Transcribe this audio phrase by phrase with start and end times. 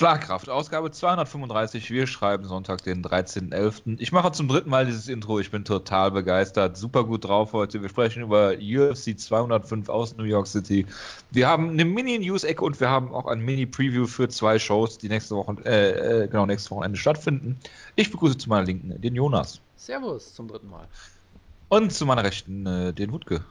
[0.00, 1.90] Schlagkraft, Ausgabe 235.
[1.90, 3.96] Wir schreiben Sonntag, den 13.11.
[3.98, 5.40] Ich mache zum dritten Mal dieses Intro.
[5.40, 6.78] Ich bin total begeistert.
[6.78, 7.82] Super gut drauf heute.
[7.82, 10.86] Wir sprechen über UFC 205 aus New York City.
[11.32, 15.36] Wir haben eine Mini-News-Ecke und wir haben auch ein Mini-Preview für zwei Shows, die nächste
[15.36, 17.58] Woche, äh, äh, genau, nächstes Wochenende stattfinden.
[17.96, 19.60] Ich begrüße zu meiner Linken den Jonas.
[19.76, 20.88] Servus zum dritten Mal.
[21.68, 23.44] Und zu meiner Rechten äh, den Wutke.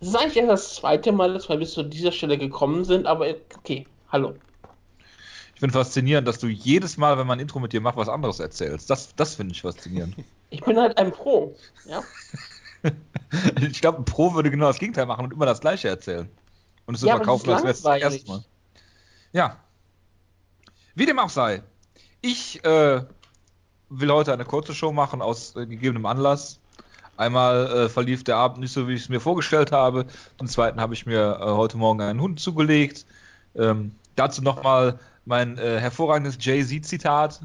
[0.00, 3.06] Das ist eigentlich erst das zweite Mal, dass wir bis zu dieser Stelle gekommen sind,
[3.06, 4.34] aber okay, hallo.
[5.60, 8.08] Ich finde faszinierend, dass du jedes Mal, wenn man ein Intro mit dir macht, was
[8.08, 8.88] anderes erzählst.
[8.88, 10.16] Das, das finde ich faszinierend.
[10.48, 12.02] Ich bin halt ein Pro, ja.
[13.60, 16.30] ich glaube, ein Pro würde genau das Gegenteil machen und immer das Gleiche erzählen.
[16.86, 18.44] Und es so Ja, verkaufen, aber als das wäre es das erste Mal.
[19.32, 19.56] Ja.
[20.94, 21.62] Wie dem auch sei.
[22.22, 23.02] Ich äh,
[23.90, 26.58] will heute eine kurze Show machen aus äh, gegebenem Anlass.
[27.18, 30.06] Einmal äh, verlief der Abend nicht so, wie ich es mir vorgestellt habe.
[30.38, 33.04] Zum Zweiten habe ich mir äh, heute Morgen einen Hund zugelegt.
[33.54, 37.40] Ähm, dazu nochmal mein äh, hervorragendes Jay-Z-Zitat.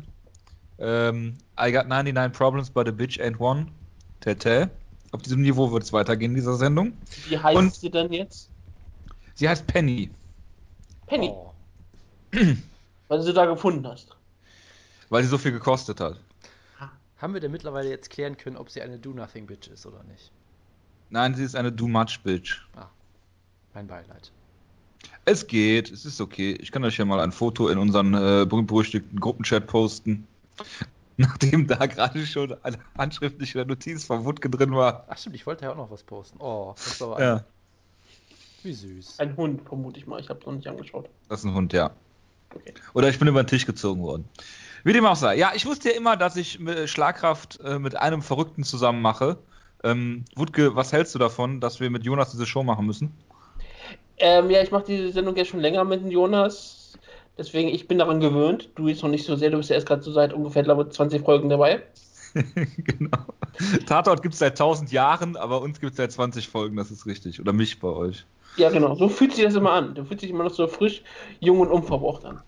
[0.77, 3.67] Ähm, I got 99 problems, but a bitch ain't one.
[4.21, 4.69] Tete.
[5.11, 6.93] Auf diesem Niveau wird es weitergehen in dieser Sendung.
[7.27, 8.49] Wie heißt Und- sie denn jetzt?
[9.35, 10.09] Sie heißt Penny,
[11.07, 11.51] Penny, Oh.
[12.31, 14.15] weil du sie da gefunden hast.
[15.09, 16.19] weil sie so viel gekostet hat.
[17.17, 20.31] Haben wir denn mittlerweile jetzt klären können, ob sie eine Do-Nothing-Bitch ist oder nicht?
[21.09, 22.61] Nein, sie ist eine Do-Much-Bitch.
[23.73, 24.31] Mein Beileid.
[25.25, 26.57] Es geht, es ist okay.
[26.59, 30.27] Ich kann euch ja mal ein Foto in unseren äh, berühmt-berüchtigten Gruppenchat posten.
[31.17, 35.05] Nachdem da gerade schon eine handschriftliche Notiz von Wutke drin war.
[35.07, 36.37] Ach stimmt, ich wollte ja auch noch was posten.
[36.39, 37.45] Oh, das ist aber Ja,
[38.65, 39.19] wie süß.
[39.19, 40.19] Ein Hund, vermute ich mal.
[40.19, 41.07] Ich habe noch nicht angeschaut.
[41.29, 41.91] das ist ein Hund, ja.
[42.53, 42.73] Okay.
[42.93, 44.27] Oder ich bin über den Tisch gezogen worden.
[44.83, 45.37] Wie dem auch sei.
[45.37, 49.37] Ja, ich wusste ja immer, dass ich äh, Schlagkraft äh, mit einem Verrückten zusammen mache.
[49.83, 53.11] Ähm, Wutke, was hältst du davon, dass wir mit Jonas diese Show machen müssen?
[54.17, 56.97] Ähm, ja, ich mache diese Sendung jetzt schon länger mit dem Jonas.
[57.37, 58.69] Deswegen, ich bin daran gewöhnt.
[58.75, 59.49] Du jetzt noch nicht so sehr.
[59.49, 61.83] Du bist ja erst gerade so seit ungefähr, glaube ich, 20 Folgen dabei.
[62.77, 63.25] genau.
[63.85, 67.05] Tatort gibt es seit 1000 Jahren, aber uns gibt es seit 20 Folgen, das ist
[67.05, 67.39] richtig.
[67.39, 68.25] Oder mich bei euch.
[68.57, 68.95] Ja, genau.
[68.95, 69.95] So fühlt sich das immer an.
[69.95, 71.01] Du fühlt sich immer noch so frisch,
[71.39, 72.41] jung und unverbraucht an.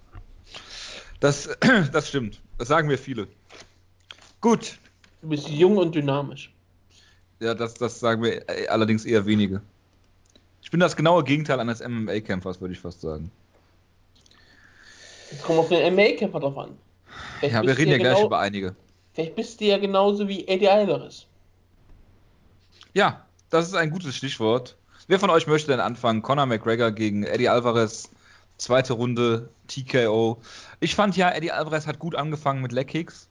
[1.19, 1.49] Das,
[1.91, 2.41] das stimmt.
[2.57, 3.27] Das sagen mir viele.
[4.41, 4.77] Gut.
[5.21, 6.53] Du bist jung und dynamisch.
[7.39, 9.61] Ja, das, das sagen mir äh, allerdings eher wenige.
[10.67, 13.31] Ich bin das genaue Gegenteil eines MMA-Kämpfers, würde ich fast sagen.
[15.31, 16.77] Jetzt kommt auf den MMA-Kämpfer drauf an.
[17.39, 18.75] Vielleicht Ja, wir reden ja gleich genau, über einige.
[19.13, 21.25] Vielleicht bist du ja genauso wie Eddie Alvarez.
[22.93, 24.75] Ja, das ist ein gutes Stichwort.
[25.07, 26.21] Wer von euch möchte denn anfangen?
[26.21, 28.11] Conor McGregor gegen Eddie Alvarez.
[28.57, 30.41] Zweite Runde, TKO.
[30.81, 33.29] Ich fand ja, Eddie Alvarez hat gut angefangen mit Leg Kicks.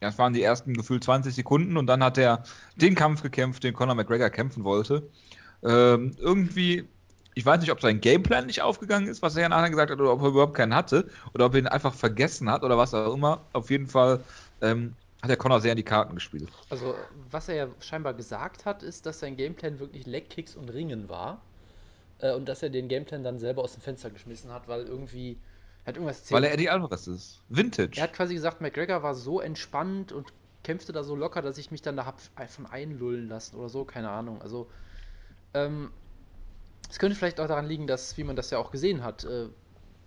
[0.00, 2.42] Ja, Das waren die ersten gefühlt 20 Sekunden und dann hat er
[2.74, 5.08] den Kampf gekämpft, den Conor McGregor kämpfen wollte.
[5.62, 6.88] Ähm, irgendwie,
[7.34, 10.00] ich weiß nicht, ob sein Gameplan nicht aufgegangen ist, was er ja nachher gesagt hat,
[10.00, 12.94] oder ob er überhaupt keinen hatte, oder ob er ihn einfach vergessen hat oder was
[12.94, 13.40] auch immer.
[13.52, 14.20] Auf jeden Fall
[14.60, 16.48] ähm, hat der Conor sehr in die Karten gespielt.
[16.68, 16.94] Also,
[17.30, 21.40] was er ja scheinbar gesagt hat, ist, dass sein Gameplan wirklich Leg-Kicks und Ringen war.
[22.18, 25.38] Äh, und dass er den Gameplan dann selber aus dem Fenster geschmissen hat, weil irgendwie.
[25.84, 26.36] Er hat irgendwas erzählt.
[26.36, 27.40] Weil er Eddie Alvarez ist.
[27.48, 27.98] Vintage.
[27.98, 30.32] Er hat quasi gesagt, McGregor war so entspannt und
[30.64, 33.84] kämpfte da so locker, dass ich mich dann da hab von einlullen lassen oder so,
[33.84, 34.42] keine Ahnung.
[34.42, 34.68] Also,
[35.54, 35.90] ähm,
[36.90, 39.48] es könnte vielleicht auch daran liegen, dass, wie man das ja auch gesehen hat, äh,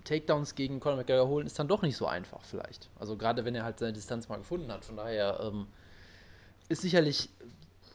[0.03, 2.89] Takedowns gegen Conor McGregor holen ist dann doch nicht so einfach, vielleicht.
[2.99, 4.85] Also, gerade wenn er halt seine Distanz mal gefunden hat.
[4.85, 5.67] Von daher ähm,
[6.69, 7.29] ist sicherlich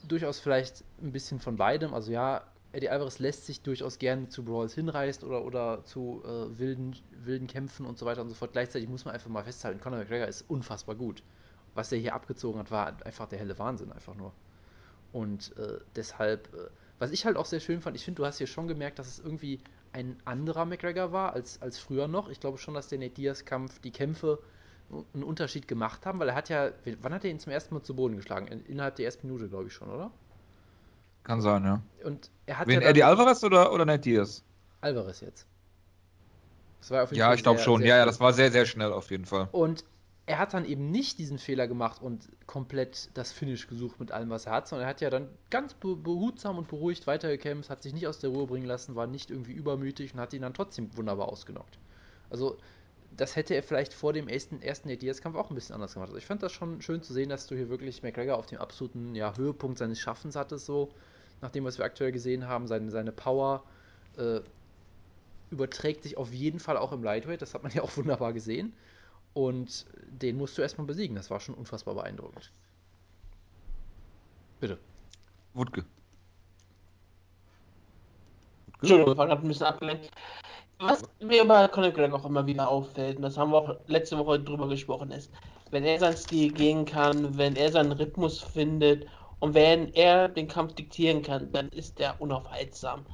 [0.08, 1.94] durchaus vielleicht ein bisschen von beidem.
[1.94, 6.58] Also, ja, Eddie Alvarez lässt sich durchaus gerne zu Brawls hinreißt oder, oder zu äh,
[6.58, 8.52] wilden, wilden Kämpfen und so weiter und so fort.
[8.52, 11.22] Gleichzeitig muss man einfach mal festhalten, Conor McGregor ist unfassbar gut.
[11.74, 14.32] Was er hier abgezogen hat, war einfach der helle Wahnsinn, einfach nur.
[15.12, 16.68] Und äh, deshalb, äh,
[17.00, 19.08] was ich halt auch sehr schön fand, ich finde, du hast hier schon gemerkt, dass
[19.08, 19.60] es irgendwie
[19.92, 22.28] ein anderer McGregor war als, als früher noch.
[22.30, 24.40] Ich glaube schon, dass der Nate Diaz-Kampf, die Kämpfe
[25.14, 26.72] einen Unterschied gemacht haben, weil er hat ja,
[27.02, 28.48] wann hat er ihn zum ersten Mal zu Boden geschlagen?
[28.48, 30.12] In, innerhalb der ersten Minute, glaube ich schon, oder?
[31.22, 31.82] Kann sein, ja.
[32.04, 34.44] Und er hat Wen, ja Eddie Alvarez oder, oder Nate Diaz?
[34.82, 35.46] Alvarez jetzt.
[36.80, 37.80] Das war auf jeden Ja, Fall ich glaube schon.
[37.80, 39.48] sehr Ja, ja, das war sehr, sehr schnell auf jeden Fall.
[39.52, 39.84] Und
[40.26, 44.30] er hat dann eben nicht diesen Fehler gemacht und komplett das Finish gesucht mit allem,
[44.30, 47.82] was er hat, sondern er hat ja dann ganz be behutsam und beruhigt weitergekämpft, hat
[47.82, 50.54] sich nicht aus der Ruhe bringen lassen, war nicht irgendwie übermütig und hat ihn dann
[50.54, 51.78] trotzdem wunderbar ausgenockt.
[52.28, 52.58] Also,
[53.16, 56.08] das hätte er vielleicht vor dem ersten, ersten Diaz-Kampf auch ein bisschen anders gemacht.
[56.08, 58.58] Also ich fand das schon schön zu sehen, dass du hier wirklich McGregor auf dem
[58.58, 60.94] absoluten ja, Höhepunkt seines Schaffens hattest, so
[61.40, 63.64] nach dem, was wir aktuell gesehen haben, seine, seine Power
[64.16, 64.40] äh,
[65.50, 68.72] überträgt sich auf jeden Fall auch im Lightweight, das hat man ja auch wunderbar gesehen.
[69.32, 72.52] Und den musst du erstmal besiegen, das war schon unfassbar beeindruckend.
[74.60, 74.78] Bitte.
[75.54, 75.84] Wutke.
[78.80, 80.10] Entschuldigung, ich war gerade ein bisschen abgelenkt.
[80.80, 84.18] was mir bei Conor Gregor auch immer wieder auffällt, und das haben wir auch letzte
[84.18, 85.30] Woche drüber gesprochen, ist,
[85.70, 89.06] wenn er seinen Stil gehen kann, wenn er seinen Rhythmus findet
[89.40, 93.04] und wenn er den Kampf diktieren kann, dann ist er unaufhaltsam.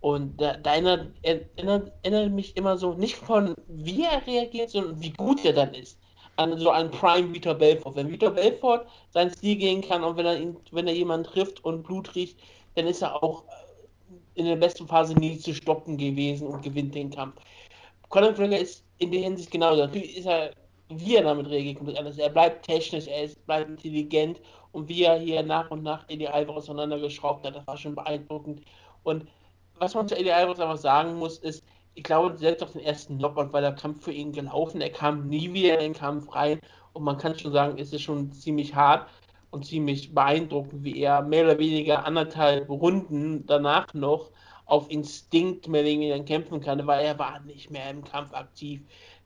[0.00, 5.00] Und da, da erinnert, erinnert, erinnert, mich immer so, nicht von wie er reagiert, sondern
[5.00, 5.98] wie gut er dann ist.
[6.36, 7.96] An so einen Prime Vitor Belfort.
[7.96, 11.64] Wenn Vitor Belfort seinen Stil gehen kann und wenn er, ihn, wenn er jemanden trifft
[11.64, 12.38] und Blut riecht,
[12.76, 13.42] dann ist er auch
[14.34, 17.40] in der besten Phase nie zu stoppen gewesen und gewinnt den Kampf.
[18.08, 19.82] Conor McGregor ist in der Hinsicht genauso.
[19.82, 20.52] Natürlich ist er,
[20.90, 22.18] wie er damit reagiert, anders.
[22.18, 24.40] Er bleibt technisch, er ist, bleibt intelligent
[24.72, 28.62] und wie er hier nach und nach Eddie Alvarez auseinandergeschraubt hat, das war schon beeindruckend.
[29.02, 29.26] Und
[29.80, 31.64] was man zu Eddie Alvarez einfach sagen muss, ist,
[31.94, 34.80] ich glaube, selbst auf den ersten Knockout war der Kampf für ihn gelaufen.
[34.80, 36.60] Er kam nie wieder in den Kampf rein
[36.92, 39.08] und man kann schon sagen, es ist schon ziemlich hart
[39.50, 44.30] und ziemlich beeindruckend, wie er mehr oder weniger anderthalb Runden danach noch
[44.66, 48.82] auf Instinkt mehr oder weniger kämpfen kann, weil er war nicht mehr im Kampf aktiv.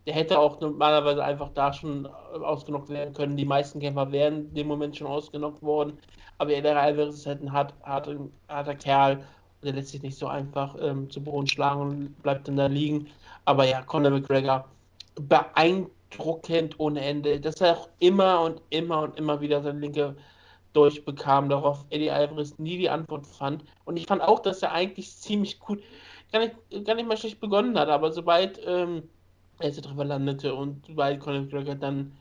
[0.06, 3.36] Der hätte auch normalerweise einfach da schon ausgenockt werden können.
[3.36, 5.98] Die meisten Kämpfer wären in dem Moment schon ausgenockt worden.
[6.38, 8.16] Aber der Alvarez ist halt ein hart, harter,
[8.48, 9.24] harter Kerl.
[9.62, 13.06] Der lässt sich nicht so einfach ähm, zu Boden schlagen und bleibt dann da liegen.
[13.44, 14.68] Aber ja, Conor McGregor
[15.14, 20.16] beeindruckend druckend ohne Ende, dass er auch immer und immer und immer wieder seine linke
[20.72, 23.64] durchbekam, darauf Eddie Alvarez nie die Antwort fand.
[23.84, 25.82] Und ich fand auch, dass er eigentlich ziemlich gut,
[26.32, 26.54] gar nicht,
[26.84, 29.02] gar nicht mal schlecht begonnen hat, aber sobald ähm,
[29.58, 32.12] er jetzt drüber landete und sobald Conor McGregor dann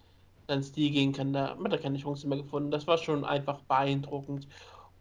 [0.48, 2.72] dann Stil gehen kann, da hat er keine Chance mehr gefunden.
[2.72, 4.48] Das war schon einfach beeindruckend.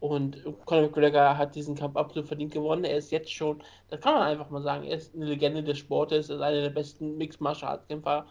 [0.01, 2.83] Und Conor McGregor hat diesen Kampf absolut verdient gewonnen.
[2.83, 5.77] Er ist jetzt schon, das kann man einfach mal sagen, er ist eine Legende des
[5.77, 8.25] Sportes, er ist einer der besten Mixed Martial Arts Kämpfer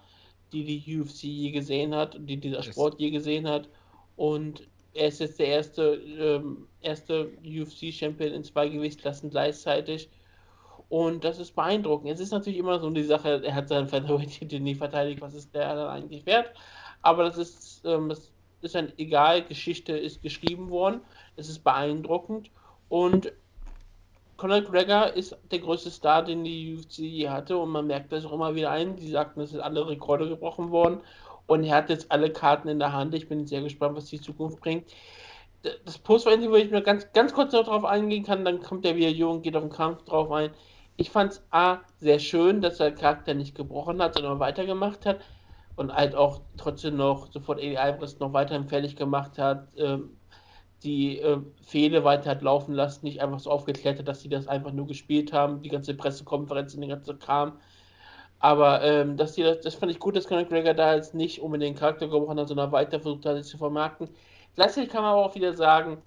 [0.52, 3.69] die die UFC je gesehen hat, die dieser Sport je gesehen hat.
[4.17, 10.11] Und er ist jetzt der erste, ähm, erste UFC-Champion in zwei Gewichtsklassen gleichzeitig.
[10.88, 12.11] Und das ist beeindruckend.
[12.11, 15.55] Es ist natürlich immer so die Sache, er hat seinen Featherweight-Titel nie verteidigt, was ist
[15.55, 16.52] der dann eigentlich wert?
[17.02, 21.00] Aber das ist, ähm, das ist ein egal, Geschichte ist geschrieben worden.
[21.40, 22.50] Es ist beeindruckend.
[22.88, 23.32] Und
[24.37, 28.25] Conor McGregor ist der größte Star, den die UFC je hatte und man merkt das
[28.25, 28.96] auch immer wieder ein.
[28.96, 31.00] Die sagten, es sind alle Rekorde gebrochen worden
[31.46, 33.14] und er hat jetzt alle Karten in der Hand.
[33.14, 34.90] Ich bin sehr gespannt, was die Zukunft bringt.
[35.84, 38.96] Das Post-Interview, wo ich mir ganz, ganz kurz noch drauf eingehen kann, dann kommt der
[38.96, 40.52] Video und geht auf den Kampf drauf ein.
[40.96, 45.20] Ich fand es A, sehr schön, dass der Charakter nicht gebrochen hat, sondern weitergemacht hat
[45.76, 49.69] und halt auch trotzdem noch sofort Eddie Alvarez noch weiterhin fertig gemacht hat.
[49.76, 50.16] Ähm,
[50.82, 54.48] die äh, Fehde weiter hat laufen lassen, nicht einfach so aufgeklärt hat, dass sie das
[54.48, 57.52] einfach nur gespielt haben, die ganze Pressekonferenz und den ganzen Kram.
[58.38, 61.40] Aber ähm, dass die das, das fand ich gut, dass Conor Gregor da jetzt nicht
[61.42, 64.08] unbedingt den Charakter gebrochen hat, sondern weiter versucht hat, sich zu vermarkten.
[64.54, 65.98] Gleichzeitig kann man aber auch wieder sagen,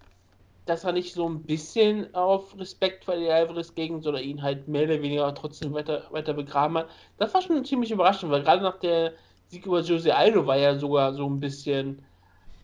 [0.66, 4.86] dass er nicht so ein bisschen auf Respekt vor Alvarez gegen, sondern ihn halt mehr
[4.86, 6.90] oder weniger trotzdem weiter, weiter begraben hat.
[7.18, 9.14] Das war schon ziemlich überraschend, weil gerade nach der
[9.48, 12.02] Sieg über Jose Aldo war ja sogar so ein bisschen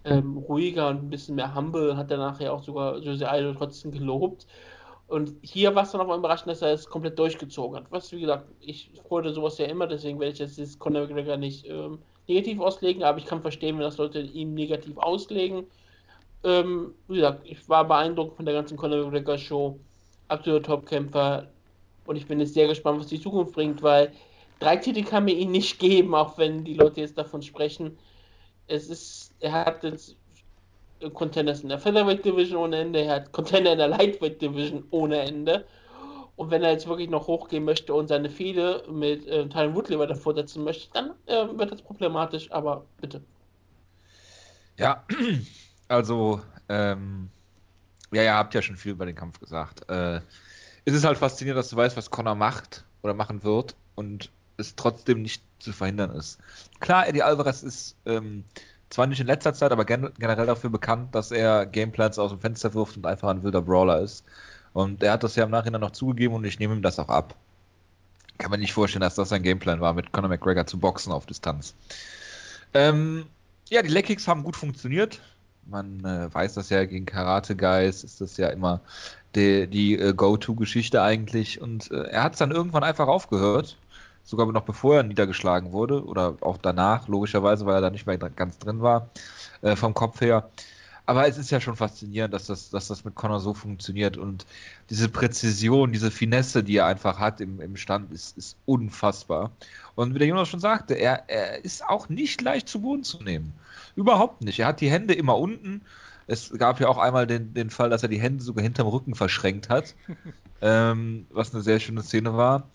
[0.05, 3.91] ähm, ruhiger und ein bisschen mehr humble, hat er nachher auch sogar Jose Aldo trotzdem
[3.91, 4.47] gelobt.
[5.07, 7.91] Und hier war es dann auch überraschend, dass er es komplett durchgezogen hat.
[7.91, 11.35] Was, wie gesagt, ich freue sowas ja immer, deswegen werde ich jetzt das Conor McGregor
[11.35, 15.65] nicht ähm, negativ auslegen, aber ich kann verstehen, wenn das Leute ihn negativ auslegen.
[16.43, 19.79] Ähm, wie gesagt, ich war beeindruckt von der ganzen Conor McGregor Show.
[20.27, 21.47] Absoluter Topkämpfer.
[22.05, 24.11] Und ich bin jetzt sehr gespannt, was die Zukunft bringt, weil
[24.59, 27.97] drei Titel kann mir ihn nicht geben, auch wenn die Leute jetzt davon sprechen
[28.69, 30.15] es ist, er hat jetzt
[31.13, 35.19] Contenders in der Featherweight Division ohne Ende, er hat Contender in der Lightweight Division ohne
[35.19, 35.65] Ende.
[36.35, 39.99] Und wenn er jetzt wirklich noch hochgehen möchte und seine Fehde mit äh, Tyron Woodley
[39.99, 43.21] weiter fortsetzen möchte, dann äh, wird das problematisch, aber bitte.
[44.77, 45.03] Ja,
[45.89, 47.29] also, ähm,
[48.11, 49.89] ja, ihr habt ja schon viel über den Kampf gesagt.
[49.89, 50.21] Äh,
[50.85, 54.75] es ist halt faszinierend, dass du weißt, was Connor macht oder machen wird und es
[54.75, 56.39] trotzdem nicht zu verhindern ist.
[56.79, 58.43] Klar, Eddie Alvarez ist ähm,
[58.89, 62.39] zwar nicht in letzter Zeit, aber gen generell dafür bekannt, dass er Gameplans aus dem
[62.39, 64.23] Fenster wirft und einfach ein wilder Brawler ist.
[64.73, 67.09] Und er hat das ja im Nachhinein noch zugegeben und ich nehme ihm das auch
[67.09, 67.35] ab.
[68.37, 71.25] Kann man nicht vorstellen, dass das sein Gameplan war, mit Conor McGregor zu boxen auf
[71.25, 71.75] Distanz.
[72.73, 73.25] Ähm,
[73.69, 75.19] ja, die Leckkicks haben gut funktioniert.
[75.65, 78.79] Man äh, weiß das ja, gegen Karate Guys ist das ja immer
[79.35, 81.61] die, die äh, Go-To-Geschichte eigentlich.
[81.61, 83.77] Und äh, er hat es dann irgendwann einfach aufgehört
[84.29, 88.17] sogar noch bevor er niedergeschlagen wurde oder auch danach, logischerweise, weil er da nicht mehr
[88.17, 89.09] ganz drin war,
[89.61, 90.49] äh, vom Kopf her.
[91.07, 94.45] Aber es ist ja schon faszinierend, dass das, dass das mit Connor so funktioniert und
[94.91, 99.49] diese Präzision, diese Finesse, die er einfach hat im, im Stand, ist, ist unfassbar.
[99.95, 103.23] Und wie der Jonas schon sagte, er, er ist auch nicht leicht zu Boden zu
[103.23, 103.53] nehmen.
[103.95, 104.59] Überhaupt nicht.
[104.59, 105.81] Er hat die Hände immer unten.
[106.27, 109.15] Es gab ja auch einmal den, den Fall, dass er die Hände sogar hinterm Rücken
[109.15, 109.95] verschränkt hat,
[110.61, 112.69] ähm, was eine sehr schöne Szene war.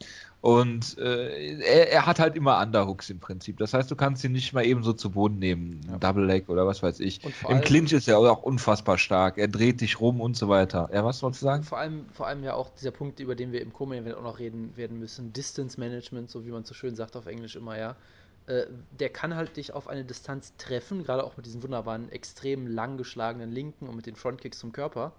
[0.45, 3.57] Und äh, er, er, hat halt immer Underhooks im Prinzip.
[3.57, 5.81] Das heißt, du kannst ihn nicht mal eben so zu Boden nehmen.
[5.89, 5.97] Ja.
[5.97, 7.23] Double Leg oder was weiß ich.
[7.49, 9.39] Im Clinch ist er auch unfassbar stark.
[9.39, 10.91] Er dreht dich rum und so weiter.
[10.93, 11.63] Ja, was wolltest du sagen?
[11.63, 14.39] Vor allem, vor allem ja auch dieser Punkt, über den wir im Co-Main auch noch
[14.39, 15.33] reden werden müssen.
[15.33, 17.97] Distance Management, so wie man so schön sagt auf Englisch immer, ja.
[18.47, 18.67] Äh,
[19.01, 22.99] der kann halt dich auf eine Distanz treffen, gerade auch mit diesen wunderbaren, extrem lang
[22.99, 25.15] geschlagenen Linken und mit den Frontkicks zum Körper.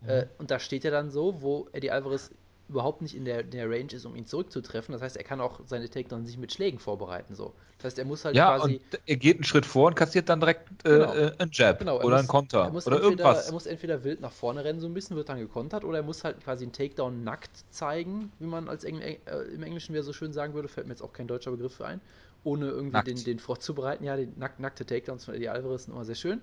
[0.00, 0.08] Mhm.
[0.08, 2.30] Äh, und da steht er dann so, wo Eddie Alvarez
[2.68, 4.92] überhaupt nicht in der, in der Range ist, um ihn zurückzutreffen.
[4.92, 7.34] Das heißt, er kann auch seine Takedowns nicht mit Schlägen vorbereiten.
[7.34, 7.52] So.
[7.78, 8.76] Das heißt, er muss halt ja, quasi.
[8.76, 11.14] Und er geht einen Schritt vor und kassiert dann direkt äh, genau.
[11.14, 13.46] äh, einen Jab genau, oder muss, einen Konter oder entweder, irgendwas.
[13.46, 16.04] Er muss entweder wild nach vorne rennen, so ein bisschen, wird dann gekontert, oder er
[16.04, 19.18] muss halt quasi einen Takedown nackt zeigen, wie man als Engl äh,
[19.54, 20.68] im Englischen wieder so schön sagen würde.
[20.68, 22.00] Fällt mir jetzt auch kein deutscher Begriff für ein.
[22.44, 24.04] Ohne irgendwie den, den vorzubereiten.
[24.04, 26.42] Ja, die nack, nackte Takedowns von Eddie Alvarez sind immer sehr schön.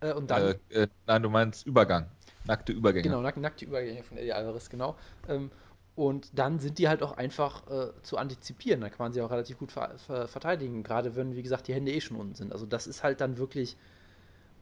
[0.00, 0.54] Äh, und dann.
[0.70, 2.06] Äh, nein, du meinst Übergang.
[2.44, 3.02] Nackte Übergänge.
[3.02, 4.96] Genau, nack, nackte Übergänge von Eddie Alvarez, genau.
[5.28, 5.50] Ähm,
[5.94, 8.80] und dann sind die halt auch einfach äh, zu antizipieren.
[8.80, 11.74] Da kann man sie auch relativ gut ver ver verteidigen, gerade wenn, wie gesagt, die
[11.74, 12.52] Hände eh schon unten sind.
[12.52, 13.76] Also das ist halt dann wirklich,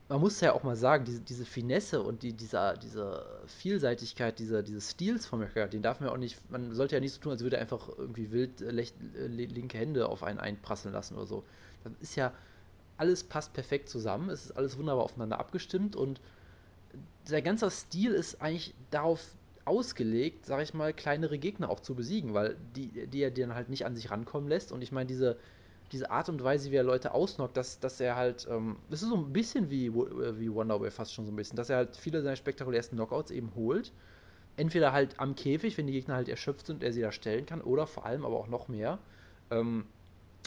[0.08, 4.62] man muss ja auch mal sagen, diese, diese Finesse und die, dieser, diese Vielseitigkeit dieser,
[4.62, 7.20] dieses Stils von McGregor, den darf man ja auch nicht, man sollte ja nicht so
[7.20, 11.14] tun, als würde er einfach irgendwie wild äh, äh linke Hände auf einen einprasseln lassen
[11.14, 11.44] oder so.
[11.85, 12.32] Das ist ja,
[12.97, 16.20] alles passt perfekt zusammen, es ist alles wunderbar aufeinander abgestimmt und
[17.32, 19.20] der ganze Stil ist eigentlich darauf
[19.64, 23.68] ausgelegt, sag ich mal, kleinere Gegner auch zu besiegen, weil die, die er dann halt
[23.68, 24.73] nicht an sich rankommen lässt.
[24.73, 25.37] Und ich meine, diese,
[25.92, 29.11] diese Art und Weise, wie er Leute ausnockt, dass, dass er halt, ähm, das ist
[29.11, 31.97] so ein bisschen wie, äh, wie Wonderboy fast schon so ein bisschen, dass er halt
[31.97, 33.92] viele seiner spektakulärsten Knockouts eben holt.
[34.56, 37.47] Entweder halt am Käfig, wenn die Gegner halt erschöpft sind und er sie da stellen
[37.47, 38.99] kann, oder vor allem aber auch noch mehr,
[39.50, 39.87] ähm,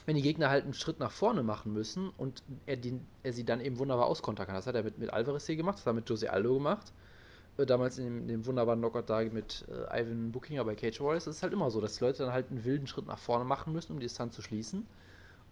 [0.05, 3.43] wenn die Gegner halt einen Schritt nach vorne machen müssen und er, die, er sie
[3.43, 4.55] dann eben wunderbar auskontern kann.
[4.55, 6.91] Das hat er mit, mit Alvarez hier gemacht, das hat er mit Jose Aldo gemacht
[7.57, 11.27] äh, damals in dem, dem, wunderbaren Knockout da mit äh, Ivan Bookinger bei Cage Warriors,
[11.27, 13.45] ist es halt immer so, dass die Leute dann halt einen wilden Schritt nach vorne
[13.45, 14.85] machen müssen, um die Distanz zu schließen.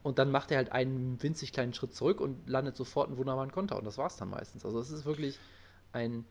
[0.02, 3.52] Und dann macht er halt einen winzig kleinen Schritt zurück und landet sofort einen wunderbaren
[3.52, 3.78] Konter.
[3.78, 4.64] Und das war es dann meistens.
[4.64, 5.38] Also es ist wirklich
[5.92, 6.24] ein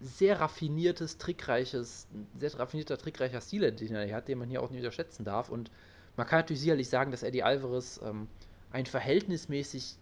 [0.00, 2.08] sehr raffiniertes, trickreiches,
[2.38, 5.50] sehr raffinierter, trickreicher Stil, den er hat, den man hier auch nicht unterschätzen darf.
[5.50, 5.70] Und
[6.16, 8.28] man kann natürlich sicherlich sagen, dass Eddie Alvarez ähm,
[8.70, 9.96] ein verhältnismäßig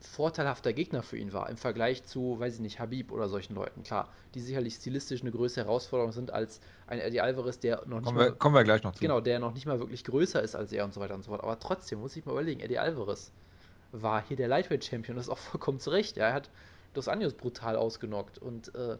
[0.00, 3.82] vorteilhafter Gegner für ihn war im Vergleich zu, weiß ich nicht, Habib oder solchen Leuten.
[3.82, 8.04] Klar, die sicherlich stilistisch eine größere Herausforderung sind als ein Eddie Alvarez, der noch nicht
[8.04, 9.00] kommen mal, wir, kommen wir gleich noch zu.
[9.00, 11.30] Genau, der noch nicht mal wirklich größer ist als er und so weiter und so
[11.30, 11.42] fort.
[11.42, 13.30] Aber trotzdem muss ich mal überlegen, Eddie Alvarez
[13.92, 16.16] war hier der Lightweight Champion, das ist auch vollkommen zu Recht.
[16.16, 16.50] Ja, er hat
[16.94, 18.98] Dos Anjos brutal ausgenockt und äh,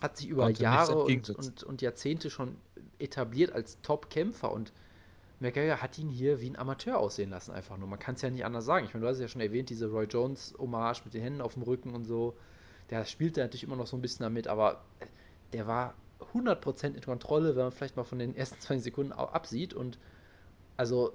[0.00, 2.56] hat sich über Jahre und, und, und Jahrzehnte schon
[2.98, 4.72] etabliert als Top-Kämpfer und
[5.40, 7.88] McGregor hat ihn hier wie ein Amateur aussehen lassen, einfach nur.
[7.88, 8.86] Man kann es ja nicht anders sagen.
[8.86, 11.54] Ich meine, du hast es ja schon erwähnt, diese Roy Jones-Hommage mit den Händen auf
[11.54, 12.36] dem Rücken und so.
[12.90, 14.82] Der spielte natürlich immer noch so ein bisschen damit, aber
[15.52, 15.94] der war
[16.32, 19.74] 100% in Kontrolle, wenn man vielleicht mal von den ersten 20 Sekunden absieht.
[19.74, 19.98] Und
[20.76, 21.12] also,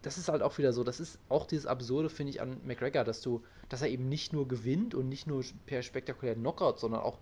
[0.00, 3.04] das ist halt auch wieder so, das ist auch dieses Absurde, finde ich, an McGregor,
[3.04, 7.02] dass du, dass er eben nicht nur gewinnt und nicht nur per spektakulären Knockout, sondern
[7.02, 7.18] auch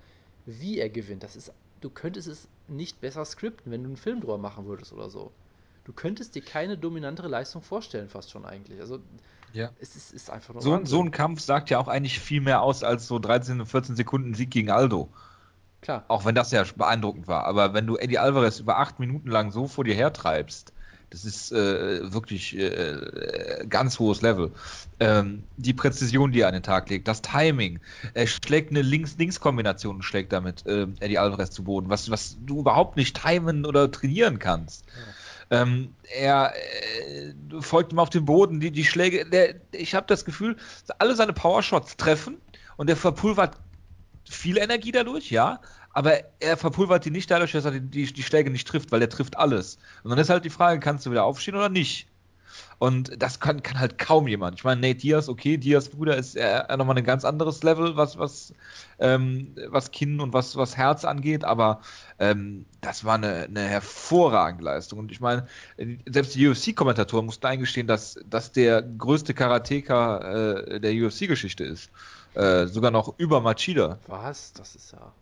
[0.47, 1.25] wie er gewinnt.
[1.25, 4.93] Das ist, du könntest es nicht besser skripten, wenn du einen Film drüber machen würdest
[4.93, 5.33] oder so
[5.85, 8.81] du könntest dir keine dominantere Leistung vorstellen, fast schon eigentlich.
[8.81, 9.01] Also
[9.53, 9.71] ja.
[9.81, 10.63] es ist, ist einfach nur.
[10.63, 13.97] So, so, ein Kampf sagt ja auch eigentlich viel mehr aus als so 13, 14
[13.97, 15.09] Sekunden Sieg gegen Aldo.
[15.81, 16.05] Klar.
[16.09, 17.45] Auch wenn das ja beeindruckend war.
[17.45, 20.73] Aber wenn du Eddie Alvarez über acht Minuten lang so vor dir hertreibst,
[21.09, 24.53] das ist äh, wirklich äh, ganz hohes Level.
[25.01, 27.81] Ähm, die Präzision, die er an den Tag legt, das Timing.
[28.15, 32.61] Er schlägt eine Links-Links-Kombination und schlägt damit äh, Eddie Alvarez zu Boden, was, was du
[32.61, 34.85] überhaupt nicht timen oder trainieren kannst.
[34.87, 35.15] Ja.
[35.51, 39.29] Ähm, er äh, folgt ihm auf den Boden, die, die Schläge.
[39.29, 40.57] Der, ich habe das Gefühl,
[40.99, 42.41] alle seine Powershots treffen
[42.77, 43.57] und er verpulvert
[44.29, 45.61] viel Energie dadurch, ja,
[45.93, 49.03] aber er verpulvert die nicht dadurch, dass er die, die, die Schläge nicht trifft, weil
[49.03, 49.79] er trifft alles.
[50.05, 52.10] Und dann ist halt die Frage, kannst du wieder aufstehen oder nicht?
[52.79, 54.57] Und das kann, kann halt kaum jemand.
[54.57, 58.19] Ich meine, Nate Diaz, okay, Diaz Bruder ist äh, nochmal ein ganz anderes Level, was,
[58.19, 58.55] was,
[58.99, 61.83] ähm, was Kinn und was, was Herz angeht, aber
[62.19, 64.99] ähm, das war eine, eine hervorragende Leistung.
[64.99, 65.47] Und ich meine,
[66.09, 71.91] selbst die UFC-Kommentatoren mussten eingestehen, dass das der größte Karateka äh, der UFC-Geschichte ist.
[72.35, 73.99] Äh, sogar noch über Machida.
[74.07, 74.53] Was?
[74.53, 75.13] Das ist ja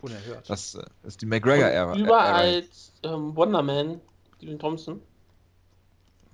[0.00, 0.48] unerhört.
[0.48, 1.96] Das äh, ist die McGregor-Ära.
[1.96, 4.00] Über als ähm, Wonderman,
[4.36, 5.00] Steven Thompson.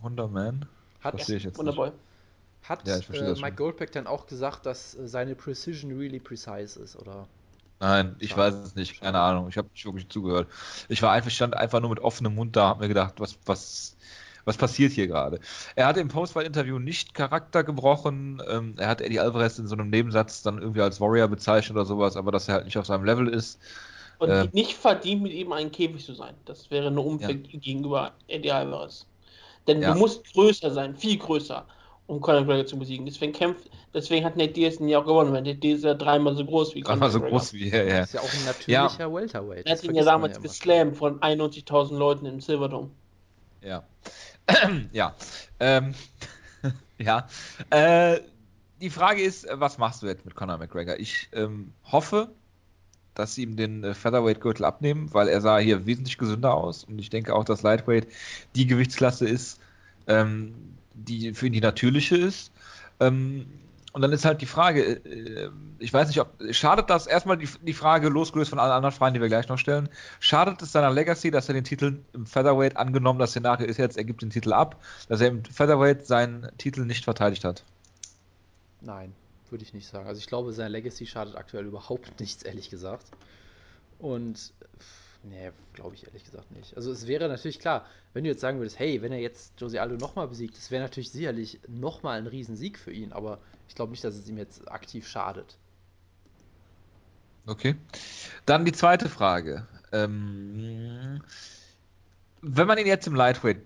[0.04, 0.66] Wonderman?
[1.00, 1.90] Hat, verstehe ich jetzt Wonderboy.
[1.90, 1.98] Nicht.
[2.62, 6.96] Hat ja, äh, Mike Goldberg dann auch gesagt, dass äh, seine Precision really precise ist,
[6.96, 7.28] oder?
[7.80, 8.56] Nein, ich Schade.
[8.56, 9.20] weiß es nicht, keine Schade.
[9.20, 9.48] Ahnung.
[9.48, 10.48] Ich habe nicht wirklich zugehört.
[10.88, 13.96] Ich war einfach, stand einfach nur mit offenem Mund da, habe mir gedacht, was, was,
[14.44, 15.40] was passiert hier gerade?
[15.74, 18.42] Er hat im Postfight-Interview nicht Charakter gebrochen.
[18.48, 21.84] Ähm, er hat Eddie Alvarez in so einem Nebensatz dann irgendwie als Warrior bezeichnet oder
[21.84, 23.60] sowas, aber dass er halt nicht auf seinem Level ist.
[24.18, 24.48] Und Ähm.
[24.52, 26.34] nicht verdient, mit ihm einen Käfig zu sein.
[26.46, 29.06] Das wäre eine Unfair gegenüber Eddie Alvarez.
[29.66, 29.92] Denn Ja.
[29.92, 31.66] du musst größer sein, viel größer,
[32.06, 33.06] um Conor McGregor zu besiegen.
[33.06, 35.94] Deswegen kämpft, deswegen hat Nate Diaz ihn ja auch gewonnen, weil Nate Diaz ist ja
[35.94, 38.02] dreimal so groß wie Dreimal so groß wie er, ja.
[38.02, 39.66] Ist ja auch ein natürlicher Welterweight.
[39.66, 40.42] Er das hat ihn ja damals immer.
[40.42, 42.90] geslammt von 91.000 Leuten im Silverdome.
[43.62, 43.84] Ja.
[44.92, 45.14] ja.
[45.60, 45.94] Ähm,
[46.98, 47.26] ja.
[47.70, 48.20] Äh,
[48.80, 50.98] die Frage ist, was machst du jetzt mit Conor McGregor?
[50.98, 52.28] Ich ähm, hoffe,
[53.14, 56.98] dass sie ihm den äh, Featherweight-Gürtel abnehmen, weil er sah hier wesentlich gesünder aus und
[56.98, 58.06] ich denke auch, dass Lightweight
[58.54, 59.60] die Gewichtsklasse ist,
[60.06, 60.54] ähm,
[60.94, 62.52] die für ihn die natürliche ist.
[63.00, 63.46] Ähm,
[63.92, 67.48] und dann ist halt die Frage, äh, ich weiß nicht, ob schadet das erstmal die,
[67.62, 70.90] die Frage, losgelöst von allen anderen Fragen, die wir gleich noch stellen, schadet es seiner
[70.90, 74.30] Legacy, dass er den Titel im Featherweight angenommen, das Szenario ist jetzt, er gibt den
[74.30, 77.62] Titel ab, dass er im Featherweight seinen Titel nicht verteidigt hat?
[78.80, 79.14] Nein,
[79.50, 80.06] würde ich nicht sagen.
[80.06, 83.06] Also ich glaube, sein Legacy schadet aktuell überhaupt nichts, ehrlich gesagt.
[83.98, 84.52] Und
[85.22, 86.76] nee, glaube ich ehrlich gesagt nicht.
[86.76, 89.80] Also es wäre natürlich klar, wenn du jetzt sagen würdest, hey, wenn er jetzt Jose
[89.80, 93.90] Aldo nochmal besiegt, das wäre natürlich sicherlich nochmal ein Riesensieg für ihn, aber ich glaube
[93.90, 95.56] nicht, dass es ihm jetzt aktiv schadet.
[97.46, 97.76] Okay.
[98.46, 99.66] Dann die zweite Frage.
[99.92, 101.22] Ähm,
[102.40, 103.58] wenn man ihn jetzt im Lightweight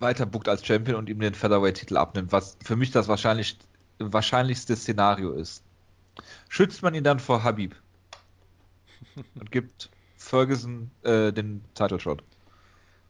[0.00, 3.58] weiter bookt als Champion und ihm den Featherweight-Titel abnimmt, was für mich das wahrscheinlich,
[3.98, 5.62] wahrscheinlichste Szenario ist,
[6.48, 7.74] schützt man ihn dann vor Habib
[9.38, 12.22] und gibt Ferguson äh, den Title Shot.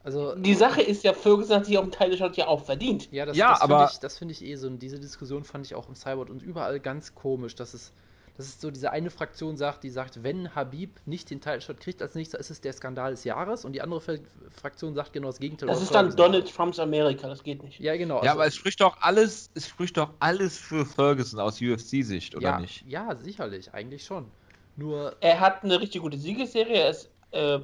[0.04, 3.11] Also Die Sache ist ja, Ferguson hat sich auf den Title-Shot ja auch verdient.
[3.12, 4.66] Ja, das, Ja, das aber- finde ich, das finde ich eh so.
[4.68, 7.92] Und diese Diskussion fand ich auch im Cyborg und überall ganz komisch, dass es,
[8.38, 12.00] dass es so diese eine Fraktion sagt, die sagt, wenn Habib nicht den Title-Shot kriegt
[12.00, 13.64] als nächster, ist es der Skandal des Jahres.
[13.64, 15.68] Und die andere Fraktion sagt genau das Gegenteil.
[15.68, 16.33] Das ist dann Ferguson.
[16.33, 17.80] Donald Trumps Amerika, das geht nicht.
[17.80, 18.16] Ja, genau.
[18.16, 22.37] Ja, also- aber es spricht doch alles, es spricht doch alles für Ferguson aus UFC-Sicht,
[22.37, 22.85] oder ja, nicht?
[22.87, 24.30] Ja, sicherlich, eigentlich schon.
[24.76, 27.59] Nur, Er hat eine richtig gute Siegesserie, er ist, äh,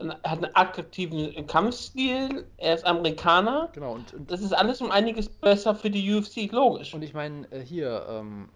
[0.00, 3.70] hat einen attraktiven Kampfstil, er ist Amerikaner.
[3.72, 6.92] genau, und, und, Das ist alles um einiges besser für die UFC, logisch.
[6.92, 8.50] und ich meine, äh, hier, ähm,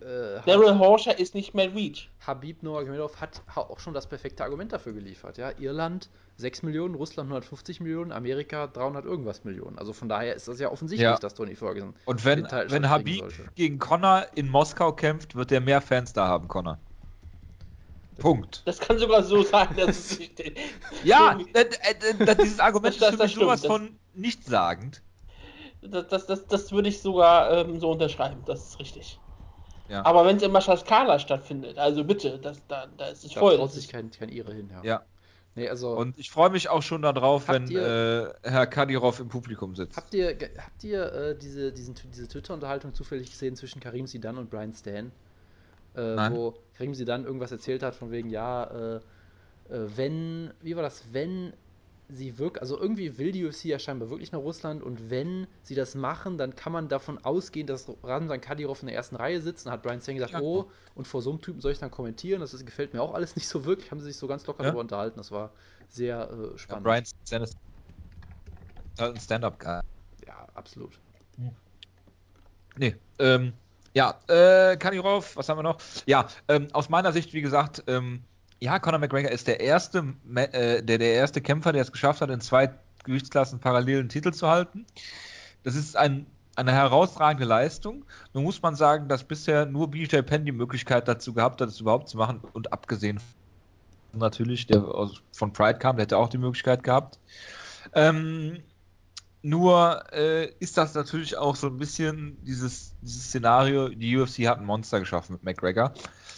[0.00, 2.10] äh, Daryl Horscher ist nicht mehr Reach.
[2.26, 5.38] Habib Nurmagomedov hat ha- auch schon das perfekte Argument dafür geliefert.
[5.38, 9.78] Ja, Irland 6 Millionen, Russland 150 Millionen, Amerika 300 irgendwas Millionen.
[9.78, 11.18] Also von daher ist das ja offensichtlich, Ja.
[11.18, 11.94] dass Tony Ferguson.
[12.04, 13.24] Und wenn, wenn Habib
[13.56, 16.78] gegen Connor in Moskau kämpft, wird er mehr Fans da haben, Connor.
[18.18, 18.62] Punkt.
[18.66, 20.18] Das kann sogar so sein, dass es
[21.04, 25.02] Ja, äh, äh, äh, dieses Argument Das- ist für das mich sowas von nichtssagend.
[25.82, 29.20] das, das, das, das würde ich sogar ähm, so unterschreiben, das ist richtig.
[29.88, 30.04] Ja.
[30.04, 33.56] Aber wenn es in Maschaskala stattfindet, also bitte, das, da, da ist es Da voll.
[33.56, 34.70] traut Das sich kein, kein Ire hin.
[34.70, 34.82] Ja.
[34.84, 35.02] Ja.
[35.54, 39.74] Nee, also Und ich freue mich auch schon darauf, wenn äh, Herr Kadirov im Publikum
[39.74, 39.96] sitzt.
[39.96, 44.50] habt ihr, habt ihr äh, diese, diesen, diese Twitter-Unterhaltung zufällig gesehen zwischen Karim Sidan und
[44.50, 45.10] Brian Stan?
[45.96, 46.32] Äh, Nein.
[46.34, 49.00] wo Karim Sidan irgendwas erzählt hat von wegen, ja, äh, äh,
[49.96, 51.52] wenn, wie war das, wenn
[52.08, 55.74] sie wirklich, also irgendwie will die UFC ja scheinbar wirklich nach Russland und wenn sie
[55.74, 59.66] das machen, dann kann man davon ausgehen, dass Ramzan Kadyrov in der ersten Reihe sitzt
[59.66, 60.40] und hat Brian Stan gesagt, Ja.
[60.40, 63.14] oh, und vor so einem Typen soll ich dann kommentieren, das ist, gefällt mir auch
[63.14, 64.70] alles nicht so wirklich, haben sie sich so ganz locker Ja.
[64.70, 65.52] darüber unterhalten, das war
[65.88, 66.84] sehr äh, Ja, spannend.
[66.84, 67.56] Brian Stan ist
[68.98, 69.80] halt ein Stand-up-Guy.
[70.26, 70.98] Ja, absolut.
[72.76, 73.52] Nee, ähm,
[73.94, 75.78] ja, äh, Kadirov, was haben wir noch?
[76.06, 78.24] Ja, ähm, aus meiner Sicht, wie gesagt, ähm,
[78.60, 82.30] ja, Conor McGregor ist der erste, äh, der, der erste Kämpfer, der es geschafft hat,
[82.30, 82.70] in zwei
[83.04, 84.86] Gewichtsklassen parallel einen Titel zu halten.
[85.62, 88.04] Das ist ein, eine herausragende Leistung.
[88.34, 91.80] Nun muss man sagen, dass bisher nur BJ Penn die Möglichkeit dazu gehabt hat, es
[91.80, 93.20] überhaupt zu machen und abgesehen
[94.12, 97.18] natürlich, der aus, von Pride kam, der hätte auch die Möglichkeit gehabt.
[97.94, 98.62] Ähm,
[99.42, 104.58] nur äh, ist das natürlich auch so ein bisschen dieses, dieses Szenario, die UFC hat
[104.58, 105.92] ein Monster geschaffen mit McGregor,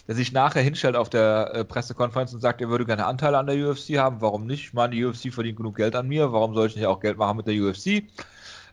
[0.07, 3.47] der sich nachher hinstellt auf der äh, Pressekonferenz und sagt, er würde gerne Anteile an
[3.47, 4.65] der UFC haben, warum nicht?
[4.65, 7.17] Ich meine, die UFC verdient genug Geld an mir, warum soll ich nicht auch Geld
[7.17, 8.03] machen mit der UFC?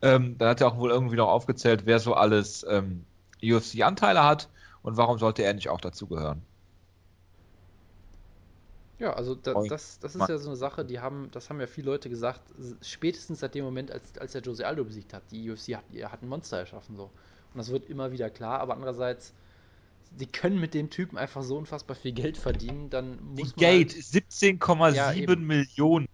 [0.02, 3.04] Ähm, da hat er auch wohl irgendwie noch aufgezählt, wer so alles ähm,
[3.42, 4.48] UFC-Anteile hat
[4.82, 6.42] und warum sollte er nicht auch dazugehören?
[8.98, 11.68] Ja, also da, das, das ist ja so eine Sache, die haben, das haben ja
[11.68, 15.30] viele Leute gesagt, spätestens seit dem Moment, als, als er Jose Aldo besiegt hat.
[15.30, 17.04] Die UFC hat, er hat ein Monster erschaffen so.
[17.52, 19.34] Und das wird immer wieder klar, aber andererseits,
[20.10, 23.66] die können mit dem Typen einfach so unfassbar viel Geld verdienen, dann Die muss man
[23.66, 25.46] Gate, halt, 17,7 Ja, eben.
[25.46, 26.06] Millionen.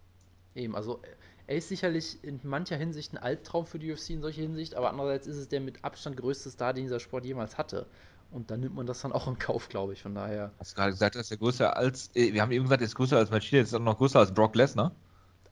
[0.55, 1.01] eben, also
[1.47, 4.91] er ist sicherlich in mancher Hinsicht ein Albtraum für die UFC in solcher Hinsicht, aber
[4.91, 7.87] andererseits ist es der mit Abstand größte Star, den dieser Sport jemals hatte.
[8.31, 10.51] Und dann nimmt man das dann auch in Kauf, glaube ich, von daher.
[10.59, 12.95] Hast du gerade gesagt, dass er größer als, äh, wir haben eben gesagt, er ist
[12.97, 14.93] größer als Machida, jetzt ist er noch größer als Brock Lesnar.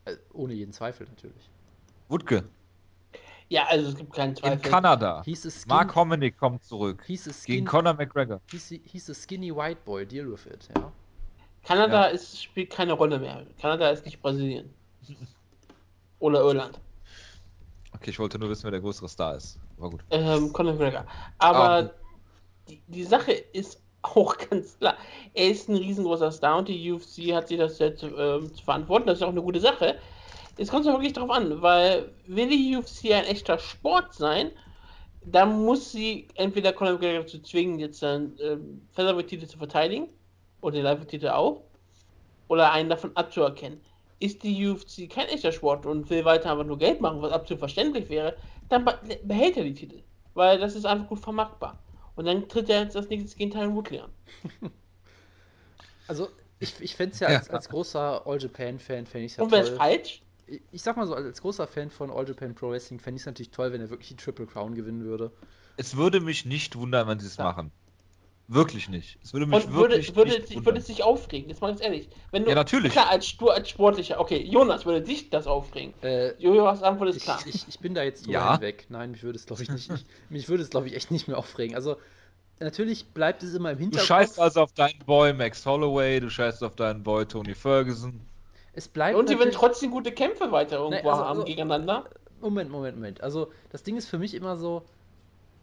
[0.05, 1.49] Äh, ohne jeden Zweifel natürlich.
[2.09, 2.45] Wutke,
[3.49, 4.71] ja, also es gibt keinen in Zweifel.
[4.71, 5.23] Kanada.
[5.25, 7.03] Hieß es Skin, Mark Hominick kommt zurück.
[7.07, 8.41] hieß es Gegen Skin, Conor McGregor.
[8.51, 10.91] hieß, hieß es Skinny White Boy, deal with it, ja.
[11.63, 12.15] Kanada Ja.
[12.15, 13.47] ist, spielt keine Rolle mehr.
[13.61, 14.73] Kanada ist nicht Brasilien.
[16.19, 16.81] Oder Irland.
[17.95, 19.59] Okay, ich wollte nur wissen, wer der größere Star ist.
[19.77, 20.03] War gut.
[20.11, 21.05] Ähm, Conor McGregor.
[21.39, 21.91] Aber Ah, okay.
[22.69, 24.97] Die, die Sache ist auch ganz klar.
[25.35, 29.07] Er ist ein riesengroßer Star und die UFC hat sich das jetzt ähm, zu verantworten.
[29.07, 29.97] Das ist auch eine gute Sache.
[30.59, 34.51] Es kommt ja wirklich darauf an, weil will die UFC ein echter Sport sein,
[35.25, 40.09] dann muss sie entweder Conor McGregor dazu zwingen, jetzt seinen ähm, Featherweight-Titel zu verteidigen
[40.61, 41.63] oder den Live-Titel auch,
[42.49, 43.81] oder einen davon abzuerkennen.
[44.19, 47.61] Ist die UFC kein echter Sport und will weiter einfach nur Geld machen, was absolut
[47.61, 48.37] verständlich wäre,
[48.69, 50.03] dann be behält er die Titel,
[50.35, 51.79] weil das ist einfach gut vermarktbar.
[52.15, 54.11] Und dann tritt er jetzt das nächste gegen Tyron Woodley an.
[56.07, 56.29] Also,
[56.61, 57.39] ich, ich fände es ja, Ja.
[57.39, 59.77] als, als großer All Japan-Fan, fände ich es ja Und wer ist toll.
[59.77, 60.23] falsch?
[60.47, 63.23] Ich, ich sag mal so, als großer Fan von All Japan Pro Wrestling fände ich
[63.23, 65.33] es natürlich toll, wenn er wirklich die Triple Crown gewinnen würde.
[65.77, 67.45] Es würde mich nicht wundern, wenn sie es Ja.
[67.45, 67.73] machen.
[68.55, 69.19] Wirklich nicht.
[69.23, 70.67] Es würde mich Und würde, wirklich würde, nicht sich- wundern.
[70.67, 72.09] würde es dich aufregen, jetzt mal ganz ehrlich.
[72.31, 72.93] Wenn du, Ja, natürlich.
[72.93, 75.95] Klar, als, du als Sportlicher, okay, Jonas, würde dich das aufregen.
[76.03, 77.41] Äh, Jonas Antwort ist ich, klar.
[77.47, 78.53] ich, ich bin da jetzt drüber Ja.
[78.55, 78.87] hinweg.
[78.91, 79.91] Nein, mich würde es, glaube ich, nicht.
[79.91, 81.75] Ich, mich würde es, glaube ich, echt nicht mehr aufregen.
[81.77, 81.97] Also,
[82.61, 84.07] natürlich bleibt es immer im Du Hinterkopf.
[84.09, 88.21] scheißt also auf deinen Boy Max Holloway, du scheißt auf deinen Boy Tony Ferguson.
[88.75, 92.05] es bleibt Und sie werden trotzdem gute Kämpfe weiter irgendwo Nein, also- haben also- gegeneinander.
[92.41, 93.21] Moment, Moment, Moment.
[93.23, 94.83] Also, das Ding ist für mich immer so,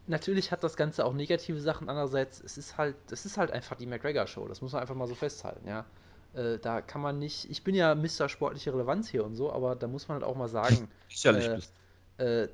[0.10, 1.88] natürlich hat das Ganze auch negative Sachen.
[1.90, 4.48] Andererseits, es ist halt, es ist halt einfach die McGregor-Show.
[4.48, 5.86] Das muss man einfach mal so festhalten, ja.
[6.34, 8.30] Äh, da kann man nicht, ich bin ja Mr.
[8.30, 11.70] sportliche Relevanz hier und so, aber da muss man halt auch mal sagen, Sicherlich
[12.18, 12.50] Äh, äh,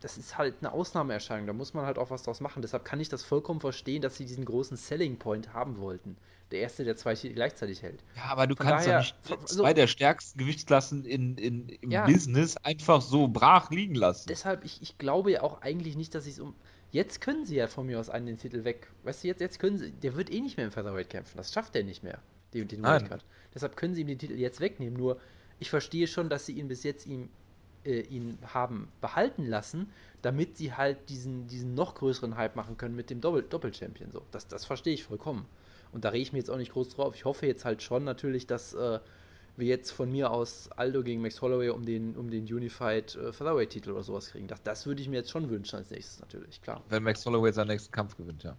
[0.00, 2.60] das ist halt eine Ausnahmeerscheinung, da muss man halt auch was draus machen.
[2.60, 6.16] Deshalb kann ich das vollkommen verstehen, dass sie diesen großen Selling Point haben wollten.
[6.50, 8.04] Der erste, der zwei Titel gleichzeitig hält.
[8.16, 11.90] Ja, aber du Von kannst daher- doch nicht zwei der stärksten Gewichtsklassen in, in, im
[11.90, 12.04] Ja.
[12.04, 14.28] Business einfach so brach liegen lassen.
[14.28, 16.54] Deshalb, ich, ich glaube ja auch eigentlich nicht, dass ich es um.
[16.94, 18.86] Jetzt können sie ja von mir aus einen den Titel weg.
[19.02, 19.90] Weißt du, jetzt, jetzt können sie.
[19.90, 21.36] Der wird eh nicht mehr im Featherweight kämpfen.
[21.36, 22.20] Das schafft er nicht mehr.
[22.52, 23.00] Den, den Nein.
[23.00, 23.24] Wildcard.
[23.52, 24.96] Deshalb können sie ihm den Titel jetzt wegnehmen.
[24.96, 25.18] Nur,
[25.58, 27.30] ich verstehe schon, dass sie ihn bis jetzt ihm,
[27.84, 29.90] äh, ihn haben behalten lassen,
[30.22, 34.12] damit sie halt diesen, diesen noch größeren Hype machen können mit dem Doppel Doppel-Champion.
[34.12, 34.22] So.
[34.30, 35.46] Das, das verstehe ich vollkommen.
[35.90, 37.16] Und da rege ich mir jetzt auch nicht groß drauf.
[37.16, 39.00] Ich hoffe jetzt halt schon natürlich, dass äh,
[39.56, 43.32] wir jetzt von mir aus Aldo gegen Max Holloway um den, um den Unified äh,
[43.32, 44.48] Featherweight-Titel oder sowas kriegen.
[44.48, 46.82] Das, das würde ich mir jetzt schon wünschen als nächstes natürlich, klar.
[46.88, 48.56] Wenn Max Holloway seinen nächsten Kampf gewinnt, ja.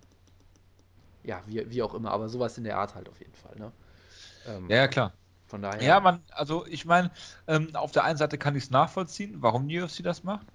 [1.24, 3.72] Ja, wie, wie auch immer, aber sowas in der Art halt auf jeden Fall, ne?
[4.48, 5.14] Ähm, Ja, ja, klar.
[5.48, 5.82] Von daher.
[5.82, 7.12] Ja, man, also ich meine,
[7.48, 10.48] ähm, auf der einen Seite kann ich es nachvollziehen, warum die UFC das macht.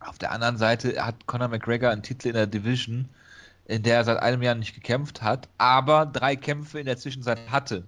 [0.00, 3.08] Auf der anderen Seite hat Conor McGregor einen Titel in der Division,
[3.66, 7.50] in der er seit einem Jahr nicht gekämpft hat, aber drei Kämpfe in der Zwischenzeit
[7.50, 7.84] hatte.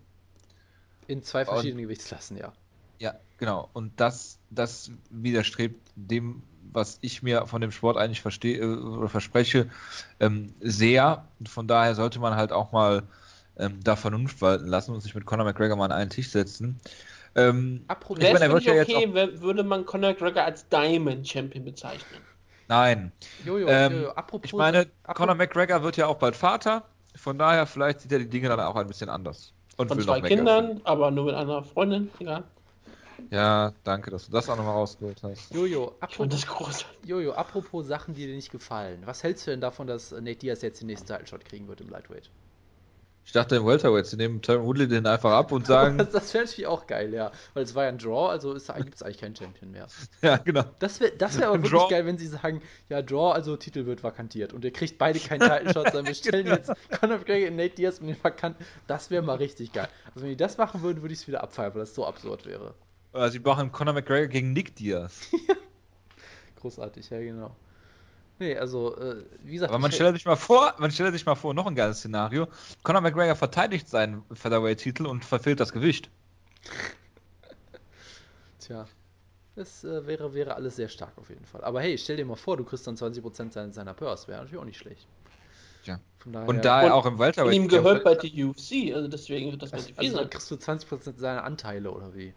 [1.09, 2.53] In zwei verschiedenen Gewichtsklassen, ja.
[2.99, 3.69] Ja, genau.
[3.73, 6.43] Und das, das widerstrebt dem,
[6.73, 9.69] was ich mir von dem Sport eigentlich verstehe äh, oder verspreche,
[10.21, 11.29] ähm, sehr.
[11.39, 13.03] Und von daher sollte man halt auch mal
[13.59, 16.81] ähm, da Vernunft walten lassen und sich mit Conor McGregor mal an einen Tisch setzen.
[17.35, 22.23] Ähm, Apropos, Ich meine, okay, wär- würde man Conor McGregor als Diamond Champion bezeichnen?
[22.69, 23.13] nein.
[23.45, 24.49] Jojo, ähm, Jojo, apropos.
[24.51, 26.85] Ich meine, apropos- Conor McGregor wird ja auch bald Vater.
[27.15, 29.53] Von daher, vielleicht sieht er die Dinge dann auch ein bisschen anders.
[29.77, 32.11] Und Von zwei Kindern, aber nur mit einer Freundin.
[32.19, 32.45] Egal.
[33.17, 33.33] verdienen.
[33.33, 35.53] Ja, danke, dass du das auch nochmal rausgeholt hast.
[35.55, 36.85] Jojo, apropos.
[37.05, 39.03] Jojo, apropos Sachen, die dir nicht gefallen.
[39.05, 41.81] Was hältst du denn davon, dass Nate Diaz jetzt den nächsten Title Shot kriegen wird
[41.81, 42.31] im Lightweight?
[43.27, 46.45] Ich dachte im Welterweight, sie nehmen Tyron Woodley den einfach ab und sagen, das wäre
[46.45, 47.33] natürlich auch geil, ja.
[47.55, 49.89] Weil es war ja ein Draw, also gibt es eigentlich keinen Champion mehr.
[50.23, 50.63] ja, genau.
[50.79, 51.91] Das wäre das wär aber Ein wirklich Draw.
[51.91, 55.41] geil, wenn sie sagen, ja, Draw, also Titel wird vakantiert und ihr kriegt beide keinen
[55.41, 56.57] Title Shot, sondern wir stellen Genau.
[56.57, 58.65] jetzt Conor McGregor und Nate Diaz um den vakanten.
[58.87, 59.89] Das wäre mal richtig geil.
[60.15, 62.47] Also wenn die das machen würden, würde ich es wieder abfeiern, weil das so absurd
[62.47, 62.75] wäre.
[63.13, 65.23] Äh, Sie machen Conor McGregor gegen Nick Diaz.
[66.61, 67.55] Großartig, ja, genau.
[68.39, 71.35] Nee, also, äh, wie gesagt, Aber man stellt sich mal vor, man stellt sich mal
[71.37, 72.49] vor, noch ein geiles Szenario.
[72.83, 76.11] Conor McGregor verteidigt seinen Featherweight-Titel und verfehlt das Gewicht.
[78.59, 78.87] Tja,
[79.55, 81.65] das äh, wäre, wäre alles sehr stark auf jeden Fall.
[81.65, 84.29] Aber hey, stell dir mal vor, du kriegst dann 20% seiner, seiner Purse.
[84.29, 85.07] Wäre natürlich auch nicht schlecht.
[86.19, 89.53] Von daher, Und da er auch im Welterweight Ihm gehört bei der UFC, also deswegen
[89.53, 92.35] wird das also, mit viel also dann kriegst du 20% seiner Anteile oder wie?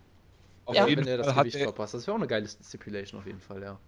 [0.65, 1.95] auf Ja, jeden Wenn er das Gewicht er, verpasst.
[1.95, 3.79] Das wäre auch eine geile Stipulation auf jeden Fall, ja.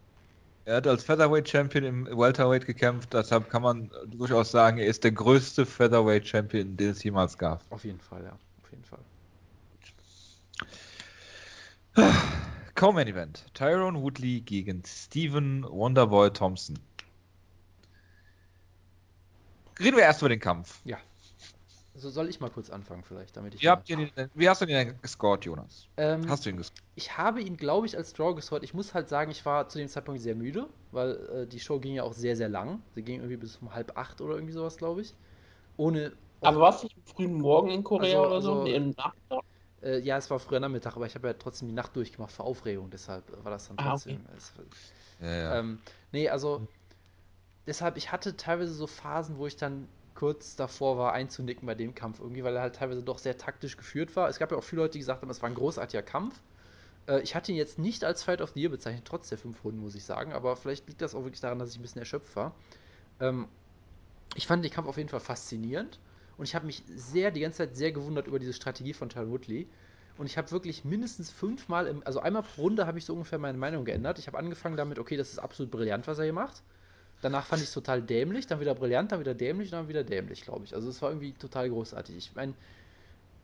[0.65, 5.12] Er hat als Featherweight-Champion im Welterweight gekämpft, deshalb kann man durchaus sagen, er ist der
[5.12, 7.63] größte Featherweight-Champion, den es jemals gab.
[7.69, 8.38] Auf jeden Fall, ja.
[8.63, 9.00] Auf jeden Fall.
[12.76, 13.45] Co-Main Event.
[13.54, 16.80] Tyrone Woodley gegen Steven Wonderboy Thompson.
[19.80, 20.80] Reden wir erst über den Kampf.
[20.86, 20.97] Ja.
[22.01, 23.61] So soll ich mal kurz anfangen vielleicht, damit ich.
[23.61, 25.87] Wie, habt ihr den, wie hast du den denn gescored, Jonas?
[25.97, 26.81] ähm, Hast du ihn gescored?
[26.95, 28.63] Ich habe ihn, glaube ich, als Draw gescored.
[28.63, 31.11] Ich muss halt sagen, ich war zu dem Zeitpunkt sehr müde, weil
[31.43, 32.81] äh, die Show ging ja auch sehr, sehr lang.
[32.95, 35.13] Sie ging irgendwie bis um halb acht oder irgendwie sowas, glaube ich.
[35.77, 38.51] Ohne Aber war es nicht am frühen Morgen in Korea Also- oder so?
[38.53, 39.43] also- Nee, im Nachmittag?
[39.83, 42.45] Äh, ja, es war früher Nachmittag, aber ich habe ja trotzdem die Nacht durchgemacht vor
[42.45, 44.25] Aufregung, deshalb war das dann Ah, trotzdem.
[44.35, 44.53] es-
[45.19, 45.59] Ja, ja.
[45.59, 45.79] Ähm,
[46.11, 46.67] nee, also
[47.67, 51.95] deshalb, ich hatte teilweise so Phasen, wo ich dann kurz davor war, einzunicken bei dem
[51.95, 54.30] Kampf irgendwie, weil er halt teilweise doch sehr taktisch geführt war.
[54.30, 56.41] Es gab ja auch viele Leute, die gesagt haben, es war ein großartiger Kampf.
[57.08, 59.63] Äh, ich hatte ihn jetzt nicht als Fight of the Year bezeichnet, trotz der fünf
[59.63, 62.00] Runden, muss ich sagen, aber vielleicht liegt das auch wirklich daran, dass ich ein bisschen
[62.00, 62.56] erschöpft war.
[63.19, 63.47] Ähm,
[64.36, 66.00] ich fand den Kampf auf jeden Fall faszinierend
[66.38, 69.32] und ich habe mich sehr, die ganze Zeit sehr gewundert über diese Strategie von Tyron
[69.32, 69.67] Woodley.
[70.17, 73.39] Und ich habe wirklich mindestens fünfmal, im, also einmal pro Runde habe ich so ungefähr
[73.39, 74.19] meine Meinung geändert.
[74.19, 76.63] Ich habe angefangen damit, okay, das ist absolut brillant, was er hier macht.
[77.21, 80.03] Danach fand ich es total dämlich, dann wieder brillant, dann wieder dämlich und dann wieder
[80.03, 80.73] dämlich, glaube ich.
[80.73, 82.17] Also es war irgendwie total großartig.
[82.17, 82.53] Ich meine,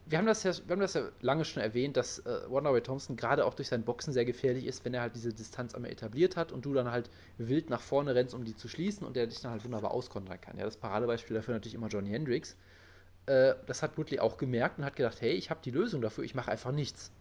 [0.09, 3.17] wir haben das ja, wir haben das ja lange schon erwähnt, dass äh, Wonderboy Thompson
[3.17, 6.37] gerade auch durch sein Boxen sehr gefährlich ist, wenn er halt diese Distanz einmal etabliert
[6.37, 9.27] hat und du dann halt wild nach vorne rennst, um die zu schließen und der
[9.27, 10.57] dich dann halt wunderbar auskontern kann.
[10.57, 12.55] Ja, das Paradebeispiel dafür natürlich immer Johnny Hendricks.
[13.25, 16.23] Äh, das hat Woodley auch gemerkt und hat gedacht, hey, ich habe die Lösung dafür,
[16.23, 17.11] ich mache einfach nichts.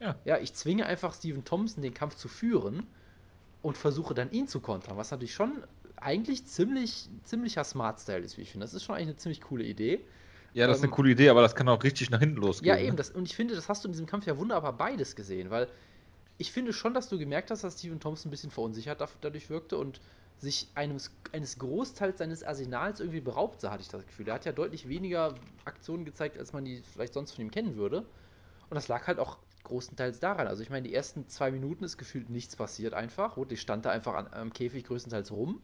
[0.00, 0.16] Ja.
[0.24, 2.86] ja, ich zwinge einfach Steven Thompson, den Kampf zu führen
[3.62, 5.64] und versuche dann ihn zu kontern, was natürlich schon
[5.96, 8.64] eigentlich ziemlich, ziemlicher Smart-Style ist, wie ich finde.
[8.64, 10.00] Das ist schon eigentlich eine ziemlich coole Idee.
[10.52, 12.74] ja, das ist ähm, eine coole Idee, aber das kann auch richtig nach hinten losgehen.
[12.74, 12.96] Ja, eben, ne?
[12.96, 15.68] das, und ich finde, das hast du in diesem Kampf ja wunderbar beides gesehen, weil
[16.38, 19.78] ich finde schon, dass du gemerkt hast, dass Steven Thompson ein bisschen verunsichert dadurch wirkte
[19.78, 20.00] und
[20.38, 24.28] sich eines, eines Großteils seines Arsenals irgendwie beraubt sah, hatte ich das Gefühl.
[24.28, 27.76] Er hat ja deutlich weniger Aktionen gezeigt, als man die vielleicht sonst von ihm kennen
[27.76, 28.00] würde.
[28.68, 30.46] Und das lag halt auch großenteils daran.
[30.46, 33.36] Also ich meine, die ersten zwei Minuten ist gefühlt nichts passiert einfach.
[33.36, 35.62] Woodley stand da einfach an, am Käfig größtenteils rum.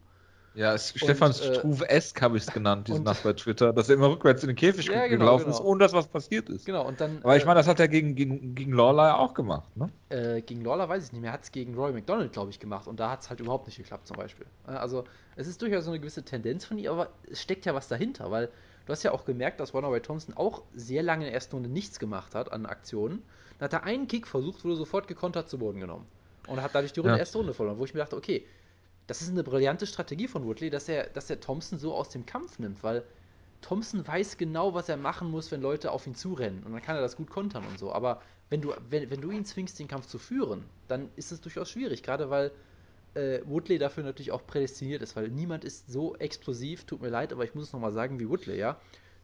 [0.55, 3.89] Ja, es, Stefan äh, Struve-esk habe ich es genannt, diese und- Nacht bei Twitter, dass
[3.89, 5.57] er immer rückwärts in den Käfig Ja, genau, gelaufen genau.
[5.57, 6.67] ist, ohne dass was passiert ist.
[6.67, 7.21] Genau, und dann.
[7.23, 9.89] Aber ich äh, meine, das hat er gegen, gegen, gegen Lawler ja auch gemacht, ne?
[10.11, 11.31] Äh, gegen Lawler weiß ich nicht mehr.
[11.31, 12.87] Er hat es gegen Roy McDonald, glaube ich, gemacht.
[12.87, 14.45] Und da hat es halt überhaupt nicht geklappt, zum Beispiel.
[14.65, 15.05] Also,
[15.37, 18.31] es ist durchaus so eine gewisse Tendenz von ihm, aber es steckt ja was dahinter,
[18.31, 18.51] weil
[18.85, 21.71] du hast ja auch gemerkt, dass Ray Thompson auch sehr lange in der ersten Runde
[21.71, 23.23] nichts gemacht hat an Aktionen.
[23.59, 26.05] Dann hat er einen Kick versucht, wurde sofort gekontert zu Boden genommen.
[26.47, 27.19] Und hat dadurch die Runde, Ja.
[27.21, 28.45] erste Runde verloren, wo ich mir dachte, okay,
[29.13, 32.25] das ist eine brillante Strategie von Woodley, dass er, dass er Thompson so aus dem
[32.25, 33.05] Kampf nimmt, weil
[33.61, 36.63] Thompson weiß genau, was er machen muss, wenn Leute auf ihn zurennen.
[36.63, 37.93] Und dann kann er das gut kontern und so.
[37.93, 41.43] Aber wenn du, wenn, wenn du ihn zwingst, den Kampf zu führen, dann ist es
[41.43, 42.03] durchaus schwierig.
[42.03, 42.53] Gerade weil
[43.13, 47.35] äh, Woodley dafür natürlich auch prädestiniert ist, weil niemand ist so explosiv, tut mir leid,
[47.35, 48.81] aber ich muss es nochmal sagen, wie Woodley, ja.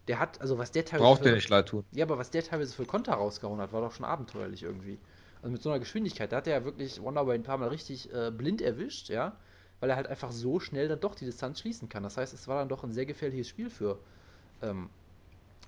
[0.06, 1.08] Der hat, also was der teilweise.
[1.08, 1.84] Braucht der nicht leid tun.
[1.92, 4.98] Ja, aber was der teilweise für Konter rausgehauen hat, war doch schon abenteuerlich irgendwie.
[5.40, 8.12] Also mit so einer Geschwindigkeit, da hat er ja wirklich Wonderboy ein paar Mal richtig
[8.12, 9.36] äh, blind erwischt, ja.
[9.80, 12.02] Weil er halt einfach so schnell dann doch die Distanz schließen kann.
[12.02, 13.98] Das heißt, es war dann doch ein sehr gefährliches Spiel für
[14.62, 14.90] ähm,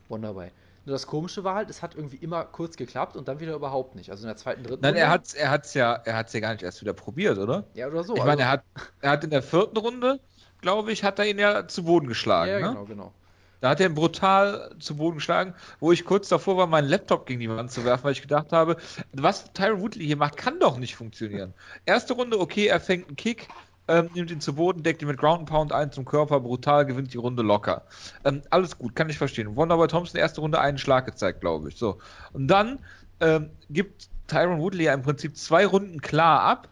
[0.09, 0.51] Wonderboy.
[0.87, 3.95] Nur das Komische war halt, es hat irgendwie immer kurz geklappt und dann wieder überhaupt
[3.95, 4.11] nicht.
[4.11, 5.01] Also in der zweiten, dritten Nein, Runde.
[5.01, 7.65] er hat's, er hat's ja, er hat's ja gar nicht erst wieder probiert, oder?
[7.75, 8.17] Ja, oder so.
[8.17, 8.65] ich meine, er hat,
[9.01, 10.19] er hat in der vierten Runde,
[10.61, 12.69] glaube ich, hat er ihn ja zu Boden geschlagen, Ja, ne?
[12.69, 13.13] genau, genau.
[13.61, 17.27] Da hat er ihn brutal zu Boden geschlagen, wo ich kurz davor war, meinen Laptop
[17.27, 18.79] gegen die Wand zu werfen, weil ich gedacht habe,
[19.13, 21.53] was Tyron Woodley hier macht, kann doch nicht funktionieren.
[21.85, 23.49] Erste Runde, okay, er fängt einen Kick,
[23.91, 27.13] ähm, nimmt ihn zu Boden, deckt ihn mit Ground Pound ein zum Körper, brutal, gewinnt
[27.13, 27.83] die Runde locker.
[28.25, 29.57] Ähm, alles gut, kann ich verstehen.
[29.57, 31.77] Wonderboy Thompson, erste Runde einen Schlag gezeigt, glaube ich.
[31.77, 31.99] So.
[32.33, 32.79] Und dann
[33.19, 36.69] ähm, gibt Tyron Woodley ja im Prinzip zwei Runden klar ab,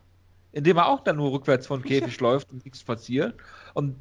[0.53, 3.35] indem er auch dann nur rückwärts von Käfig läuft und nichts passiert.
[3.75, 3.97] Und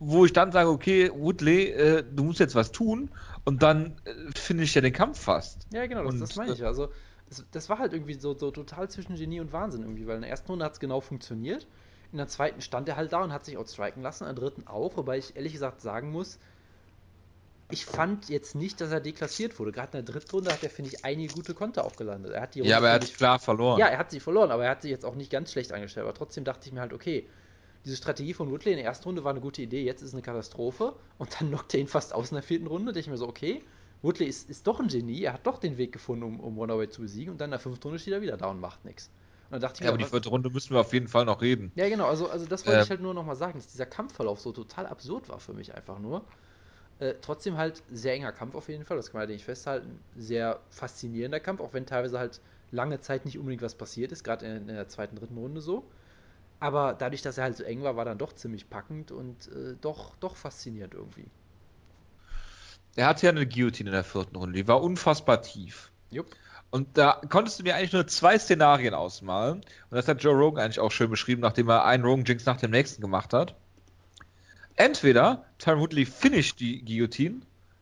[0.00, 3.10] wo ich dann sage, okay, Woodley, äh, du musst jetzt was tun
[3.44, 5.66] und dann äh, finde ich ja den Kampf fast.
[5.72, 6.64] Ja, genau, das, Und, das meine ich.
[6.64, 6.88] Also,
[7.28, 10.22] das, das war halt irgendwie so, so total zwischen Genie und Wahnsinn irgendwie, weil in
[10.22, 11.66] der ersten Runde hat es genau funktioniert.
[12.12, 14.66] In der zweiten stand er halt da und hat sich outstriken lassen, in der dritten
[14.66, 16.38] auch, wobei ich ehrlich gesagt sagen muss,
[17.70, 19.72] ich fand jetzt nicht, dass er deklassiert wurde.
[19.72, 22.32] Gerade in der dritten Runde hat er, finde ich, einige gute Konter auch gelandet.
[22.32, 23.78] Er hat die Runde, Ja, aber er hat finde ich, klar verloren.
[23.78, 26.06] Ja, er hat sie verloren, aber er hat sich jetzt auch nicht ganz schlecht angestellt.
[26.06, 27.28] Aber trotzdem dachte ich mir halt, okay,
[27.84, 30.14] diese Strategie von Woodley in der ersten Runde war eine gute Idee, jetzt ist es
[30.14, 30.94] eine Katastrophe.
[31.18, 32.86] Und dann knockt er ihn fast aus in der vierten Runde.
[32.86, 33.62] Da dachte ich mir so, okay,
[34.00, 36.88] Woodley ist, ist doch ein Genie, er hat doch den Weg gefunden, um, um Wonderboy
[36.88, 37.32] zu besiegen.
[37.32, 39.10] Und dann in der fünften Runde steht er wieder da und macht nichts.
[39.50, 41.24] Und dann dachte ich Ja, mir, aber die vierte Runde müssen wir auf jeden Fall
[41.24, 41.74] noch reden.
[41.74, 42.82] ja, genau, also, also das wollte Ähm.
[42.82, 45.98] ich halt nur nochmal sagen, dass dieser Kampfverlauf so total absurd war für mich einfach
[45.98, 46.26] nur.
[46.98, 50.04] Äh, trotzdem halt sehr enger Kampf auf jeden Fall, das kann man halt nicht festhalten.
[50.16, 54.46] Sehr faszinierender Kampf, auch wenn teilweise halt lange Zeit nicht unbedingt was passiert ist, gerade
[54.46, 55.90] in, in der zweiten, dritten Runde so.
[56.60, 59.76] Aber dadurch, dass er halt so eng war, war dann doch ziemlich packend und äh,
[59.80, 61.30] doch, doch faszinierend irgendwie.
[62.96, 65.90] Er hatte ja eine Guillotine in der vierten Runde, die war unfassbar tief.
[66.10, 66.34] Jupp.
[66.70, 69.58] Und da konntest du mir eigentlich nur zwei Szenarien ausmalen.
[69.60, 72.58] Und das hat Joe Rogan eigentlich auch schön beschrieben, nachdem er einen Rogan Jinx nach
[72.58, 73.54] dem nächsten gemacht hat.
[74.76, 77.40] Entweder Tyron Woodley finisht die Guillotine,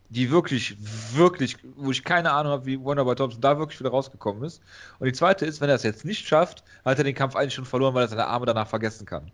[0.08, 0.76] die wirklich,
[1.12, 4.62] wirklich, wo ich keine Ahnung habe, wie Wonderboy Thompson da wirklich wieder rausgekommen ist.
[4.98, 7.54] Und die zweite ist, wenn er es jetzt nicht schafft, hat er den Kampf eigentlich
[7.54, 9.32] schon verloren, weil er seine Arme danach vergessen kann.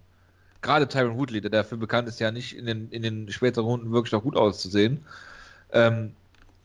[0.62, 3.93] Gerade Tyron Woodley, der dafür bekannt ist, ja nicht in den, in den späteren Runden
[3.93, 5.05] wirklich noch gut auszusehen.
[5.73, 6.15] ähm,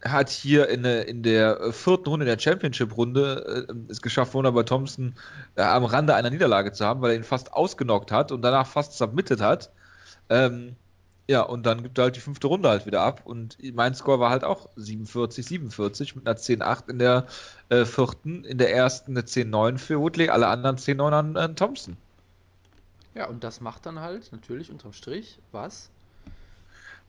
[0.03, 5.15] hat hier in, der- in der vierten Runde, der Championship-Runde, äh, es geschafft, wunderbar Thompson
[5.55, 8.67] äh, am Rande einer Niederlage zu haben, weil er ihn fast ausgenockt hat und danach
[8.67, 9.71] fast submitted hat.
[10.29, 10.75] Ähm,
[11.29, 13.21] ja, und dann gibt er halt die fünfte Runde halt wieder ab.
[13.25, 17.27] Und mein Score war halt auch 47, 47 mit einer 10-8 in der
[17.69, 21.97] äh, vierten, in der ersten eine 10-9 für Woodley, alle anderen 10-9 an, an Thompson.
[23.13, 25.89] Ja, und das macht dann halt natürlich unterm Strich was?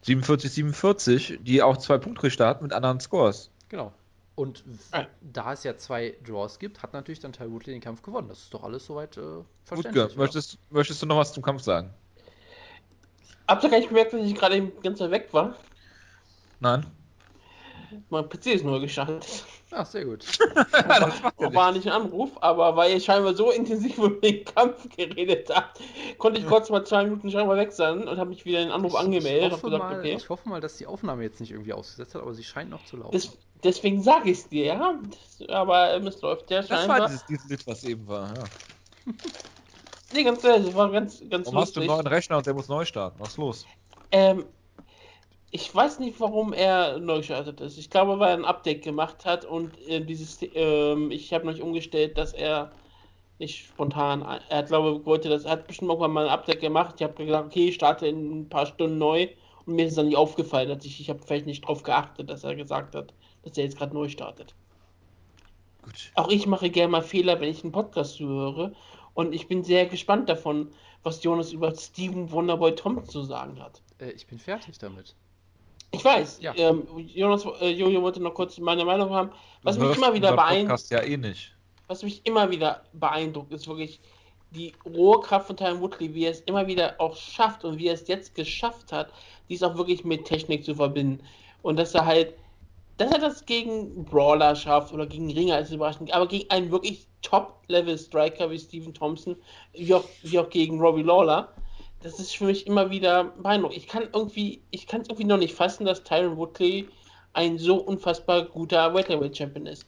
[0.02, 3.50] 47, 47, die auch zwei Punkte starten mit anderen Scores.
[3.68, 3.92] Genau.
[4.36, 5.04] Und Ah.
[5.20, 8.28] da es ja zwei Draws gibt, hat natürlich dann Ty Woodley den Kampf gewonnen.
[8.28, 9.20] Das ist doch alles soweit äh,
[9.64, 10.04] verständlich.
[10.04, 10.16] oder?
[10.16, 11.90] möchtest, möchtest du noch was zum Kampf sagen?
[13.48, 15.56] Habt ihr gar nicht gemerkt, dass ich gerade eben ganz weit weg war?
[16.60, 16.86] Nein?
[18.10, 19.44] Mein PC ist neu gestartet.
[19.70, 20.24] Ah, sehr gut.
[20.72, 24.44] das macht ja War nicht ein Anruf, aber weil ihr scheinbar so intensiv über den
[24.44, 25.80] Kampf geredet habt,
[26.18, 28.72] konnte ich kurz mal zwei Minuten scheinbar weg sein und habe mich wieder in den
[28.72, 29.48] Anruf angemeldet.
[29.48, 30.14] Ich hoffe, gesagt, mal, okay.
[30.16, 32.84] ich hoffe mal, dass die Aufnahme jetzt nicht irgendwie ausgesetzt hat, aber sie scheint noch
[32.86, 33.12] zu laufen.
[33.12, 34.98] Des, deswegen sage ich es dir, ja.
[35.38, 37.06] Das, aber ähm, es läuft ja Das war scheinbar.
[37.08, 38.28] dieses, dieses Lied, was eben war.
[38.36, 38.44] Ja.
[40.12, 41.82] Nee, ganz ehrlich, das war ganz, ganz Warum hast du lustig.
[41.82, 43.20] einen neuen Rechner und der muss neu starten?
[43.20, 43.66] Was ist los?
[44.10, 44.46] Ähm,
[45.50, 47.78] ich weiß nicht, warum er neu gestartet ist.
[47.78, 51.62] Ich glaube, weil er ein Update gemacht hat und äh, dieses, ähm, ich habe nicht
[51.62, 52.70] umgestellt, dass er
[53.38, 56.96] nicht spontan, er hat, glaube wollte das, er hat bestimmt irgendwann mal ein Update gemacht.
[56.98, 59.28] Ich habe gesagt, okay, ich starte in ein paar Stunden neu
[59.64, 62.28] und mir ist es dann nicht aufgefallen, dass ich, ich habe vielleicht nicht drauf geachtet,
[62.28, 64.54] dass er gesagt hat, dass er jetzt gerade neu startet.
[65.82, 66.10] Gut.
[66.16, 68.72] Auch ich mache gerne mal Fehler, wenn ich einen Podcast höre
[69.14, 70.72] und ich bin sehr gespannt davon,
[71.04, 73.80] was Jonas über Steven Wonderboy Thompson zu sagen hat.
[73.98, 75.14] Äh, ich bin fertig damit.
[75.90, 76.54] Ich weiß, Ja.
[76.56, 79.30] ähm, Jonas, äh, Jojo wollte noch kurz meine Meinung haben.
[79.62, 81.54] Was Du mich immer wieder beeindruckt, ja eh nicht.
[81.86, 84.00] was mich immer wieder beeindruckt, ist wirklich
[84.50, 87.88] die rohe Kraft von Tyron Woodley, wie er es immer wieder auch schafft und wie
[87.88, 89.10] er es jetzt geschafft hat,
[89.48, 91.22] dies auch wirklich mit Technik zu verbinden.
[91.62, 92.34] Und dass er halt,
[92.98, 97.06] dass er das gegen Brawler schafft oder gegen Ringer ist überraschend, aber gegen einen wirklich
[97.22, 99.36] Top-Level-Striker wie Stephen Thompson,
[99.72, 101.48] wie auch, wie auch gegen Robbie Lawler,
[102.00, 103.78] das ist für mich immer wieder beeindruckend.
[103.78, 106.88] Ich kann irgendwie, ich kann es irgendwie noch nicht fassen, dass Tyron Woodley
[107.32, 109.86] ein so unfassbar guter Welterweight Champion ist.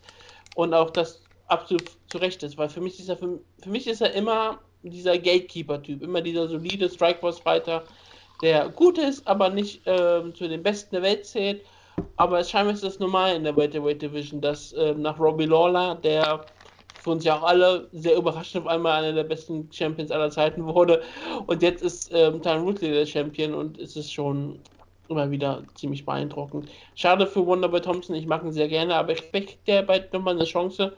[0.57, 3.87] Und auch das absolut zu Recht ist, weil für mich ist er, für, für mich
[3.87, 7.85] ist er immer dieser Gatekeeper-Typ, immer dieser solide Strikeforce-Fighter,
[8.43, 11.63] der gut ist, aber nicht ähm, zu den Besten der Welt zählt.
[12.17, 15.97] Aber es scheinbar ist das normal in der Welterweight Division, dass ähm, nach Robbie Lawler,
[15.97, 16.47] der
[17.01, 20.65] für uns ja auch alle sehr überraschend auf einmal einer der besten Champions aller Zeiten
[20.67, 21.03] wurde.
[21.47, 24.59] Und jetzt ist ähm, Tyron Woodley der Champion und es ist schon
[25.09, 26.69] immer wieder ziemlich beeindruckend.
[26.95, 30.35] Schade für Wonderboy Thompson, ich mag ihn sehr gerne, aber ich kriegt der bald nochmal
[30.35, 30.95] eine Chance.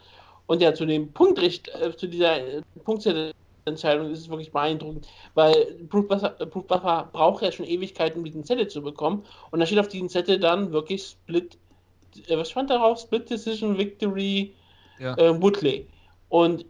[0.46, 5.76] Und ja, zu dem Punktricht, äh, zu dieser äh, Punktzettelentscheidung ist es wirklich beeindruckend, weil
[5.88, 9.24] Brute Buffer, Buffer braucht ja schon Ewigkeiten, um diesen Zettel zu bekommen.
[9.50, 11.56] Und da steht auf diesem Zettel dann wirklich Split,
[12.26, 12.98] äh, was stand darauf?
[12.98, 14.52] Split Decision Victory
[14.98, 15.16] Ja.
[15.16, 15.88] äh, Woodley.
[16.28, 16.64] Und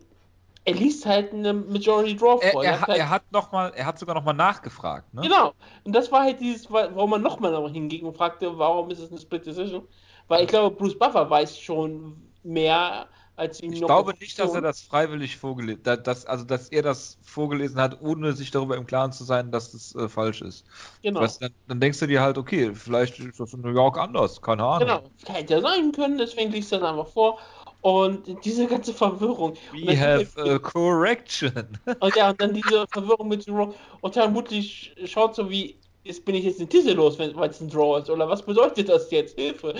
[0.64, 2.64] er liest halt eine Majority Draw Er, vor.
[2.64, 5.12] er, hat halt, er hat noch mal, er hat sogar noch mal nachgefragt.
[5.12, 5.22] Ne?
[5.22, 5.52] Genau.
[5.84, 9.00] Und das war halt dieses, wa- warum man nochmal noch hinging und fragte, warum ist
[9.00, 9.86] es eine Split Decision?
[10.28, 14.38] Weil ich glaube, Bruce Buffer weiß schon mehr als ihm Ich noch glaube auf nicht,
[14.38, 18.50] dass er das freiwillig vorgelesen hat, dass, also dass er das vorgelesen hat, ohne sich
[18.50, 20.64] darüber im Klaren zu sein, dass das äh, falsch ist.
[21.02, 21.20] Genau.
[21.20, 24.40] Weißt, dann, dann denkst du dir halt, okay, vielleicht ist das in New York anders,
[24.40, 24.86] keine Ahnung.
[24.86, 25.02] Genau.
[25.26, 27.38] Hätte ja sein können, deswegen liest er das einfach vor.
[27.82, 29.54] Und diese ganze Verwirrung.
[29.72, 31.52] We have a correction.
[32.00, 33.74] Und ja, und dann diese Verwirrung mit dem Draw.
[34.00, 37.60] Und sch- schaut so wie, jetzt bin ich jetzt den Titel los, wenn- weil es
[37.60, 38.08] ein Draw ist.
[38.08, 39.36] Oder was bedeutet das jetzt?
[39.36, 39.74] Hilfe.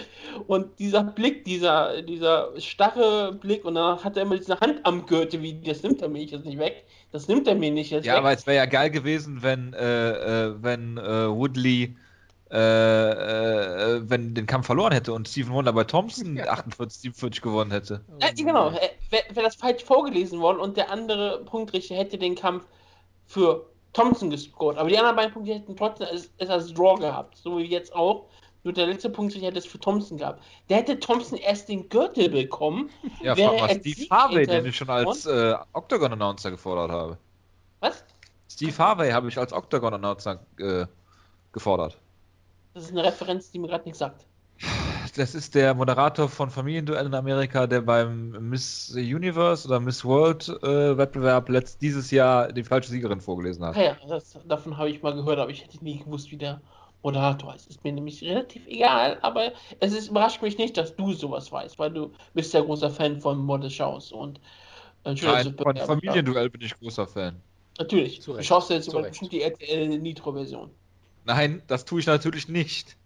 [0.49, 5.07] Und dieser Blick, dieser, dieser starre Blick, und dann hat er immer diese Hand am
[5.07, 6.85] Gürtel, wie, das nimmt er mir jetzt nicht weg.
[7.13, 8.19] Das nimmt er mir nicht jetzt Ja, weg.
[8.19, 11.97] aber es wäre ja geil gewesen, wenn, äh, äh, wenn äh, Woodley
[12.53, 16.49] äh, äh, wenn den Kampf verloren hätte und Stephen Wonder bei Thompson Ja.
[16.49, 18.05] 48, 47 gewonnen hätte.
[18.21, 18.73] Ja, genau,
[19.09, 22.67] wäre wär das falsch vorgelesen worden und der andere Punktrichter hätte den Kampf
[23.27, 24.77] für Thompson gescored.
[24.77, 27.95] Aber die anderen beiden Punkte hätten trotzdem es, es als Draw gehabt, so wie jetzt
[27.95, 28.27] auch.
[28.65, 30.43] Nur der letzte Punktrichter hätte es für Thompson gehabt.
[30.69, 32.91] Der hätte Thompson erst den Gürtel bekommen.
[33.23, 37.19] Ja, frag mal Steve Harvey, den ich schon als äh, Octagon-Announcer gefordert habe.
[37.81, 38.05] Was?
[38.49, 40.87] Steve Harvey habe ich als Octagon-Announcer äh,
[41.53, 41.99] gefordert.
[42.75, 44.27] Das ist eine Referenz, die mir gerade nichts sagt.
[45.17, 50.49] Das ist der Moderator von Familienduell in Amerika, der beim Miss Universe oder Miss World
[50.63, 53.77] äh, Wettbewerb letzt dieses Jahr die falsche Siegerin vorgelesen hat.
[53.77, 56.63] Ah ja, das, davon habe ich mal gehört, aber ich hätte nie gewusst, wie der
[57.03, 57.69] Moderator heißt.
[57.69, 61.79] Ist mir nämlich relativ egal, aber es ist, überrascht mich nicht, dass du sowas weißt,
[61.79, 64.41] weil du bist ja großer Fan von Modeschau's und
[65.05, 67.41] äh, Nein, von Familienduell bin ich großer Fan.
[67.79, 68.21] Natürlich.
[68.21, 69.13] Du schaust ja jetzt Zu sogar Recht.
[69.13, 70.71] bestimmt die RTL Nitro-Version.
[71.25, 72.97] Nein, das tue ich natürlich nicht.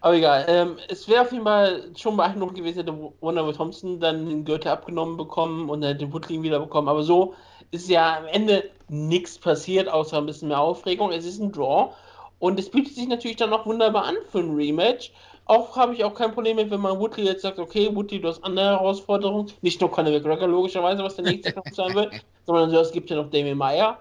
[0.00, 4.28] Aber egal, ähm, es wäre auf jeden Fall schon beeindruckend gewesen, hätte Wonderboy Thompson dann
[4.28, 6.88] den Gürtel abgenommen bekommen und dann den Woodling wieder bekommen.
[6.88, 7.34] Aber so
[7.70, 11.12] ist ja am Ende nichts passiert, außer ein bisschen mehr Aufregung.
[11.12, 11.92] Es ist ein Draw
[12.38, 15.12] und es bietet sich natürlich dann auch wunderbar an für ein Rematch.
[15.44, 18.28] Auch habe ich auch kein Problem mit, wenn man Woodley jetzt sagt, okay, Woodley, du
[18.28, 19.52] hast andere Herausforderungen.
[19.62, 22.14] Nicht nur Conor McGregor, logischerweise, was der nächste Kampf sein wird,
[22.46, 23.98] sondern es gibt ja noch Damien Meyer.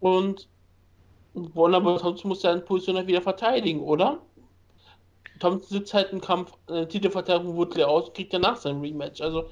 [0.00, 0.48] Und
[1.34, 4.20] Wonderboy Thompson muss seine Position halt wieder verteidigen, oder?
[5.40, 9.20] Thompson sitzt halt einen Kampf, äh, Titelverteidigung Woodley aus, kriegt danach sein Rematch.
[9.20, 9.44] Also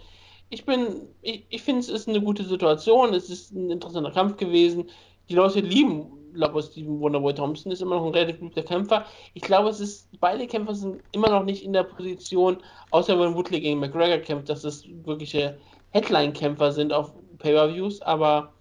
[0.50, 4.36] ich bin, ich, ich finde, es ist eine gute Situation, es ist ein interessanter Kampf
[4.36, 4.90] gewesen.
[5.28, 9.04] Die Leute lieben glaube, Steven Wonderboy Thompson ist immer noch ein relativ guter Kämpfer.
[9.34, 12.58] Ich glaube, es ist, beide Kämpfer sind immer noch nicht in der Position,
[12.90, 15.58] außer wenn Woodley gegen McGregor kämpft, dass es wirkliche
[15.90, 18.52] Headline-Kämpfer sind auf Pay-Per-Views, aber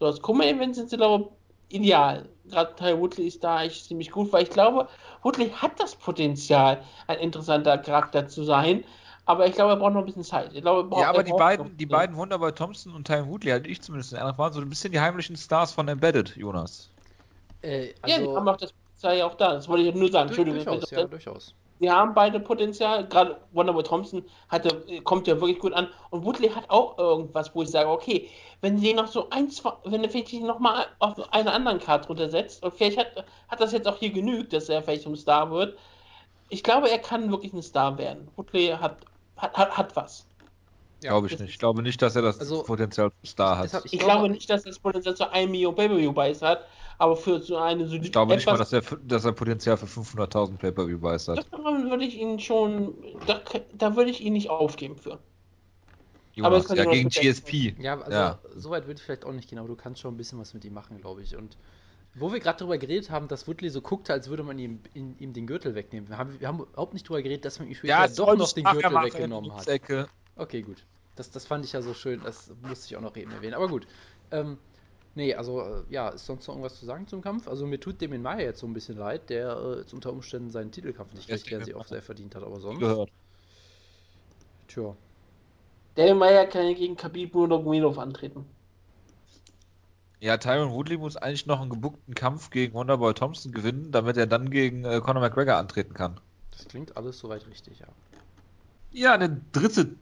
[0.00, 1.30] so als Kummer-Event sind sie, glaube
[1.68, 2.28] ich, ideal.
[2.50, 4.88] Gerade Teil Woodley ist da echt ziemlich gut, weil ich glaube,
[5.22, 8.84] Woodley hat das Potenzial, ein interessanter Charakter zu sein.
[9.28, 10.52] Aber ich glaube, er braucht noch ein bisschen Zeit.
[10.54, 13.68] Ich glaube, braucht, ja, aber die beiden, die beiden Wunderbar Thompson und Time Woodley, hatte
[13.68, 16.90] ich zumindest in waren so ein bisschen die heimlichen Stars von Embedded, Jonas.
[17.62, 19.54] Äh, also, ja, die haben auch das Potenzial ja auch da.
[19.54, 20.28] Das wollte ich nur sagen.
[20.28, 20.64] Entschuldigung.
[20.64, 21.54] Durchaus, ja, durchaus.
[21.78, 23.06] Sie haben beide Potenzial.
[23.06, 25.88] Gerade Wonderboy Thompson hatte, kommt ja wirklich gut an.
[26.10, 28.28] Und Woodley hat auch irgendwas, wo ich sage, okay,
[28.60, 32.08] wenn sie noch so ein, zwei, wenn er vielleicht noch mal auf eine anderen Karte
[32.08, 35.50] runtersetzt, und vielleicht hat, hat das jetzt auch hier genügt, dass er vielleicht ein Star
[35.50, 35.76] wird.
[36.48, 38.28] Ich glaube, er kann wirklich ein Star werden.
[38.36, 38.96] Woodley hat,
[39.36, 40.26] hat, hat, hat was.
[41.02, 41.50] Ja, glaube ich nicht.
[41.50, 43.84] Ich glaube nicht, dass er das also, Potenzial zum Star hat.
[43.84, 46.64] Ich, ich glaube nicht, dass er das Potenzial zu einem Million Pay-Per-View-Buys hat,
[46.98, 49.86] aber für so eine so Ich glaube nicht mal, dass er, dass er Potenzial für
[49.86, 51.46] 500.000 Pay-Per-View-Buys hat.
[51.50, 52.94] Da würde ich ihn schon,
[53.26, 53.40] da,
[53.76, 55.18] da würde ich ihn nicht aufgeben für.
[56.34, 57.74] Jonas, aber ja, gegen GSP.
[57.78, 58.38] Ja, also ja.
[58.54, 60.52] so weit würde ich vielleicht auch nicht gehen, aber du kannst schon ein bisschen was
[60.52, 61.34] mit ihm machen, glaube ich.
[61.34, 61.56] Und
[62.14, 65.18] wo wir gerade darüber geredet haben, dass Woodley so guckte, als würde man ihm, in,
[65.18, 66.08] ihm den Gürtel wegnehmen.
[66.08, 68.52] Wir haben, wir haben überhaupt nicht darüber geredet, dass man ihm später ja, doch noch
[68.52, 69.66] den Gürtel weggenommen hat.
[70.36, 70.84] Okay, gut.
[71.14, 73.54] Das, das fand ich ja so schön, das musste ich auch noch eben erwähnen.
[73.54, 73.86] Aber gut.
[74.30, 74.58] Ähm,
[75.16, 77.48] Nee, also äh, ja, ist sonst noch irgendwas zu sagen zum Kampf?
[77.48, 80.12] Also mir tut dem in Maya jetzt so ein bisschen leid, der äh, jetzt unter
[80.12, 82.80] Umständen seinen Titelkampf nicht kriegt, der sie auch sehr verdient hat, aber sonst.
[82.80, 83.10] Gehört.
[84.68, 84.94] Tja.
[85.96, 88.44] Der Meyer kann ja gegen Khabib Nurmagomedov antreten.
[90.20, 94.26] Ja, Tyron Woodley muss eigentlich noch einen gebuckten Kampf gegen Wonderboy Thompson gewinnen, damit er
[94.26, 96.20] dann gegen äh, Conor McGregor antreten kann.
[96.50, 97.86] Das klingt alles soweit richtig, ja.
[98.92, 99.96] Ja, der dritte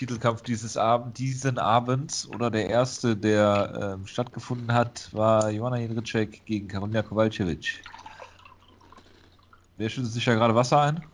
[0.00, 6.46] Titelkampf dieses Abend, diesen Abends oder der erste, der ähm, stattgefunden hat, war Joanna Jędrzejczyk
[6.46, 7.66] gegen Karolina Kowalkiewicz.
[9.76, 11.04] Wer schüttet sich ja gerade Wasser ein?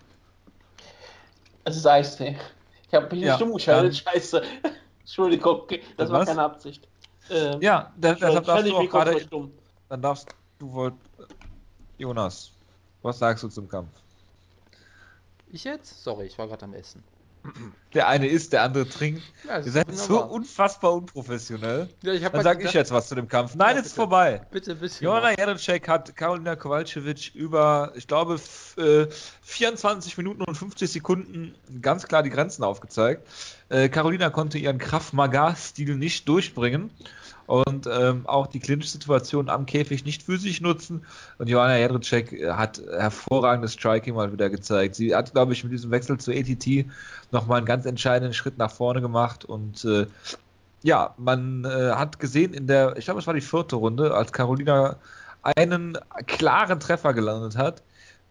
[1.64, 2.38] Es ist Eistee.
[2.86, 4.42] Ich habe mich ja, stumm geschaltet, scheiße.
[5.00, 5.62] Entschuldigung,
[5.96, 6.86] das war keine Absicht.
[7.28, 9.28] Ähm, ja, deshalb darfst du auch gerade.
[9.88, 10.28] Dann darfst
[10.60, 10.92] du wohl.
[11.98, 12.52] Jonas,
[13.02, 13.90] was sagst du zum Kampf?
[15.48, 16.04] Ich jetzt?
[16.04, 17.02] Sorry, ich war gerade am Essen.
[17.94, 19.22] Der eine isst, der andere trinkt.
[19.46, 21.88] Ja, Ihr seid so unfassbar unprofessionell.
[22.02, 23.54] Ja, Dann halt sage ich jetzt was zu dem Kampf.
[23.54, 24.42] Nein, ja, ist vorbei.
[24.50, 25.02] Bitte, bitte.
[25.02, 32.06] Joanna Jędrzejczyk hat Karolina Kowalkiewicz über, ich glaube, 24 äh, Minuten und 50 Sekunden ganz
[32.06, 33.26] klar die Grenzen aufgezeigt.
[33.68, 36.90] Äh, Carolina konnte ihren Kraft-Maga-Stil nicht durchbringen
[37.46, 41.04] und ähm, auch die Clinch-Situation am Käfig nicht für sich nutzen.
[41.38, 44.96] Und Joanna Jędrzejczyk äh, hat hervorragendes Striking mal wieder gezeigt.
[44.96, 46.86] Sie hat, glaube ich, mit diesem Wechsel zur ATT
[47.30, 50.06] nochmal einen ganz entscheidenden Schritt nach vorne gemacht und äh,
[50.82, 54.32] ja, man äh, hat gesehen in der, ich glaube, es war die vierte Runde, als
[54.32, 54.96] Carolina
[55.42, 57.82] einen klaren Treffer gelandet hat,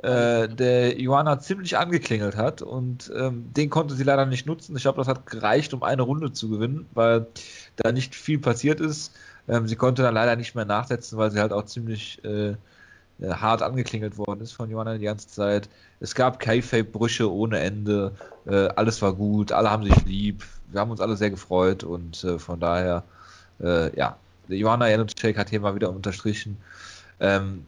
[0.06, 4.76] äh, der Johanna ziemlich angeklingelt hat und ähm, den konnte sie leider nicht nutzen.
[4.76, 7.26] Ich glaube, das hat gereicht, um eine Runde zu gewinnen, weil
[7.78, 9.14] da nicht viel passiert ist.
[9.48, 12.56] Ähm, sie konnte dann leider nicht mehr nachsetzen, weil sie halt auch ziemlich äh, äh
[13.22, 15.70] hart angeklingelt worden ist von Johanna die ganze Zeit.
[16.00, 18.12] Es gab K-Fape-Brüche ohne Ende,
[18.46, 22.24] äh, alles war gut, alle haben sich lieb, wir haben uns alle sehr gefreut und
[22.24, 23.04] äh, von daher,
[23.60, 24.18] äh, ja,
[24.50, 26.58] Johanna Janacek hat hier mal wieder unterstrichen,
[27.20, 27.66] ähm,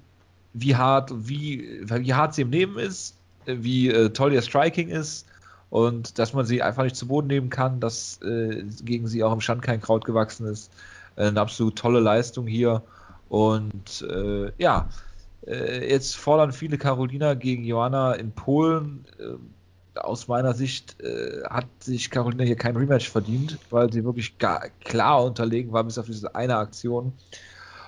[0.53, 5.27] wie hart, wie, wie hart sie im Leben ist, wie äh, toll ihr Striking ist
[5.69, 9.33] und dass man sie einfach nicht zu Boden nehmen kann, dass äh, gegen sie auch
[9.33, 10.71] im Stand kein Kraut gewachsen ist.
[11.17, 12.83] Äh, eine absolut tolle Leistung hier.
[13.29, 14.87] Und äh, ja,
[15.45, 19.05] äh, jetzt fordern viele Carolina gegen Joanna in Polen.
[19.19, 20.95] Äh, aus meiner Sicht
[21.49, 26.05] hat sich Carolina hier kein Rematch verdient, weil sie wirklich klar unterlegen war bis auf
[26.05, 27.13] diese eine Aktion.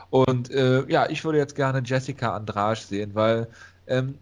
[0.09, 3.47] Und äh, ja, ich würde jetzt gerne Jessica Andrasch sehen, weil
[3.87, 4.17] ähm,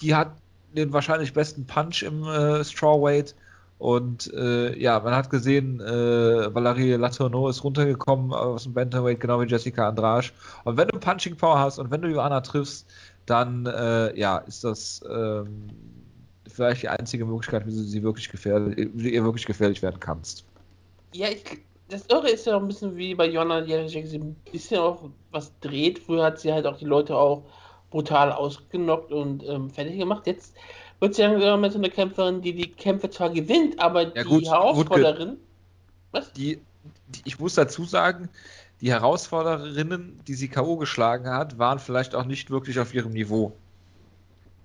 [0.00, 0.32] die hat
[0.74, 3.34] den wahrscheinlich besten Punch im äh, Strawweight.
[3.78, 9.40] Und äh, ja, man hat gesehen, äh, Valerie Latourneau ist runtergekommen aus dem Bantamweight, genau
[9.40, 10.34] wie Jessica Andrasch.
[10.64, 12.86] Und wenn du Punching Power hast und wenn du Joanna triffst,
[13.24, 15.70] dann äh, ja, ist das ähm,
[16.46, 19.98] vielleicht die einzige Möglichkeit, wie du sie wirklich gefährlich, wie du ihr wirklich gefährlich werden
[19.98, 20.44] kannst.
[21.14, 21.42] Ja, ich,
[21.90, 25.10] das Irre ist ja auch ein bisschen wie bei Jonna Jerichek, sie ein bisschen auch
[25.30, 25.98] was dreht.
[25.98, 27.42] Früher hat sie halt auch die Leute auch
[27.90, 30.26] brutal ausgenockt und ähm, fertig gemacht.
[30.26, 30.54] Jetzt
[31.00, 34.28] wird sie langsam mit so einer Kämpferin, die die Kämpfe zwar gewinnt, aber Ja, die
[34.28, 35.36] gut, Herausforderin.
[36.12, 36.32] Was?
[36.32, 36.60] Die,
[37.08, 38.28] die, ich muss dazu sagen,
[38.80, 40.76] die Herausforderinnen, die sie K.O.
[40.76, 43.52] geschlagen hat, waren vielleicht auch nicht wirklich auf ihrem Niveau.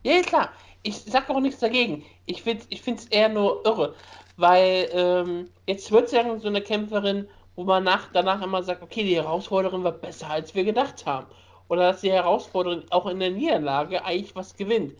[0.03, 0.49] Ja, klar.
[0.83, 2.03] Ich sag auch nichts dagegen.
[2.27, 3.95] Ich finde es ich find's eher nur irre.
[4.37, 8.83] Weil ähm, jetzt wird sie ja so eine Kämpferin, wo man nach, danach immer sagt,
[8.83, 11.27] okay, die Herausforderin war besser, als wir gedacht haben.
[11.69, 14.93] Oder dass die Herausforderin auch in der Niederlage eigentlich was gewinnt.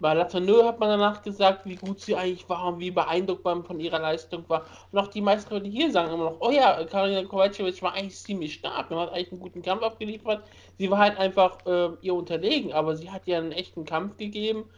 [0.00, 3.64] Bei Latourneux hat man danach gesagt, wie gut sie eigentlich war und wie beeindruckt man
[3.64, 4.64] von ihrer Leistung war.
[4.92, 8.16] Und auch die meisten Leute hier sagen immer noch, oh ja, Karolina Kowalkiewicz war eigentlich
[8.16, 10.44] ziemlich stark und hat eigentlich einen guten Kampf abgeliefert.
[10.78, 14.70] Sie war halt einfach äh, ihr unterlegen, aber sie hat ja einen echten Kampf gegeben.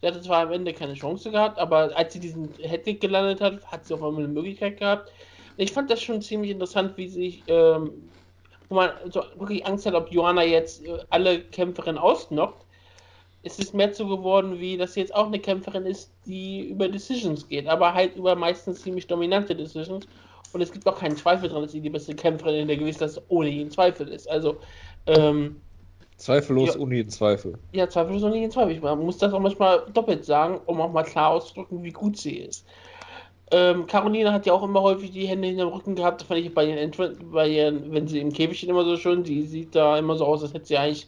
[0.00, 3.66] Sie hatte zwar am Ende keine Chance gehabt, aber als sie diesen Headkick gelandet hat,
[3.66, 5.12] hat sie auf einmal eine Möglichkeit gehabt.
[5.56, 8.08] Ich fand das schon ziemlich interessant, wie sich, ähm,
[8.68, 12.64] wo man so wirklich Angst hat, ob Joanna jetzt äh, alle Kämpferinnen ausnockt.
[13.42, 16.88] Es ist mehr so geworden, wie dass sie jetzt auch eine Kämpferin ist, die über
[16.88, 20.06] Decisions geht, aber halt über meistens ziemlich dominante Decisions.
[20.52, 23.20] Und es gibt auch keinen Zweifel dran, dass sie die beste Kämpferin in der Gewissheit
[23.28, 24.30] ohne jeden Zweifel ist.
[24.30, 24.56] Also,
[25.06, 25.60] ähm,
[26.18, 26.80] Zweifellos, Ja.
[26.80, 27.58] ohne jeden Zweifel.
[27.72, 28.80] ja, zweifellos nicht in Zweifel.
[28.80, 32.38] Man muss das auch manchmal doppelt sagen, um auch mal klar auszudrücken, wie gut sie
[32.38, 32.66] ist.
[33.50, 36.20] Ähm, Caroline hat ja auch immer häufig die Hände hinterm Rücken gehabt.
[36.20, 38.96] Das fand ich bei ihren, Entw- bei ihren, wenn sie im Käfig steht, immer so
[38.98, 39.22] schön.
[39.22, 41.06] Die sieht da immer so aus, als hätte sie eigentlich.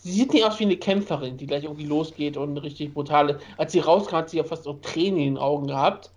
[0.00, 3.40] Sie sieht nicht aus wie eine Kämpferin, die gleich irgendwie losgeht und richtig brutal ist.
[3.58, 6.12] Als sie rauskam, hat sie ja fast auch Tränen in den Augen gehabt.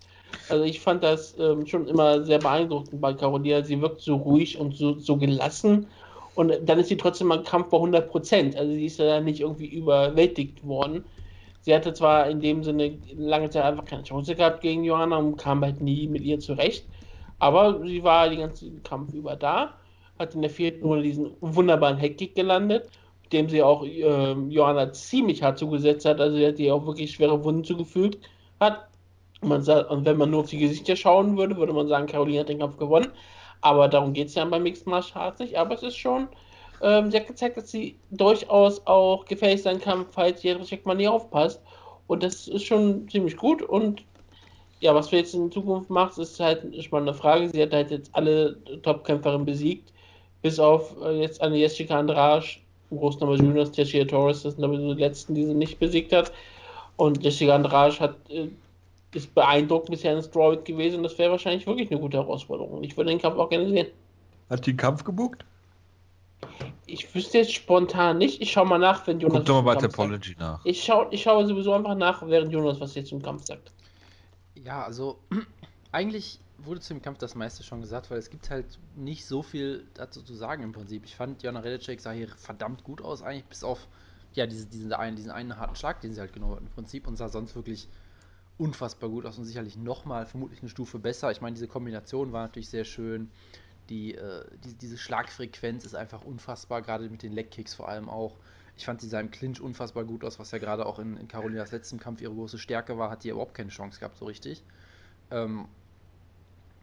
[0.49, 3.63] Also ich fand das ähm, schon immer sehr beeindruckend bei Carolina.
[3.63, 5.87] Sie wirkt so ruhig und so, so gelassen.
[6.35, 8.55] Und dann ist sie trotzdem mal Kampf bei 100 Prozent.
[8.55, 11.03] Also sie ist ja dann nicht irgendwie überwältigt worden.
[11.61, 15.37] Sie hatte zwar in dem Sinne lange Zeit einfach keine Chance gehabt gegen Johanna und
[15.37, 16.85] kam halt nie mit ihr zurecht.
[17.39, 19.73] Aber sie war den ganzen Kampf über da.
[20.17, 22.89] Hat in der vierten Runde diesen wunderbaren Heckkick gelandet,
[23.23, 26.19] mit dem sie auch ähm, Johanna ziemlich hart zugesetzt hat.
[26.19, 28.19] Also sie hat ihr auch wirklich schwere Wunden zugefügt
[28.59, 28.87] hat.
[29.41, 32.41] Man sagt, und wenn man nur auf die Gesichter schauen würde, würde man sagen, Caroline
[32.41, 33.07] hat den Kampf gewonnen.
[33.61, 35.55] Aber darum geht es ja beim Mixed Martial Arts nicht.
[35.55, 36.27] Aber es ist schon,
[36.81, 41.07] ähm, sie hat gezeigt, dass sie durchaus auch gefährlich sein kann, falls Jędrzejczyk mal nie
[41.07, 41.61] aufpasst.
[42.07, 43.61] Und das ist schon ziemlich gut.
[43.61, 44.03] Und
[44.81, 47.49] ja, was wir jetzt in Zukunft macht, ist halt ist mal eine Frage.
[47.49, 49.93] Sie hat halt jetzt alle Top-Kämpferinnen besiegt.
[50.41, 52.45] Bis auf äh, jetzt eine Jessica Andrade,
[52.89, 56.31] Großnummer Juniors, Teixeira Torres, das sind aber die letzten, die sie nicht besiegt hat.
[56.97, 58.47] Und Jessica Andrade hat, äh,
[59.13, 61.03] ist beeindruckend bisher in Strawweight gewesen.
[61.03, 62.83] Das wäre wahrscheinlich wirklich eine gute Herausforderung.
[62.83, 63.87] Ich würde den Kampf auch gerne sehen.
[64.49, 65.45] Hat die Kampf gebucht?
[66.85, 68.41] Ich wüsste jetzt spontan nicht.
[68.41, 69.39] Ich schaue mal nach, wenn Jonas.
[69.39, 69.81] Guck doch mal bei.
[69.81, 70.63] Topology nach.
[70.65, 73.71] Ich schaue, ich schaue sowieso einfach nach, während Jonas was jetzt zum Kampf sagt.
[74.55, 75.19] Ja, also
[75.91, 79.41] eigentlich wurde zu dem Kampf das meiste schon gesagt, weil es gibt halt nicht so
[79.41, 81.05] viel dazu zu sagen im Prinzip.
[81.05, 83.87] Ich fand, Jana Redicek sah hier verdammt gut aus, eigentlich bis auf
[84.33, 87.07] ja, diese, diesen, einen, diesen einen harten Schlag, den sie halt genommen hat im Prinzip
[87.07, 87.87] und sah sonst wirklich
[88.61, 91.31] unfassbar gut aus und sicherlich nochmal vermutlich eine Stufe besser.
[91.31, 93.31] Ich meine, diese Kombination war natürlich sehr schön.
[93.89, 98.37] Die, äh, die, diese Schlagfrequenz ist einfach unfassbar, gerade mit den Legkicks vor allem auch.
[98.77, 101.71] Ich fand, sie im Clinch unfassbar gut aus, was ja gerade auch in, in Carolinas
[101.71, 104.63] letzten Kampf ihre große Stärke war, hat die überhaupt keine Chance gehabt, so richtig.
[105.31, 105.67] Ähm,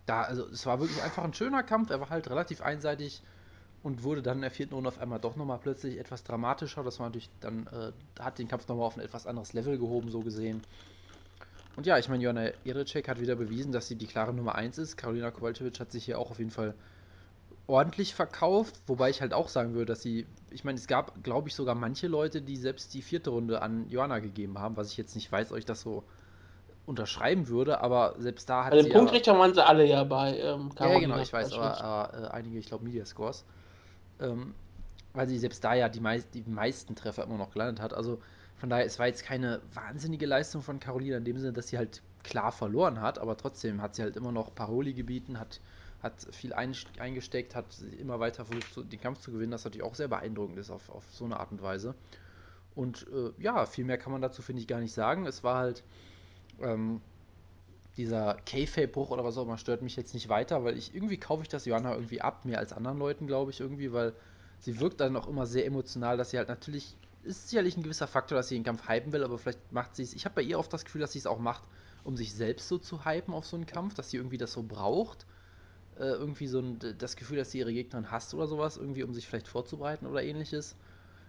[0.05, 3.23] da, also es war wirklich einfach ein schöner Kampf, er war halt relativ einseitig
[3.85, 6.83] und wurde dann in der vierten Runde auf einmal doch nochmal plötzlich etwas dramatischer.
[6.83, 10.11] Das war natürlich dann, äh, hat den Kampf nochmal auf ein etwas anderes Level gehoben,
[10.11, 10.65] so gesehen.
[11.79, 14.79] Und ja, ich meine, Joanna Jędrzejczyk hat wieder bewiesen, dass sie die klare Nummer 1
[14.79, 14.97] ist.
[14.97, 16.75] Karolina Kowalkiewicz hat sich hier auch auf jeden Fall
[17.69, 21.49] ordentlich verkauft, wobei ich halt auch sagen würde, dass sie, ich meine, es gab, glaube
[21.49, 24.97] ich, sogar manche Leute, die selbst die vierte Runde an Joanna gegeben haben, was ich
[24.97, 26.03] jetzt nicht weiß, ich das so
[26.85, 30.03] unterschreiben würde, aber selbst da hat Bei sie den ja- Punktrichtern waren sie alle ja
[30.03, 33.45] bei ähm, ja, ja, genau, ich weiß, aber, äh, einige, ich glaube, Media-Scores.
[34.19, 34.53] Ähm,
[35.13, 37.95] weil sie selbst da ja die, meist, die meisten Treffer immer noch gelandet hat.
[37.95, 38.21] Also
[38.59, 41.79] von daher, es war jetzt keine wahnsinnige Leistung von Carolina in dem Sinne, dass sie
[41.79, 45.61] halt klar verloren hat, aber trotzdem hat sie halt immer noch Paroli gebieten, hat,
[46.03, 47.67] hat viel ein, eingesteckt, hat
[47.99, 51.05] immer weiter versucht, den Kampf zu gewinnen, das natürlich auch sehr beeindruckend ist auf, auf
[51.11, 51.95] so eine Art und Weise.
[52.75, 55.27] Und äh, ja, viel mehr kann man dazu, finde ich, gar nicht sagen.
[55.27, 55.83] Es war halt
[56.61, 57.01] ähm,
[57.97, 61.43] dieser K-Fape-Bruch oder was auch immer stört mich jetzt nicht weiter, weil ich irgendwie kaufe
[61.43, 64.15] ich das Johanna irgendwie ab, mehr als anderen Leuten, glaube ich, irgendwie, weil
[64.61, 68.07] sie wirkt dann auch immer sehr emotional, dass sie halt natürlich, ist sicherlich ein gewisser
[68.07, 70.43] Faktor, dass sie den Kampf hypen will, aber vielleicht macht sie es, ich habe bei
[70.43, 71.63] ihr oft das Gefühl, dass sie es auch macht,
[72.05, 74.63] um sich selbst so zu hypen auf so einen Kampf, dass sie irgendwie das so
[74.63, 75.27] braucht.
[75.99, 79.13] Äh, irgendwie so ein, das Gefühl, dass sie ihre Gegnerin hasst oder sowas, irgendwie, um
[79.13, 80.77] sich vielleicht vorzubereiten oder ähnliches.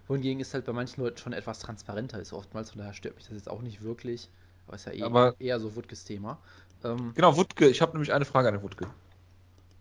[0.06, 3.24] Wohingegen ist halt bei manchen Leuten schon etwas transparenter ist oftmals, von daher stört mich
[3.26, 4.28] das jetzt auch nicht wirklich.
[4.66, 6.38] Aber ist ja eh, Aber- eher so Wutges Thema.
[6.84, 7.68] Ähm, Genau, Wutke.
[7.68, 8.86] Ich habe nämlich eine Frage an den Wutke.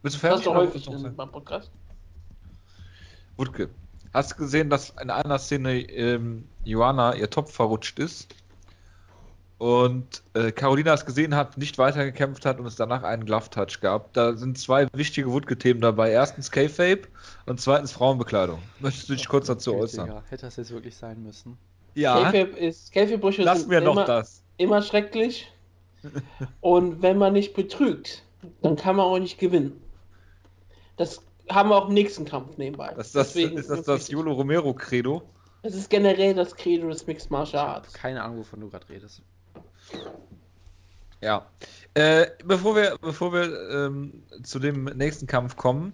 [0.02, 0.40] Bist du Das fertig?
[0.40, 1.72] ist doch oder häufig willst du noch in meinem Podcast.
[3.38, 3.70] Wutke,
[4.14, 8.36] hast du gesehen, dass in einer Szene ähm, Joanna ihr Topf verrutscht ist
[9.58, 14.14] und äh, Carolina es gesehen hat, nicht weitergekämpft hat und es danach einen Glove-Touch gab?
[14.14, 16.12] Da sind zwei wichtige Wutke-Themen dabei.
[16.12, 17.02] Erstens K-Fape
[17.46, 18.60] und zweitens Frauenbekleidung.
[18.80, 20.22] Möchtest du dich kurz dazu äußern?
[20.30, 21.58] Hätte das jetzt wirklich sein müssen.
[21.96, 24.44] Ja, Käfig ist, sind mir noch immer, das.
[24.58, 25.52] immer schrecklich.
[26.62, 28.24] Und wenn man nicht betrügt,
[28.62, 29.82] dann kann man auch nicht gewinnen.
[30.96, 32.94] Das haben wir auch im nächsten Kampf nebenbei.
[32.96, 34.14] Das, das, Deswegen ist das ist das wichtig.
[34.14, 35.22] Yolo Romero-Credo?
[35.62, 37.94] Es ist generell das Credo des Mixed Martial Arts.
[37.94, 39.22] keine Ahnung, wovon du gerade redest.
[41.22, 41.46] Ja.
[41.96, 45.94] Äh, bevor wir, bevor wir ähm, zu dem nächsten Kampf kommen,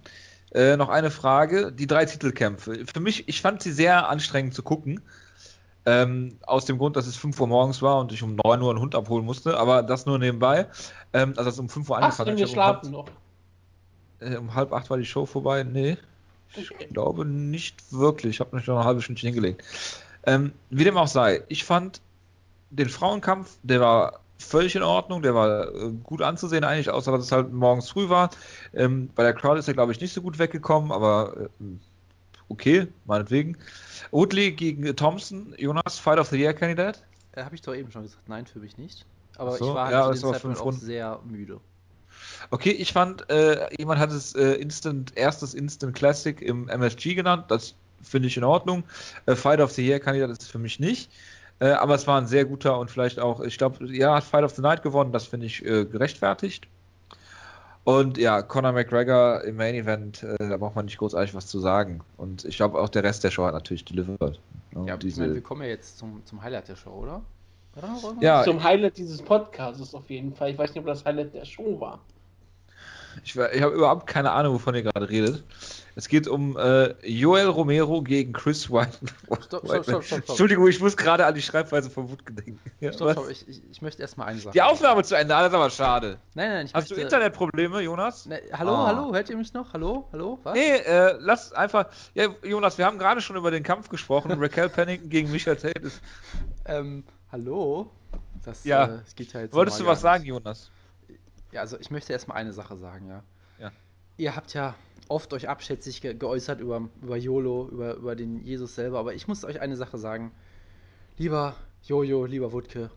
[0.52, 1.72] äh, noch eine Frage.
[1.72, 2.84] Die drei Titelkämpfe.
[2.86, 5.00] Für mich, ich fand sie sehr anstrengend zu gucken.
[5.84, 8.70] Ähm, aus dem Grund, dass es 5 Uhr morgens war und ich um 9 Uhr
[8.70, 10.66] einen Hund abholen musste, aber das nur nebenbei.
[11.12, 12.50] Ähm, also es um 5 Uhr angefangen denn hat.
[12.50, 13.06] Ich hab geschlafen noch?
[14.20, 15.62] Um halb, äh, um halb acht war die Show vorbei.
[15.62, 15.96] Nee.
[16.54, 16.86] Ich Okay.
[16.92, 18.36] glaube nicht wirklich.
[18.36, 19.62] Ich habe mich noch eine halbe Stunde hingelegt.
[20.24, 22.00] Ähm, wie dem auch sei, ich fand
[22.70, 27.24] den Frauenkampf, der war völlig in Ordnung, der war äh, gut anzusehen eigentlich, außer dass
[27.24, 28.30] es halt morgens früh war.
[28.74, 31.64] Ähm, bei der Crowd ist er, glaube ich, nicht so gut weggekommen, aber äh,
[32.48, 33.56] okay, meinetwegen.
[34.10, 37.02] Woodley gegen Thompson, Jonas, Fight of the Year Kandidat.
[37.32, 39.04] Äh, habe ich doch eben schon gesagt, nein, für mich nicht.
[39.38, 41.60] Aber so, ich war halt ja, zu dem Zeitpunkt auch sehr müde.
[42.50, 47.44] Okay, ich fand, äh, jemand hat es äh, Instant, erstes Instant Classic im MSG genannt.
[47.48, 48.84] Das finde ich in Ordnung.
[49.26, 51.10] Äh, Fight of the Year Kandidat ist es für mich nicht.
[51.58, 54.44] Äh, aber es war ein sehr guter und vielleicht auch, ich glaube, ja, hat Fight
[54.44, 55.12] of the Night gewonnen.
[55.12, 56.68] Das finde ich äh, gerechtfertigt.
[57.84, 61.60] Und ja, Conor McGregor im Main Event, äh, da braucht man nicht großartig was zu
[61.60, 62.00] sagen.
[62.16, 64.40] Und ich glaube, auch der Rest der Show hat natürlich delivered.
[64.74, 67.22] Ja, Ja, ich diese, meine, wir kommen ja jetzt zum, zum Highlight der Show, oder?
[68.20, 70.50] Ja, Zum Highlight dieses Podcasts auf jeden Fall.
[70.50, 72.00] Ich weiß nicht, ob das Highlight der Show war.
[73.24, 75.42] Ich, ich habe überhaupt keine Ahnung, wovon ihr gerade redet.
[75.98, 78.98] Es geht um äh, Joel Romero gegen Chris White.
[79.26, 80.28] Stopp, stopp, stopp, stopp, stopp.
[80.28, 82.60] Entschuldigung, ich muss gerade an die Schreibweise von Wut gedenken.
[82.80, 84.52] Ja, Stopp, stopp, ich, ich, ich möchte erstmal eine Sache.
[84.52, 86.18] Die Aufnahme zu Ende, das ist aber schade.
[86.34, 87.04] Nein, nein, ich Hast du möchte...
[87.04, 88.26] Internetprobleme, Jonas?
[88.26, 88.86] Ne, hallo, Ah.
[88.88, 89.72] hallo, hört ihr mich noch?
[89.72, 90.52] Hallo, hallo, was?
[90.54, 91.86] Nee, äh, lass einfach.
[92.14, 94.32] Ja, Jonas, wir haben gerade schon über den Kampf gesprochen.
[94.38, 95.80] Raquel Pennington gegen Michael Tate.
[95.80, 96.02] Ist,
[96.66, 97.90] Ähm, hallo?
[98.44, 98.84] Das, Ja.
[98.84, 100.24] äh, das jetzt wolltest du was sagen.
[100.24, 100.70] Jonas?
[101.56, 103.22] Ja, also ich möchte erstmal eine Sache sagen, ja.
[103.58, 103.72] Ja.
[104.18, 104.74] Ihr habt ja
[105.08, 109.26] oft euch abschätzig ge geäußert über, über YOLO, über, über den Jesus selber, aber ich
[109.26, 110.32] muss euch eine Sache sagen.
[111.16, 111.54] Lieber
[111.84, 112.90] Jojo, lieber Wutke,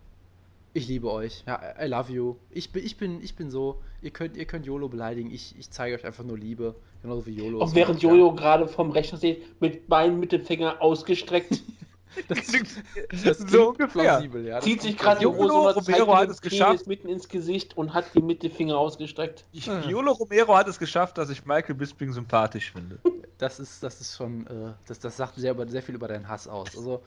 [0.73, 1.45] ich liebe euch.
[1.47, 2.35] Ja, I love you.
[2.51, 5.71] Ich bin, ich bin, ich bin so, ihr könnt, ihr könnt YOLO beleidigen, ich, ich
[5.71, 6.75] zeige euch einfach nur Liebe.
[7.01, 7.61] Genauso wie YOLO.
[7.61, 8.09] Auch es während macht, ja.
[8.09, 11.61] Jojo gerade vom Rechner steht, mit beiden Mittelfinger ausgestreckt,
[12.27, 12.39] Das,
[13.23, 13.87] das so ungefähr.
[13.87, 14.55] plausibel, ja.
[14.55, 16.87] das zieht sich und Romero hat es geschafft.
[16.87, 19.45] Mitten ins Gesicht und hat die Mittelfinger ausgestreckt.
[19.51, 22.99] Jolo Romero hat es geschafft, dass ich Michael Bisping sympathisch finde.
[23.37, 26.27] Das ist, das ist schon, äh, das, das sagt sehr, über, sehr viel über deinen
[26.27, 26.75] Hass aus.
[26.75, 27.01] Also,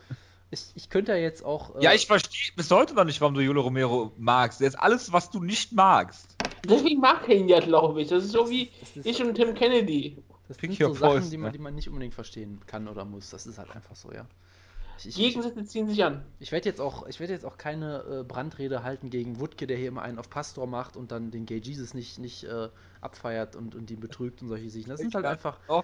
[0.50, 1.76] ich, ich könnte ja jetzt auch.
[1.76, 4.60] Äh, Ja, ich verstehe bis heute noch nicht, warum du Jolo Romero magst.
[4.60, 6.36] Der ist alles, was du nicht magst.
[6.68, 8.08] Deswegen mag er ihn ja, glaube ich.
[8.08, 10.22] Das ist so wie das ist, ich und Tim Kennedy.
[10.48, 11.52] das Pick sind so Sachen, poison, die man, ne?
[11.52, 13.30] die man nicht unbedingt verstehen kann oder muss.
[13.30, 14.26] Das ist halt einfach so, ja.
[15.04, 16.22] Ich, Gegensätze ziehen sich an.
[16.38, 19.76] ich werde jetzt auch, ich werde jetzt auch keine äh, Brandrede halten gegen Wutke, der
[19.76, 22.68] hier immer einen auf Pastor macht und dann den Gay Jesus nicht, nicht äh,
[23.00, 24.88] abfeiert und, und ihn betrügt und solche Sachen.
[24.88, 25.58] Das sind halt einfach.
[25.68, 25.82] Oh.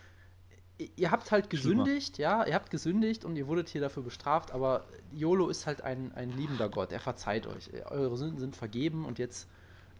[0.96, 1.82] Ihr- habt halt Schlimmer.
[1.82, 5.80] gesündigt, ja, ihr habt gesündigt und ihr wurdet hier dafür bestraft, aber YOLO ist halt
[5.82, 7.70] ein, ein liebender Gott, er verzeiht euch.
[7.90, 9.48] Eure Sünden sind vergeben und jetzt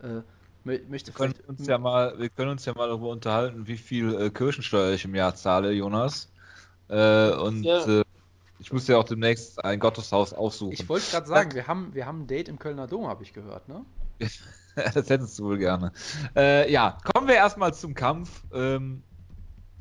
[0.00, 0.20] äh,
[0.62, 3.76] mö möchte Wir können, uns ja mal, wir können uns ja mal darüber unterhalten, wie
[3.76, 6.30] viel äh, Kirchensteuer ich im Jahr zahle, Jonas.
[6.88, 7.84] Äh, und Ja.
[7.84, 8.04] äh,
[8.59, 10.72] ich muss ja auch demnächst ein Gotteshaus aufsuchen.
[10.72, 13.32] ich wollte gerade sagen, wir haben, wir haben ein Date im Kölner Dom, habe ich
[13.32, 13.84] gehört, ne?
[14.74, 15.92] das hättest du wohl gerne.
[16.36, 18.44] Äh, ja, kommen wir erstmal zum Kampf.
[18.52, 19.02] Ähm,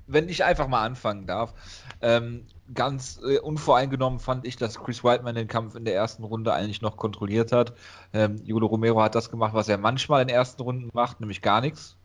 [0.08, 1.54] wenn ich einfach mal anfangen darf.
[2.02, 6.54] Ähm, ganz äh, unvoreingenommen fand ich, dass Chris Whiteman den Kampf in der ersten Runde
[6.54, 7.74] eigentlich noch kontrolliert hat.
[8.14, 11.62] Ähm, Jolo Romero hat das gemacht, was er manchmal in ersten Runden macht, nämlich gar
[11.62, 11.98] nichts.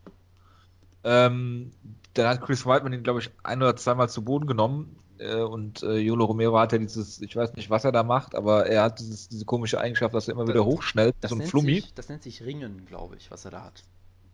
[1.05, 1.73] Ähm,
[2.15, 4.97] dann hat Chris Whiteman ihn, glaube ich, ein oder zweimal zu Boden genommen.
[5.23, 8.35] Äh, und äh, Jolo Romero hat ja dieses, ich weiß nicht, was er da macht,
[8.35, 11.37] aber er hat dieses, diese komische Eigenschaft, dass er immer Das- wieder hochschnellt, Das, so
[11.37, 11.81] ein Flummi.
[11.81, 13.83] sich, das nennt sich Ringen, glaube ich, was er da hat.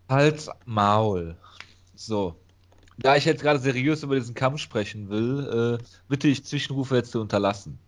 [0.08, 1.36] Hals, Maul.
[1.94, 2.34] So.
[3.00, 7.12] Da ich jetzt gerade seriös über diesen Kampf sprechen will, äh, bitte ich Zwischenrufe jetzt
[7.12, 7.78] zu unterlassen.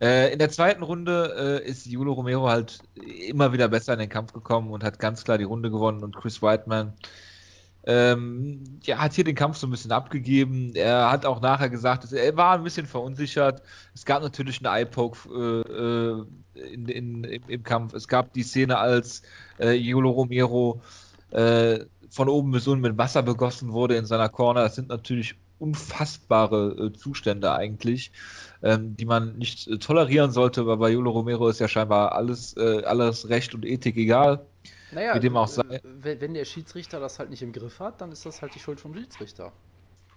[0.00, 2.80] Äh, in der zweiten Runde äh, ist Julo Romero halt
[3.28, 6.16] immer wieder besser in den Kampf gekommen und hat ganz klar die Runde gewonnen und
[6.16, 6.92] Chris Whiteman,
[7.84, 10.72] ähm, ja, hat hier den Kampf so ein bisschen abgegeben.
[10.74, 13.62] Er hat auch nachher gesagt, er war ein bisschen verunsichert.
[13.94, 17.94] Es gab natürlich einen Eye-Poke äh, äh, in, in, im, im, Kampf.
[17.94, 19.22] Es gab die Szene, als
[19.58, 20.80] äh, Yolo Romero
[21.30, 24.62] äh, von oben bis unten mit Wasser begossen wurde in seiner Corner.
[24.62, 28.12] Das sind natürlich unfassbare äh, Zustände eigentlich,
[28.62, 32.56] ähm, die man nicht äh, tolerieren sollte, aber bei Yolo Romero ist ja scheinbar alles,
[32.56, 34.46] alles Recht und Ethik egal.
[34.92, 35.80] Naja, wie dem auch sei.
[35.82, 38.80] Wenn der Schiedsrichter das halt nicht im Griff hat, dann ist das halt die Schuld
[38.80, 39.52] vom Schiedsrichter.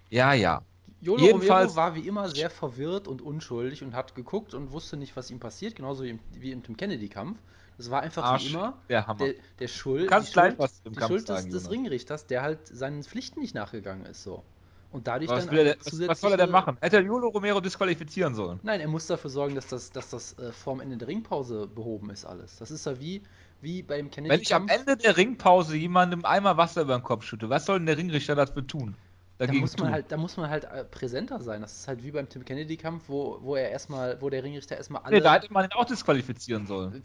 [0.09, 0.61] Ja, ja.
[1.01, 4.97] Jolo Jedenfalls, Romero war wie immer sehr verwirrt und unschuldig und hat geguckt und wusste
[4.97, 7.38] nicht, was ihm passiert, genauso wie im, wie im Tim Kennedy-Kampf.
[7.78, 10.93] Das war einfach Arsch, wie immer der, der, der Schuld, Kannst gleich Schuld, was im
[10.93, 14.23] die Kampf Schuld sagen, des, des Ringrichters, der halt seinen Pflichten nicht nachgegangen ist.
[14.23, 14.43] So.
[14.91, 16.78] Und dadurch was, dann der, was, was soll er denn machen?
[16.80, 18.61] Hätte er Jolo Romero disqualifizieren sollen?
[18.63, 22.09] Nein, er muss dafür sorgen, dass das, dass das äh, vorm Ende der Ringpause behoben
[22.11, 22.57] ist alles.
[22.57, 23.21] Das ist ja wie,
[23.62, 24.34] wie beim Kennedy.
[24.34, 27.80] Wenn ich am Ende der Ringpause jemandem einmal Wasser über den Kopf schütte, was soll
[27.80, 28.95] denn der Ringrichter dafür tun?
[29.38, 31.60] Da muss, man halt, da muss man halt äh, präsenter sein.
[31.60, 35.01] Das ist halt wie beim Tim Kennedy-Kampf, wo, wo er erstmal, wo der Ringrichter erstmal
[35.01, 35.18] alle.
[35.18, 37.03] Nee, da hätte man ihn auch disqualifizieren sollen.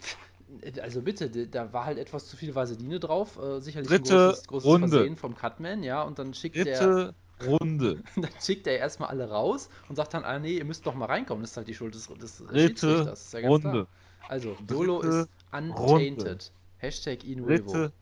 [0.80, 3.36] Also bitte, da war halt etwas zu viel Vaseline drauf.
[3.36, 4.88] Äh, sicherlich Dritte ein großes, großes Runde.
[4.88, 7.48] Versehen vom Cutman, ja, und dann schickt Dritte der.
[7.48, 8.02] Runde.
[8.16, 11.06] dann schickt er erstmal alle raus und sagt dann, ah nee, ihr müsst doch mal
[11.06, 11.42] reinkommen.
[11.42, 13.24] Das ist halt die Schuld des, des Dritte Schiedsrichters.
[13.26, 13.70] Ist ja ganz Runde.
[13.70, 13.86] klar.
[14.28, 16.52] Also, Dolo Dritte ist untainted.
[16.78, 17.72] Hashtag Inuevo.
[17.72, 17.92] Dritte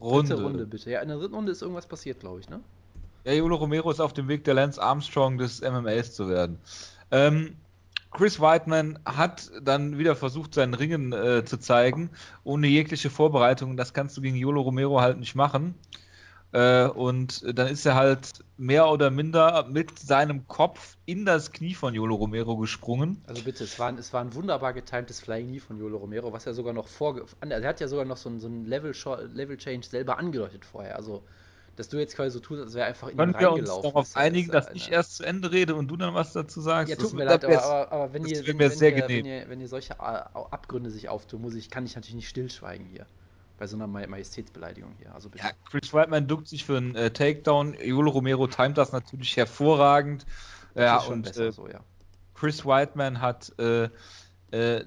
[0.00, 0.28] Runde.
[0.28, 0.90] Dritte Runde, bitte.
[0.90, 2.60] Ja, in der dritten Runde ist irgendwas passiert, glaube ich, ne?
[3.24, 6.58] Ja, Jolo Romero ist auf dem Weg, der Lance Armstrong des MMAs zu werden.
[7.10, 7.56] Ähm,
[8.12, 12.10] Chris Whiteman hat dann wieder versucht, seinen Ringen äh, zu zeigen,
[12.44, 13.76] ohne jegliche Vorbereitung.
[13.76, 15.74] Das kannst du gegen Jolo Romero halt nicht machen.
[16.52, 21.74] Äh, und dann ist er halt mehr oder minder mit seinem Kopf in das Knie
[21.74, 23.22] von Jolo Romero gesprungen.
[23.26, 26.46] Also bitte, es war, es war ein wunderbar getimtes Flying Knee von Jolo Romero, was
[26.46, 27.20] er sogar noch vor.
[27.40, 28.92] Er hat ja sogar noch so ein, so ein Level,
[29.32, 30.96] Level Change selber angedeutet vorher.
[30.96, 31.22] Also
[31.76, 34.50] dass du jetzt quasi so tust, als wäre einfach in Können wir uns darauf einigen,
[34.50, 36.90] dass ich eine- erst zu Ende rede und du dann was dazu sagst?
[36.90, 39.48] Ja, Das- tut mir leid, aber, aber, aber wenn, ihr, wenn, wenn, ihr, wenn, ihr,
[39.48, 43.06] wenn ihr solche äh, Abgründe sich auftun, muss ich, kann ich natürlich nicht stillschweigen hier.
[43.60, 45.14] Bei so einer Ma- Majestätsbeleidigung hier.
[45.14, 45.44] Also bitte.
[45.44, 47.76] Ja, Chris Whiteman duckt sich für einen äh, Takedown.
[47.84, 50.24] Jolo Romero timet das natürlich hervorragend.
[50.74, 51.80] Das Ja, und besser äh, so, ja.
[52.34, 53.90] Chris Whiteman hat äh,
[54.50, 54.84] äh,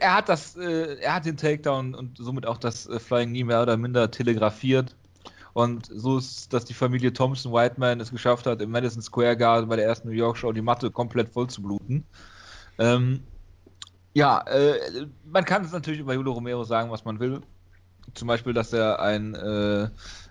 [0.00, 3.44] er hat das, äh, er hat den Takedown und somit auch das äh, Flying Knee
[3.44, 4.94] mehr oder minder telegrafiert.
[5.54, 9.70] Und so ist, dass die Familie Thompson Whiteman es geschafft hat, im Madison Square Garden
[9.70, 12.04] bei der ersten New York Show die Matte komplett voll zu bluten.
[12.78, 13.22] Ähm,
[14.12, 17.40] ja, äh, man kann es natürlich über Julio Romero sagen, was man will.
[18.14, 19.88] Zum Beispiel, dass er ein äh,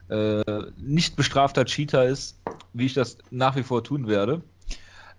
[0.10, 2.40] äh, nicht bestrafter Cheater ist,
[2.74, 4.42] wie ich das nach wie vor tun werde.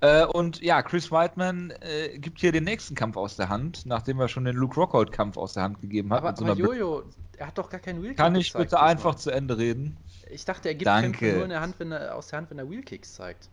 [0.01, 4.21] Äh, und ja, Chris Whiteman äh, gibt hier den nächsten Kampf aus der Hand, nachdem
[4.21, 6.19] er schon den Luke Rockhold-Kampf aus der Hand gegeben hat.
[6.23, 7.05] Aber, so aber Jojo,
[7.39, 9.97] er hat doch gar keinen Wheelkick Kann ich gezeigt bitte einfach zu Ende reden?
[10.31, 11.19] Ich dachte, er gibt Danke.
[11.19, 13.49] Kämpfe nur in der Hand, wenn er, aus der Hand, wenn er Wheelkicks zeigt.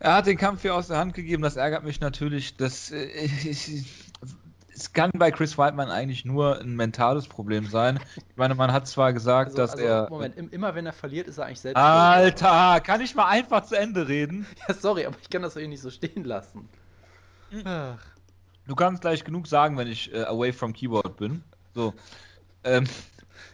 [0.00, 2.56] Er hat den Kampf hier aus der Hand gegeben, das ärgert mich natürlich.
[2.56, 3.86] Das, äh, ich,
[4.80, 8.00] es kann bei Chris Whiteman eigentlich nur ein mentales Problem sein.
[8.16, 10.08] Ich meine, man hat zwar gesagt, Also, dass also er.
[10.10, 11.76] Moment, im- immer wenn er verliert, ist er eigentlich selbst.
[11.76, 14.44] Alter, kann ich mal einfach zu Ende reden?
[14.46, 14.58] schuld.
[14.68, 16.68] Ja, sorry, aber ich kann das hier nicht so stehen lassen.
[17.64, 17.98] Ach.
[18.66, 21.42] Du kannst gleich genug sagen, wenn ich äh, away from Keyboard bin.
[21.74, 21.92] So.
[22.64, 22.86] Ähm,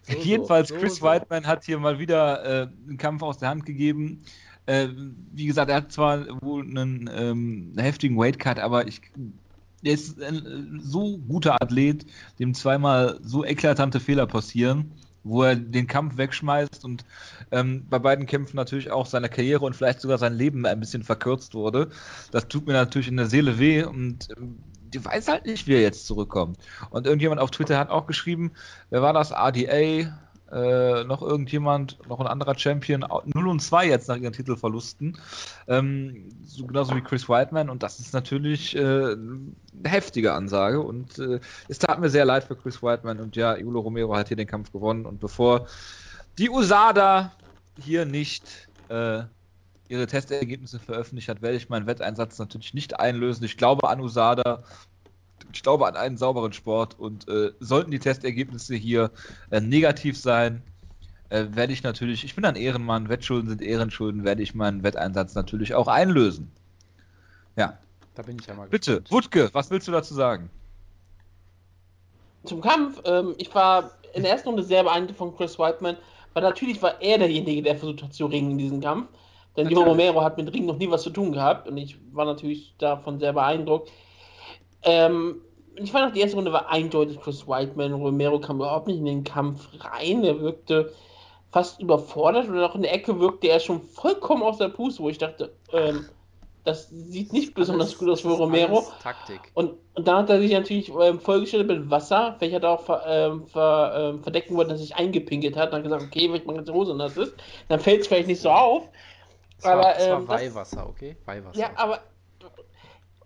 [0.03, 1.07] So, so, jedenfalls, so, Chris so.
[1.07, 4.23] Whiteman hat hier mal wieder äh, einen Kampf aus der Hand gegeben.
[4.67, 4.89] Äh,
[5.33, 9.01] wie gesagt, er hat zwar wohl einen ähm, heftigen Weightcut, aber ich,
[9.87, 12.07] er ist ein äh, so guter Athlet,
[12.39, 17.05] dem zweimal so eklatante Fehler passieren, wo er den Kampf wegschmeißt und
[17.53, 21.03] ähm, bei beiden Kämpfen natürlich auch seine Karriere und vielleicht sogar sein Leben ein bisschen
[21.03, 21.91] verkürzt wurde.
[22.33, 24.59] Das tut mir natürlich in der Seele weh und ähm,
[24.93, 26.59] die weiß halt nicht, wie er jetzt zurückkommt.
[26.91, 28.53] Und irgendjemand auf Twitter hat auch geschrieben,
[28.91, 29.33] wer war das?
[29.33, 30.17] ADA,
[30.53, 35.19] äh, noch irgendjemand, noch ein anderer Champion, 0 und 2 jetzt nach ihren Titelverlusten.
[35.67, 41.19] Ähm, so, genauso wie Chris Whiteman und das ist natürlich äh, eine heftige Ansage und
[41.19, 44.37] äh, es tat mir sehr leid für Chris Whiteman und ja, Julo Romero hat hier
[44.37, 45.67] den Kampf gewonnen und bevor
[46.39, 47.33] die USADA
[47.81, 49.23] hier nicht äh,
[49.89, 53.45] ihre Testergebnisse veröffentlicht hat, werde ich meinen Wetteinsatz natürlich nicht einlösen.
[53.45, 54.63] Ich glaube an USADA,
[55.57, 59.11] ich glaube an einen sauberen Sport und äh, sollten die Testergebnisse hier
[59.51, 60.63] äh, negativ sein,
[61.31, 65.35] äh, werde ich natürlich, ich bin ein Ehrenmann, Wettschulden sind Ehrenschulden, werde ich meinen Wetteinsatz
[65.35, 66.53] natürlich auch einlösen.
[67.57, 67.79] Ja,
[68.15, 69.13] Da bin ich ja mal bitte, gespannt.
[69.13, 70.51] Wutke, was willst du dazu sagen?
[72.45, 75.97] Zum Kampf, ähm, ich war in der ersten Runde sehr beeindruckt von Chris Whiteman,
[76.35, 79.09] weil natürlich war er derjenige, der versucht hat zu ringen in diesem Kampf.
[79.57, 79.85] Denn Joe.
[79.85, 83.19] Romero hat mit Ringen noch nie was zu tun gehabt und ich war natürlich davon
[83.19, 83.91] sehr beeindruckt.
[84.83, 85.41] Ähm,
[85.77, 87.93] ich fand auch, die erste Runde war eindeutig Chris Whiteman.
[87.93, 90.25] Romero kam überhaupt nicht in den Kampf rein.
[90.25, 90.93] Er wirkte
[91.53, 95.09] fast überfordert und auch in der Ecke wirkte er schon vollkommen aus der Puste, wo
[95.09, 96.07] ich dachte, ähm,
[96.65, 98.85] das sieht nicht besonders Alles- gut aus das für Romero.
[99.01, 99.41] Taktik.
[99.55, 102.35] Und, und dann hat er sich natürlich ähm, vollgestellt mit Wasser.
[102.39, 105.71] Vielleicht hat er auch ver, ähm, ver, ähm, verdecken wollen, dass er sich eingepinkelt hat.
[105.71, 107.35] Und hat gesagt, okay, wenn meine ganze Hose nass ist,
[107.69, 108.89] dann fällt es vielleicht nicht so auf.
[109.59, 111.17] Es war, aber, es war ähm, das- Weihwasser, okay?
[111.25, 111.59] Weihwasser.
[111.59, 112.01] Ja, aber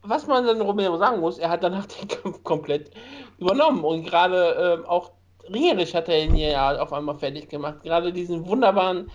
[0.02, 2.90] was man dann Romero sagen muss, er hat danach den Kampf komplett
[3.38, 3.84] übernommen.
[3.84, 5.10] Und gerade ähm, auch
[5.52, 7.82] ringerisch hat er ihn ja auf einmal fertig gemacht.
[7.82, 9.10] Gerade diesen wunderbaren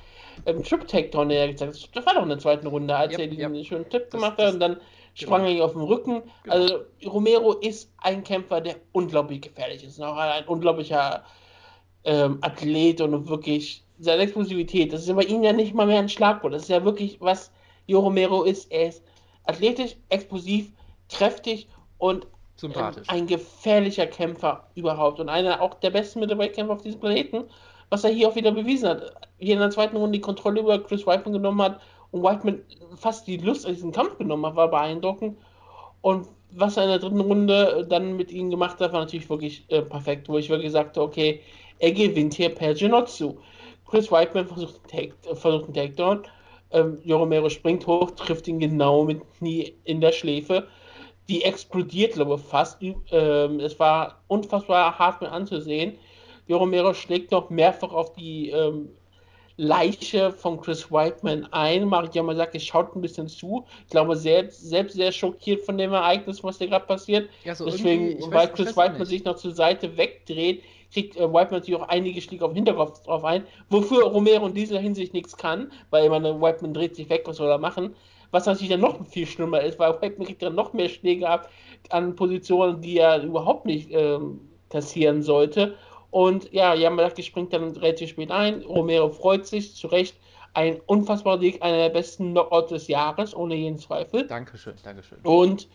[0.45, 1.95] ähm, Trip-Takedown, der er gezeigt hat.
[1.95, 3.65] Das war doch in der zweiten Runde, als Yep, er diesen yep.
[3.65, 4.77] schönen Tipp gemacht das- hat und dann
[5.13, 5.51] sprang genau.
[5.51, 6.23] er ihn auf den Rücken.
[6.43, 6.55] Genau.
[6.55, 9.99] Also Romero ist ein Kämpfer, der unglaublich gefährlich ist.
[9.99, 11.23] Und auch ein unglaublicher
[12.03, 14.91] ähm, Athlet und wirklich seine Explosivität.
[14.91, 16.53] Das ist bei ihm ja nicht mal mehr ein Schlagwort.
[16.53, 17.51] Das ist ja wirklich, was
[17.87, 18.71] Jo Romero ist.
[18.71, 19.03] Er ist
[19.45, 20.71] athletisch, explosiv,
[21.09, 21.67] kräftig
[21.97, 23.07] und Sympathisch.
[23.09, 25.19] ein gefährlicher Kämpfer überhaupt.
[25.19, 27.45] Und einer auch der besten Middleweight-Kämpfer auf diesem Planeten,
[27.89, 29.13] was er hier auch wieder bewiesen hat.
[29.37, 31.79] Hier in der zweiten Runde die Kontrolle über Chris Whiteman genommen hat
[32.11, 32.61] und Whiteman
[32.95, 35.37] fast die Lust an diesen Kampf genommen hat, war beeindruckend.
[36.01, 39.65] Und was er in der dritten Runde dann mit ihm gemacht hat, war natürlich wirklich
[39.69, 41.41] äh, perfekt, wo ich wirklich sagte, okay,
[41.79, 43.35] er gewinnt hier per Genotsu.
[43.87, 46.23] Chris Whiteman versucht einen, Take, äh, versucht einen Takedown.
[46.75, 50.67] Ähm, Jo Romero springt hoch, trifft ihn genau mit dem Knie in der Schläfe.
[51.27, 52.81] Die explodiert, glaube ich, fast.
[52.81, 55.97] Ähm, es war unfassbar hart mit anzusehen.
[56.47, 58.89] Jo Romero schlägt noch mehrfach auf die ähm,
[59.57, 61.85] Leiche von Chris Whiteman ein.
[61.85, 63.65] Mark Yamasaki schaut ein bisschen zu.
[63.85, 67.29] Ich glaube, selbst, selbst sehr schockiert von dem Ereignis, was hier gerade passiert.
[67.45, 71.79] Ja, so Deswegen, weil Chris Whiteman sich noch zur Seite wegdreht, kriegt äh, Whiteman natürlich
[71.79, 75.71] auch einige Schläge auf den Hinterkopf drauf ein, wofür Romero in dieser Hinsicht nichts kann,
[75.89, 77.95] weil ich meine, Whiteman dreht sich weg, was soll er machen?
[78.31, 81.49] Was natürlich dann noch viel schlimmer ist, weil Whiteman kriegt dann noch mehr Schläge ab
[81.89, 85.75] an Positionen, die er überhaupt nicht ähm, kassieren sollte.
[86.11, 88.61] Und ja, Yamalaki springt dann relativ spät ein.
[88.63, 90.15] Romero freut sich, zu Recht.
[90.53, 94.25] Ein unfassbarer Sieg, einer der besten Knockouts des Jahres, ohne jeden Zweifel.
[94.25, 95.17] Dankeschön, Dankeschön.
[95.23, 95.67] Und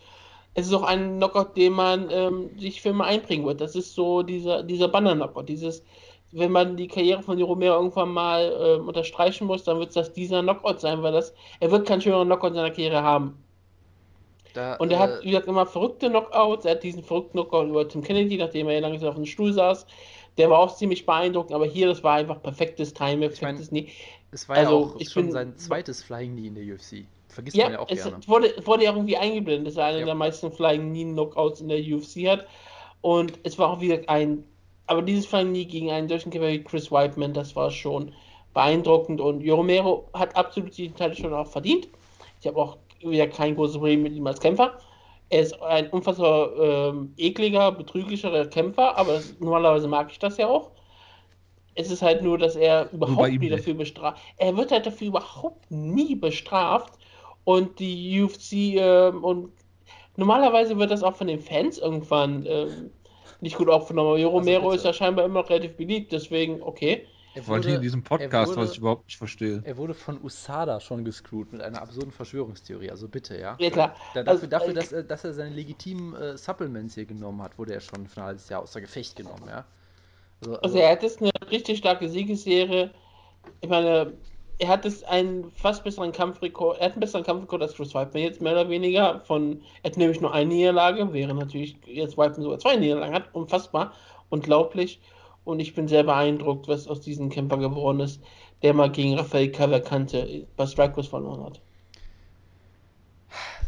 [0.53, 3.61] es ist auch ein Knockout, den man ähm, sich für immer einbringen wird.
[3.61, 5.47] Das ist so dieser, dieser Banner-Knockout.
[5.49, 5.83] Dieses,
[6.31, 10.41] wenn man die Karriere von Romero irgendwann mal ähm, unterstreichen muss, dann wird das dieser
[10.41, 13.37] Knockout sein, weil das, er wird keinen schöneren Knockout in seiner Karriere haben.
[14.53, 16.65] Da, Und er äh, hat, wie gesagt, immer verrückte Knockouts.
[16.65, 19.85] Er hat diesen verrückten Knockout über Tim Kennedy, nachdem er lange auf dem Stuhl saß.
[20.37, 23.71] Der war auch ziemlich beeindruckend, aber hier, das war einfach perfektes Timing, Ich mein, perfektes
[24.31, 27.05] es war ja also, auch ich schon bin- sein zweites Flying Knee in der UFC.
[27.31, 28.17] Vergisst Ja, man ja auch es gerne.
[28.27, 30.05] wurde, wurde ja irgendwie eingeblendet, dass er einer Ja.
[30.05, 32.45] der meisten Flying Knee Knockouts in der UFC hat.
[33.01, 34.43] Und es war auch wieder ein,
[34.87, 38.13] aber dieses Flying Knee gegen einen solchen Kämpfer wie Chris Whiteman, das war schon
[38.53, 39.21] beeindruckend.
[39.21, 41.87] Und Jo Romero hat absolut diesen Teil schon auch verdient.
[42.39, 44.77] Ich habe auch wieder kein großes Problem mit ihm als Kämpfer.
[45.29, 50.47] Er ist ein unfassbar ähm, ekliger, betrüglicherer Kämpfer, aber das, normalerweise mag ich das ja
[50.47, 50.71] auch.
[51.73, 54.21] Es ist halt nur, dass er überhaupt nie dafür bestraft.
[54.35, 56.93] Er wird halt dafür überhaupt nie bestraft.
[57.43, 59.51] Und die UFC ähm, und
[60.15, 62.91] normalerweise wird das auch von den Fans irgendwann ähm,
[63.41, 64.09] nicht gut aufgenommen.
[64.09, 64.75] Aber Also Romero bitte.
[64.77, 67.05] ist ja scheinbar immer noch relativ beliebt, deswegen okay.
[67.33, 69.61] Er Wollte hier in diesem Podcast, wurde- was ich überhaupt nicht verstehe.
[69.63, 72.91] er wurde von USADA schon gescrewt mit einer absurden Verschwörungstheorie.
[72.91, 73.55] Also bitte, ja.
[73.57, 73.95] Ja klar.
[74.13, 77.41] Da, dafür, Also, dafür äh, dass, er, dass er seine legitimen äh, Supplements hier genommen
[77.41, 79.63] hat, wurde er schon für ein halbes Jahr außer Gefecht genommen, ja.
[80.41, 82.91] Also, Also er hat jetzt eine richtig starke Siegesserie.
[83.61, 84.11] Ich meine,
[84.61, 88.21] er hat jetzt einen fast besseren Kampfrekord, er hat einen besseren Kampfrekord als Chris Weidman
[88.21, 89.19] jetzt mehr oder weniger.
[89.21, 93.33] Von, er hat nämlich nur eine Niederlage, während natürlich jetzt Weidman sogar zwei Niederlagen hat.
[93.33, 93.91] Unfassbar,
[94.29, 95.01] unglaublich.
[95.45, 98.21] Und ich bin sehr beeindruckt, was aus diesem Kämpfer geworden ist,
[98.61, 101.59] der mal gegen Rafael Cavalcante bei Strikeforce verloren hat.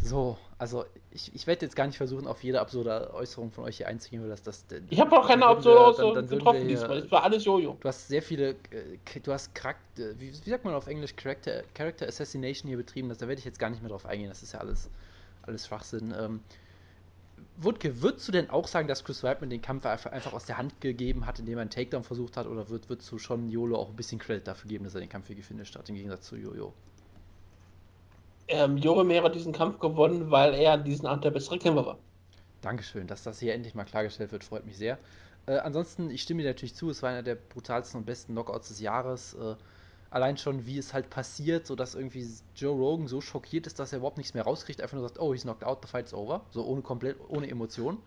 [0.04, 3.76] so, also ich, ich werde jetzt gar nicht versuchen, auf jede absurde Äußerung von euch
[3.76, 4.44] hier einzugehen, weil das.
[4.44, 7.00] das Ich habe auch keine Absurde würden getroffen diesmal.
[7.00, 7.76] Es war alles Jojo.
[7.82, 11.64] Du hast sehr viele, äh, du hast Charakter, wie, wie sagt man auf Englisch, Character,
[11.74, 14.42] Character Assassination hier betrieben, das, da werde ich jetzt gar nicht mehr drauf eingehen, das
[14.42, 14.90] ist ja alles,
[15.42, 16.16] alles Schwachsinn.
[16.18, 16.40] Ähm,
[17.58, 20.80] Wutke, würdest du denn auch sagen, dass Chris Weidman den Kampf einfach, aus der Hand
[20.80, 23.90] gegeben hat, indem er einen Takedown versucht hat, oder würd, würdest du schon Jolo auch
[23.90, 26.38] ein bisschen Credit dafür geben, dass er den Kampf hier gefinisht hat, im Gegensatz zu
[26.38, 26.74] Jojo?
[28.48, 31.86] Ähm, Jo Romero hat diesen Kampf gewonnen, weil er an diesem Abend der bessere Kämpfer
[31.86, 32.00] war.
[32.62, 34.98] Dankeschön, dass das hier endlich mal klargestellt wird, freut mich sehr.
[35.46, 38.70] Äh, ansonsten, ich stimme dir natürlich zu, es war einer der brutalsten und besten Knockouts
[38.70, 39.34] des Jahres.
[39.34, 39.56] Äh,
[40.10, 43.98] allein schon, wie es halt passiert, sodass irgendwie Joe Rogan so schockiert ist, dass er
[43.98, 46.42] überhaupt nichts mehr rauskriegt, einfach nur sagt, oh, he's knocked out, the fight's over.
[46.52, 47.98] So ohne komplett, ohne Emotion.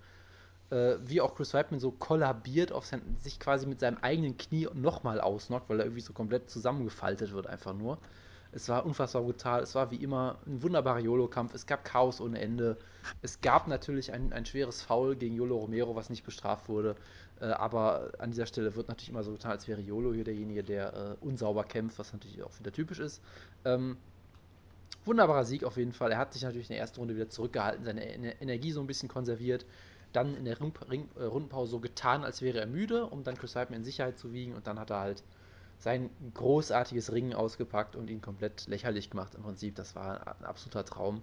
[0.71, 4.69] Äh, wie auch Chris Weidman so kollabiert, auf sein, sich quasi mit seinem eigenen Knie
[4.75, 7.99] nochmal ausnockt, weil er irgendwie so komplett zusammengefaltet wird, einfach nur.
[8.57, 9.63] Es war unfassbar brutal.
[9.63, 11.53] Es war wie immer ein wunderbarer YOLO-Kampf.
[11.53, 12.79] Es gab Chaos ohne Ende.
[13.21, 16.97] Es gab natürlich ein, ein schweres Foul gegen YOLO Romero, was nicht bestraft wurde.
[17.39, 20.65] Äh, aber an dieser Stelle wird natürlich immer so getan, als wäre YOLO hier derjenige,
[20.65, 23.21] der äh, unsauber kämpft, was natürlich auch wieder typisch ist.
[23.67, 23.99] Ähm,
[25.05, 26.13] wunderbarer Sieg auf jeden Fall.
[26.13, 29.11] Er hat sich natürlich in der ersten Runde wieder zurückgehalten, seine Energie so ein bisschen
[29.11, 29.67] konserviert.
[30.15, 33.37] Dann in der Ring Ring äh, Rundenpause so getan, als wäre er müde, um dann
[33.37, 34.55] Chris Weidman in Sicherheit zu wiegen.
[34.55, 35.23] Und dann hat er halt
[35.79, 39.75] sein großartiges Ringen ausgepackt und ihn komplett lächerlich gemacht im Prinzip.
[39.75, 41.23] Das war ein absoluter Traum.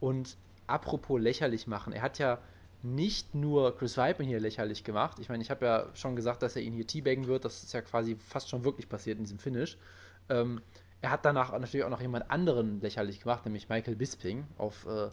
[0.00, 2.38] Und apropos lächerlich machen, er hat ja
[2.82, 5.18] nicht nur Chris Weidman hier lächerlich gemacht.
[5.18, 7.44] Ich meine, ich habe ja schon gesagt, dass er ihn hier teabaggen wird.
[7.44, 9.78] Das ist ja quasi fast schon wirklich passiert in diesem Finish.
[10.28, 10.60] Ähm,
[11.00, 14.46] er hat danach natürlich auch noch jemand anderen lächerlich gemacht, nämlich Michael Bisping.
[14.58, 15.08] Auf, äh,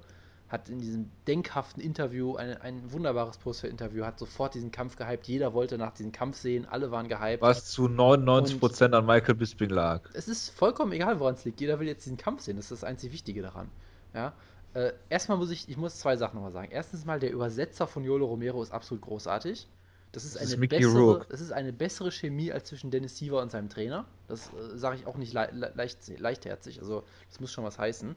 [0.51, 5.27] hat in diesem denkhaften Interview ein, ein wunderbares Poster-Interview, hat sofort diesen Kampf gehypt.
[5.27, 7.41] Jeder wollte nach diesem Kampf sehen, alle waren gehypt.
[7.41, 10.01] Was zu 99% Und an Michael Bisping lag.
[10.13, 11.61] Es ist vollkommen egal, woran es liegt.
[11.61, 12.57] Jeder will jetzt diesen Kampf sehen.
[12.57, 13.69] Das ist das einzig Wichtige daran.
[14.13, 14.33] Ja,
[14.73, 16.69] äh, erstmal muss ich, ich muss zwei Sachen nochmal sagen.
[16.71, 19.67] Erstens mal, der Übersetzer von Yolo Romero ist absolut großartig.
[20.11, 23.41] Das ist, das eine, ist bessere, das ist eine bessere Chemie als zwischen Dennis Siever
[23.41, 24.05] und seinem Trainer.
[24.27, 26.79] Das äh, sage ich auch nicht le le leicht, leichtherzig.
[26.79, 28.15] Also, das muss schon was heißen.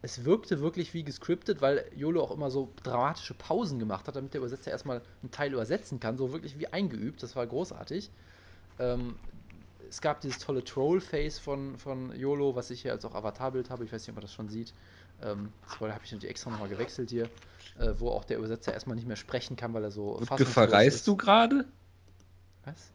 [0.00, 4.32] Es wirkte wirklich wie gescriptet, weil Yolo auch immer so dramatische Pausen gemacht hat, damit
[4.32, 6.16] der Übersetzer erstmal einen Teil übersetzen kann.
[6.16, 7.22] So wirklich wie eingeübt.
[7.22, 8.10] Das war großartig.
[8.78, 9.16] Ähm,
[9.88, 13.84] es gab dieses tolle Troll-Face von, von YOLO, was ich hier als auch Avatarbild habe.
[13.84, 14.72] Ich weiß nicht, ob man das schon sieht.
[15.22, 17.24] Ähm, das habe ich natürlich extra nochmal gewechselt hier,
[17.78, 20.20] äh, wo auch der Übersetzer erstmal nicht mehr sprechen kann, weil er so.
[20.20, 21.64] Verreist du gerade?
[22.64, 22.90] Was?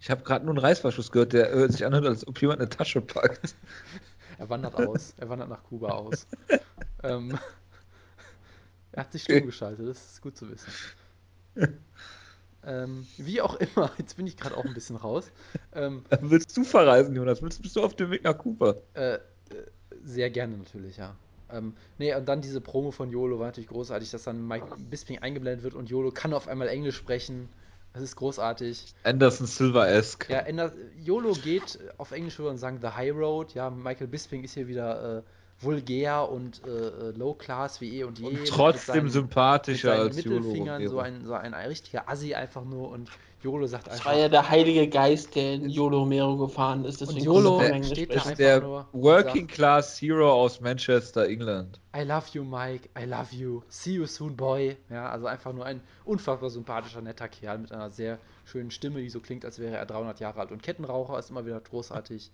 [0.00, 2.68] Ich habe gerade nur einen Reißverschluss gehört, der äh, sich anhört, als ob jemand eine
[2.68, 3.54] Tasche packt.
[4.38, 5.14] Er wandert aus.
[5.16, 6.26] Er wandert nach Kuba aus.
[7.02, 7.38] ähm,
[8.92, 10.72] er hat sich stumm geschaltet, das ist gut zu wissen.
[12.66, 15.30] Ähm, wie auch immer, jetzt bin ich gerade auch ein bisschen raus.
[15.72, 17.40] Ähm, Willst du verreisen, Jonas?
[17.40, 18.74] Willst, bist du auf dem Weg nach Kuba?
[18.94, 19.18] Äh, äh,
[20.04, 21.14] sehr gerne natürlich, ja.
[21.48, 25.20] Ähm, nee, und dann diese Promo von YOLO war natürlich großartig, dass dann Mike Bisping
[25.20, 27.48] eingeblendet wird und YOLO kann auf einmal Englisch sprechen.
[27.96, 28.94] Das ist großartig.
[29.04, 30.28] Anderson Silver-esque.
[30.28, 30.70] Ja, Ander
[31.02, 33.54] YOLO geht auf Englisch rüber und sagt The High Road.
[33.54, 35.22] Ja, Michael Bisping ist hier wieder äh,
[35.64, 38.26] vulgär und äh, äh, low class wie eh und je.
[38.26, 40.92] Und trotzdem seinen, sympathischer mit als Mittelfingern, YOLO.
[40.92, 43.08] So ein, so ein, ein richtiger Assi einfach nur und
[43.42, 44.04] YOLO sagt einfach.
[44.04, 47.00] Das war ja der heilige Geist, der in YOLO Mero gefahren ist.
[47.00, 48.62] Deswegen und YOLO steht da ist der
[48.92, 51.80] Working Class Hero aus Manchester, England.
[51.94, 52.88] I love you, Mike.
[52.98, 53.62] I love you.
[53.68, 54.76] See you soon, boy.
[54.90, 59.10] Ja, also einfach nur ein unfassbar sympathischer, netter Kerl mit einer sehr schönen Stimme, die
[59.10, 60.50] so klingt, als wäre er 300 Jahre alt.
[60.50, 62.30] Und Kettenraucher ist immer wieder großartig.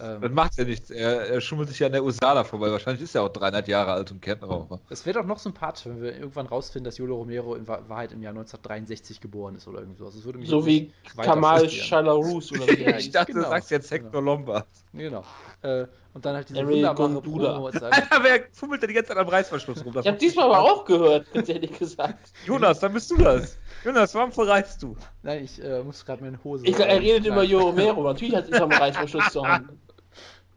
[0.00, 0.90] Ähm, das macht ja nichts.
[0.90, 2.70] Er, er, schummelt sich ja an der USADA vorbei.
[2.70, 4.80] Wahrscheinlich ist er auch 300 Jahre alt und Kettenraucher.
[4.90, 8.22] Es wäre doch noch sympathisch, wenn wir irgendwann rausfinden, dass Jolo Romero in Wahrheit im
[8.22, 10.60] Jahr 1963 geboren ist oder irgendwie so.
[10.60, 13.44] so wie Kamal Shalarus oder wie Ich dachte, genau.
[13.44, 14.32] du sagst jetzt Hector genau.
[14.32, 14.66] Lombard.
[14.92, 15.24] Genau.
[15.62, 15.86] Äh,
[16.18, 17.70] und dann halt diese Ariel wunderbare Promo.
[18.22, 19.92] Wer fummelt denn die ganze Zeit am Reißverschluss rum?
[19.92, 22.32] Das ich hab diesmal aber auch gehört, ganz ehrlich gesagt.
[22.44, 23.56] Jonas, dann bist du das.
[23.84, 24.96] Jonas, warum verreißt du?
[25.22, 26.66] Nein, ich äh, muss gerade meine Hose.
[26.66, 28.02] Ich, er redet über Jo Romero.
[28.12, 29.80] Natürlich hat es am Reißverschluss zu haben.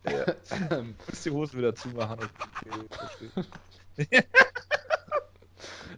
[0.10, 0.82] Ja.
[1.08, 2.28] Muss die Hosen wieder zumachen.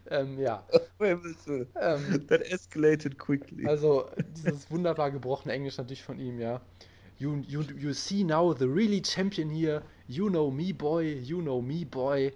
[0.10, 0.62] ähm, ja.
[1.00, 3.66] Ähm, That escalated quickly.
[3.66, 6.60] Also, dieses wunderbar gebrochene Englisch natürlich von ihm, ja.
[7.20, 9.82] You, you, you see now the really champion here.
[10.08, 11.20] You know me, boy.
[11.22, 12.34] You know me, boy.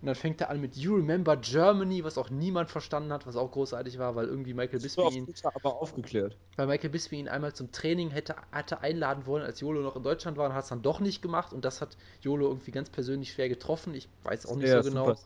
[0.00, 3.34] Und dann fängt er an mit You Remember Germany, was auch niemand verstanden hat, was
[3.34, 5.34] auch großartig war, weil irgendwie Michael Bisping ihn.
[5.42, 6.36] aber aufgeklärt.
[6.54, 10.04] Weil Michael Bisping ihn einmal zum Training hätte, hatte einladen wollen, als Jolo noch in
[10.04, 11.52] Deutschland war und hat es dann doch nicht gemacht.
[11.52, 13.92] Und das hat Jolo irgendwie ganz persönlich schwer getroffen.
[13.94, 15.16] Ich weiß auch nicht ja, so genau.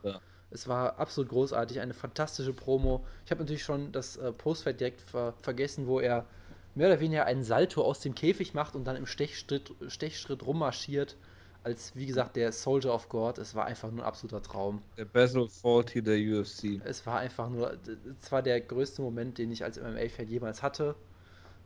[0.51, 3.05] Es war absolut großartig, eine fantastische Promo.
[3.25, 6.27] Ich habe natürlich schon das äh, Postfight direkt ver vergessen, wo er
[6.75, 11.17] mehr oder weniger einen Salto aus dem Käfig macht und dann im Stechschritt, Stechschritt rummarschiert
[11.65, 13.39] als, wie gesagt, der Soldier of God.
[13.39, 14.83] Es war einfach nur ein absoluter Traum.
[14.97, 16.81] Der Basil Faulty der UFC.
[16.85, 17.79] Es war einfach nur,
[18.21, 20.97] es war der größte Moment, den ich als MMA-Fan jemals hatte.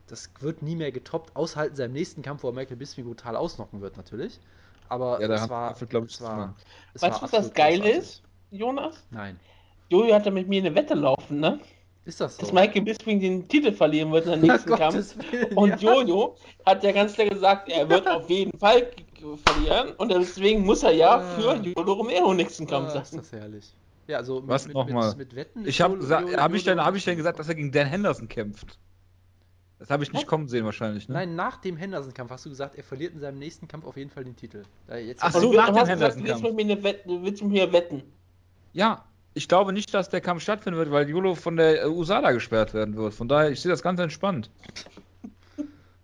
[0.07, 3.81] Das wird nie mehr getoppt, außer seinem nächsten Kampf, wo er Michael Bisping brutal ausnocken
[3.81, 4.39] wird, natürlich.
[4.89, 6.55] Aber ja, es war, Apfel, ich, es war,
[6.95, 9.03] es Weißt du, was das Geile ist, Jonas?
[9.11, 9.41] Nein.
[9.89, 11.61] Jojo hatte mit mir eine Wette laufen, ne?
[12.07, 12.43] Ist das so?
[12.43, 15.17] Dass Michael Bisping den Titel verlieren wird in der nächsten Kampf.
[15.31, 15.93] Willen, und ja.
[15.95, 18.91] Jojo hat ja ganz klar gesagt, er wird auf jeden Fall
[19.45, 21.37] verlieren und deswegen muss er ja ah.
[21.37, 23.03] für Jojo Romero nächsten Kampf ah, sein.
[23.03, 23.75] Ist das herrlich.
[24.07, 25.09] Ja, also mit, Was nochmal?
[25.11, 25.67] Mit, mit, Wetten.
[25.67, 28.79] Ich habe hab ich, dann, hab ich dann gesagt, dass er gegen Dan Henderson kämpft.
[29.81, 31.15] Das habe ich nicht kommen sehen wahrscheinlich, ne?
[31.15, 34.11] Nein, nach dem Henderson-Kampf hast du gesagt, er verliert in seinem nächsten Kampf auf jeden
[34.11, 34.63] Fall den Titel.
[34.89, 36.43] Jetzt Ach so, nach dem Henderson-Kampf.
[36.43, 38.03] Willst du mit mir wetten?
[38.73, 39.05] Ja,
[39.37, 42.73] ich glaube nicht, dass der Kampf stattfinden wird, weil Jolo von der USA da gesperrt
[42.75, 43.15] werden wird.
[43.15, 44.51] Von daher, ich sehe das ganz entspannt.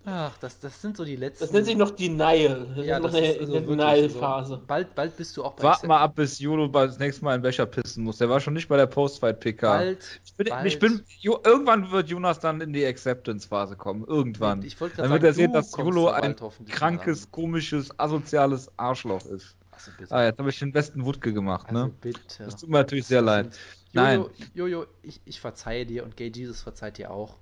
[0.05, 1.45] Ach, das, das sind so die letzten.
[1.45, 2.66] Das nennt sich noch Denial.
[2.76, 4.49] Das ja, ist noch das eine, ist also eine Denial-Phase.
[4.57, 4.62] so.
[4.66, 7.43] Bald, bald bist du auch bei Wart mal ab, bis Jolo das nächste Mal in
[7.43, 8.18] Becher pissen muss.
[8.18, 9.68] Der war schon nicht bei der Post-Fight-PK.
[9.78, 10.66] Bald, Ich bin, bald.
[10.66, 14.05] ich bin, Jo- irgendwann wird Jonas dann in die Acceptance-Phase kommen.
[14.05, 14.62] Irgendwann.
[14.62, 16.35] Ich wollte Dann gerade wird er sagen, sehen, dass Jolo ein
[16.68, 19.57] krankes, komisches, asoziales Arschloch ist.
[19.83, 20.14] Also bitte.
[20.14, 21.93] Ah, jetzt habe ich den besten Wutke gemacht, also ne?
[22.01, 22.45] bitte.
[22.45, 23.59] Das tut mir natürlich sehr leid.
[23.93, 27.37] Jojo, Jojo, ich, ich verzeihe dir und Gay Jesus verzeiht dir auch.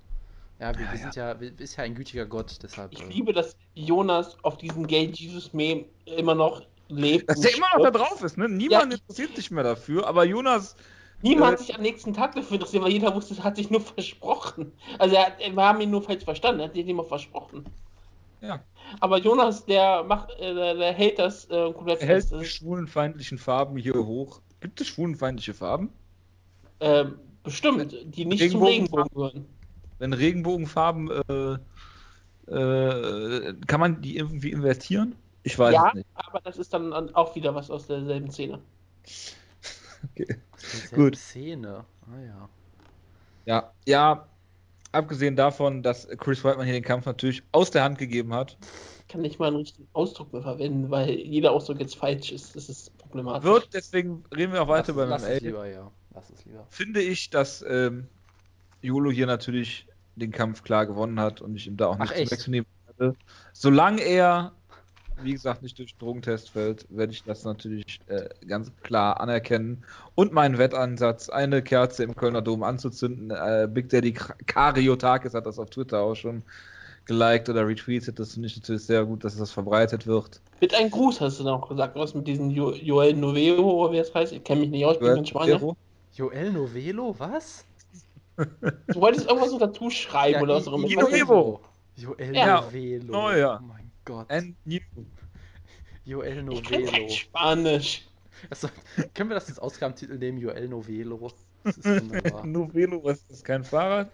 [0.59, 2.93] Ja, wir, Ja, wir sind ja, wir, ist ja ein gütiger Gott, deshalb.
[2.93, 7.29] Ich äh, liebe, dass Jonas auf diesem Gay Jesus-Meme immer noch lebt.
[7.29, 8.49] Dass der immer noch da drauf ist, ne?
[8.49, 10.75] Niemand Ja, interessiert sich mehr dafür, aber Jonas,
[11.21, 13.69] Niemand Äh, hat sich am nächsten Tag dafür interessiert, weil jeder wusste, es hat sich
[13.69, 14.73] nur versprochen.
[14.97, 17.65] Also er, wir haben ihn nur falsch verstanden, er hat sich immer versprochen.
[18.41, 18.63] Ja,
[18.99, 22.41] Aber Jonas, der macht, äh, der, hält das äh, komplett er hält fest.
[22.41, 24.41] die schwulenfeindlichen Farben hier hoch.
[24.59, 25.89] Gibt es schwulenfeindliche Farben?
[26.79, 29.45] Ähm, bestimmt, die nicht zum Regenbogen- Regenbogen gehören.
[29.99, 31.57] Wenn Regenbogenfarben, äh,
[32.51, 35.15] äh, kann man die irgendwie invertieren?
[35.43, 36.07] Ich weiß Ja, es nicht.
[36.15, 38.59] aber das ist dann an- auch wieder was aus derselben Szene.
[40.15, 40.35] Okay.
[40.95, 41.15] Gut.
[41.15, 41.85] Szene.
[42.11, 42.49] Ah ja.
[43.45, 44.27] Ja, ja,
[44.91, 48.57] abgesehen davon, dass Chris Whiteman hier den Kampf natürlich aus der Hand gegeben hat,
[49.01, 52.55] Ich kann nicht mal einen richtigen Ausdruck mehr verwenden, weil jeder Ausdruck jetzt falsch ist.
[52.55, 53.43] Das ist problematisch.
[53.43, 55.29] wird, deswegen reden wir auch weiter lass MMA.
[55.29, 55.91] es lieber, ja.
[56.13, 56.65] Lass es lieber.
[56.69, 58.07] Finde ich, dass ähm,
[58.81, 62.67] Jolo hier natürlich den Kampf klar gewonnen hat und ich ihm da auch nichts wegzunehmen
[62.97, 63.15] werde.
[63.53, 64.53] Solange er,
[65.23, 69.83] wie gesagt, nicht durch den Drogentest fällt, werde ich das natürlich äh, ganz klar anerkennen.
[70.15, 73.31] Und meinen Wettansatz, eine Kerze im Kölner Dom anzuzünden.
[73.31, 76.43] Äh, Big Daddy Kariotakis hat das auf Twitter auch schon
[77.05, 78.19] geliked oder retweetet.
[78.19, 80.41] Das finde ich natürlich sehr gut, dass das verbreitet wird.
[80.59, 83.97] Mit einem Gruß hast du noch gesagt, was mit diesem jo Joel Noveo, oder wie
[83.97, 84.31] das heißt.
[84.33, 85.57] Ich kenne mich nicht aus, ich bin kein Spanier.
[85.57, 85.77] Zero.
[86.13, 87.65] Joel Novelo, was?
[88.37, 90.87] Du wolltest irgendwas noch dazu schreiben oder was auch immer.
[90.87, 91.59] I- Ivo.
[91.95, 92.61] Joel Ja.
[92.61, 93.13] Novelo.
[93.13, 93.59] Oh ja.
[93.61, 94.31] Oh mein Gott.
[94.31, 94.79] And new.
[96.03, 97.09] Joel Novelo.
[97.09, 98.07] Spanisch.
[98.49, 98.69] Also,
[99.13, 100.37] können wir das als Ausgabentitel nehmen?
[100.39, 101.31] Joel Novelo.
[101.63, 102.45] Das ist wunderbar.
[102.45, 103.43] Novelo, was ist das?
[103.43, 104.11] Kein Fahrrad?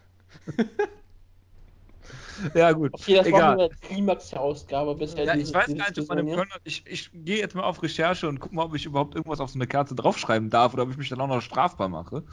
[2.54, 2.94] ja, gut.
[2.94, 3.56] Okay, das war Egal.
[3.56, 5.24] nur der Klimax der Ausgabe bisher.
[5.24, 6.56] Ja, ich weiß gar nicht, ob man im Kölner.
[6.64, 9.50] Ich, ich gehe jetzt mal auf Recherche und gucke mal, ob ich überhaupt irgendwas auf
[9.50, 12.24] so eine Karte draufschreiben darf oder ob ich mich dann auch noch strafbar mache.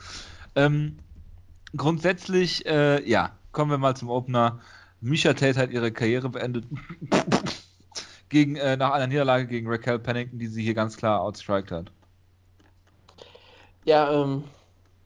[0.57, 0.98] Ähm,
[1.76, 4.61] grundsätzlich, äh, ja, kommen wir mal zum Opener.
[5.05, 6.64] Misha Tate hat ihre Karriere beendet.
[8.30, 11.92] gegen, äh, nach einer Niederlage gegen Raquel Pennington, die sie hier ganz klar outstriked hat.
[13.84, 14.44] Ja, ähm.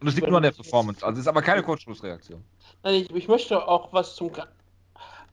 [0.00, 1.04] Und das liegt nur an der Performance.
[1.04, 2.42] Also es ist aber keine Kurzschlussreaktion.
[2.84, 4.32] Nein, ich, ich möchte auch was zum.
[4.32, 4.46] Ka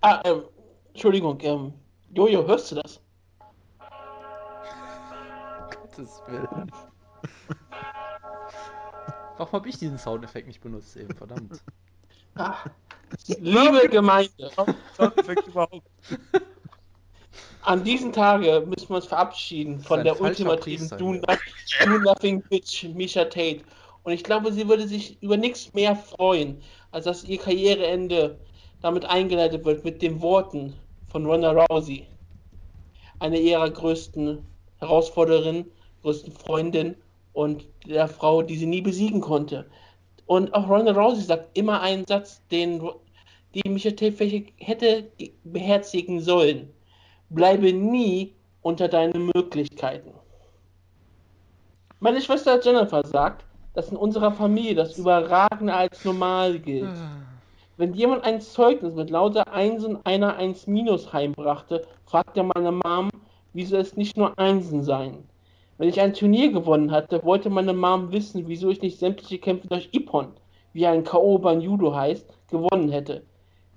[0.01, 0.43] ah, ähm.
[0.89, 1.73] Entschuldigung, ähm.
[2.13, 2.99] Jojo, hörst du das?
[5.69, 6.71] Gottes Willen.
[9.37, 11.13] Warum habe ich diesen Soundeffekt nicht benutzt eben?
[11.15, 11.61] Verdammt.
[12.35, 12.57] Ah.
[13.39, 14.31] Liebe Gemeinde,
[17.61, 21.21] an diesem Tage müssen wir uns verabschieden von der ultimativen Priester Do, hier.
[21.21, 23.61] Nothing- Do Nothing Bitch, Misha Tate.
[24.03, 28.39] Und ich glaube, sie würde sich über nichts mehr freuen, als dass ihr Karriereende
[28.81, 30.75] damit eingeleitet wird mit den Worten
[31.09, 32.05] von Ronda Rousey.
[33.19, 34.45] Eine ihrer größten
[34.77, 35.71] Herausforderinnen,
[36.03, 36.95] größten Freundin
[37.33, 39.65] und der Frau, die sie nie besiegen konnte.
[40.25, 42.81] Und auch Ronda Rousey sagt immer einen Satz, den
[43.53, 45.05] die Tate vielleicht hätte
[45.43, 46.69] beherzigen sollen.
[47.29, 50.11] Bleibe nie unter deinen Möglichkeiten.
[51.99, 56.89] Meine Schwester Jennifer sagt, dass in unserer Familie das Überragende als normal gilt.
[57.77, 63.09] Wenn jemand ein Zeugnis mit lauter Einsen, einer Eins minus heimbrachte, fragte meine Mom,
[63.53, 65.27] wieso es nicht nur Einsen seien.
[65.77, 69.67] Wenn ich ein Turnier gewonnen hatte, wollte meine Mom wissen, wieso ich nicht sämtliche Kämpfe
[69.67, 70.27] durch Ippon,
[70.71, 71.37] wie ein K.O.
[71.37, 73.23] beim Judo heißt, gewonnen hätte.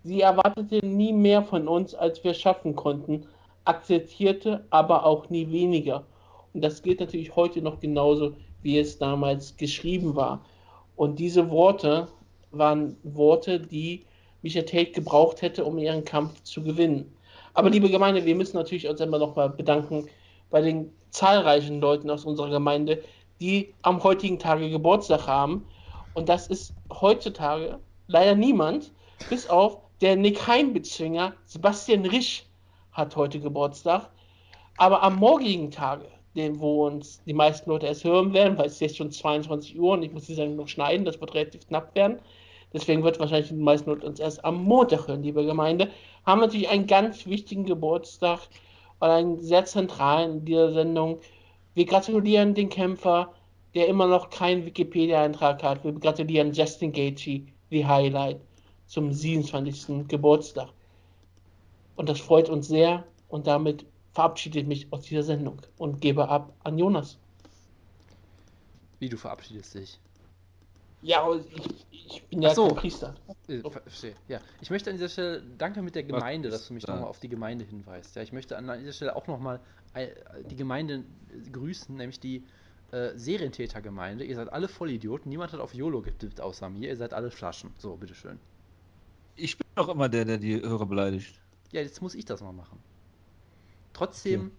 [0.04, 3.26] Sie erwartete nie mehr von uns, als wir schaffen konnten,
[3.64, 6.04] akzeptierte aber auch nie weniger.
[6.54, 10.44] Und das gilt natürlich heute noch genauso, wie es damals geschrieben war.
[10.94, 12.06] Und diese Worte
[12.52, 14.04] waren Worte, die
[14.42, 17.12] Misha Tate gebraucht hätte, um ihren Kampf zu gewinnen.
[17.54, 20.06] Aber liebe Gemeinde, wir müssen natürlich uns immer nochmal bedanken
[20.48, 23.02] bei den zahlreichen Leuten aus unserer Gemeinde,
[23.40, 25.66] die am heutigen Tage Geburtstag haben.
[26.14, 28.92] Und das ist heutzutage leider niemand,
[29.30, 32.44] bis auf der Nick Heim-Bezwinger Sebastian Risch
[32.92, 34.10] hat heute Geburtstag.
[34.76, 36.06] Aber am morgigen Tage,
[36.36, 39.78] den, wo uns die meisten Leute erst hören werden, weil es ist jetzt schon 22
[39.78, 42.18] Uhr und ich muss die Sendung noch schneiden, das wird relativ knapp werden.
[42.72, 45.90] Deswegen wird wahrscheinlich die meisten Leute uns erst am Montag hören, liebe Gemeinde.
[46.26, 48.40] Haben natürlich einen ganz wichtigen Geburtstag
[49.00, 51.20] und einen sehr zentralen in dieser Sendung.
[51.74, 53.32] Wir gratulieren den Kämpfer,
[53.74, 55.84] der immer noch keinen Wikipedia-Eintrag hat.
[55.84, 58.40] Wir gratulieren Justin Gaethje, die Highlight,
[58.86, 60.08] zum 27.
[60.08, 60.68] Geburtstag.
[61.96, 63.04] Und das freut uns sehr.
[63.28, 67.18] Und damit verabschiede ich mich aus dieser Sendung und gebe ab an Jonas.
[68.98, 70.00] Wie du verabschiedest dich?
[71.00, 72.66] Ja, ich, ich bin ja so.
[72.68, 73.14] kein Priester.
[73.46, 74.14] Äh, ver- Verstehe.
[74.26, 76.94] Ja, ich möchte an dieser Stelle danke mit der Gemeinde, dass du mich da?
[76.94, 78.16] nochmal auf die Gemeinde hinweist.
[78.16, 79.60] Ja, ich möchte an dieser Stelle auch nochmal
[80.50, 82.44] die Gemeinde äh, grüßen, nämlich die
[82.90, 84.24] äh, Serientätergemeinde.
[84.24, 85.28] Ihr seid alle Vollidioten.
[85.28, 86.88] Niemand hat auf YOLO getippt außer mir.
[86.88, 87.70] Ihr seid alle Flaschen.
[87.78, 88.38] So, bitteschön.
[89.36, 91.40] Ich bin doch immer der, der die Hörer beleidigt.
[91.70, 92.80] Ja, jetzt muss ich das mal machen.
[93.92, 94.50] Trotzdem,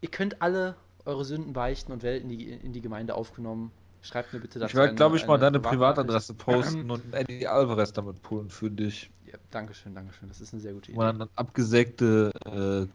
[0.00, 3.72] ihr könnt alle eure Sünden beichten und werdet in die, in die Gemeinde aufgenommen.
[4.02, 5.60] Schreibt mir bitte Ich dazu werde, glaube ich, mal eine deine.
[5.60, 9.10] Privatadresse posten und Eddie Alvarez damit pullen für dich.
[9.26, 10.28] Ja, Dankeschön, Dankeschön.
[10.28, 10.98] Das ist eine sehr gute Idee.
[10.98, 12.86] Wo man dann abgesägte äh,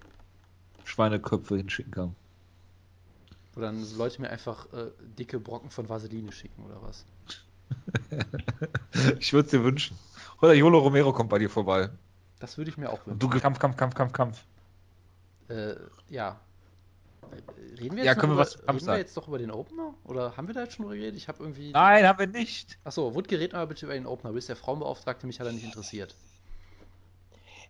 [0.86, 2.16] Schweineköpfe hinschicken kann.
[3.54, 7.06] Wo dann Leute mir einfach äh, dicke Brocken von Vaseline schicken oder was.
[9.20, 9.98] ich würde es dir wünschen.
[10.42, 11.90] Oder Jolo Romero kommt bei dir vorbei.
[12.40, 13.20] Das würde ich mir auch Und wünschen.
[13.20, 14.46] du Kampf, Kampf, Kampf, Kampf, Kampf.
[15.50, 15.76] Äh,
[16.10, 16.40] ja.
[17.32, 19.28] Äh, Reden wir Ja, jetzt, können noch wir über, was Kampf reden wir jetzt doch
[19.28, 19.94] über den Opener?
[20.04, 21.18] Oder haben wir da jetzt schon drüber geredet?
[21.18, 21.72] Ich habe irgendwie.
[21.72, 22.78] Nein, haben wir nicht.
[22.84, 24.30] Achso, Wutke, red mal bitte über den Opener.
[24.30, 26.16] Du bist der Frauenbeauftragte, mich hat er nicht interessiert.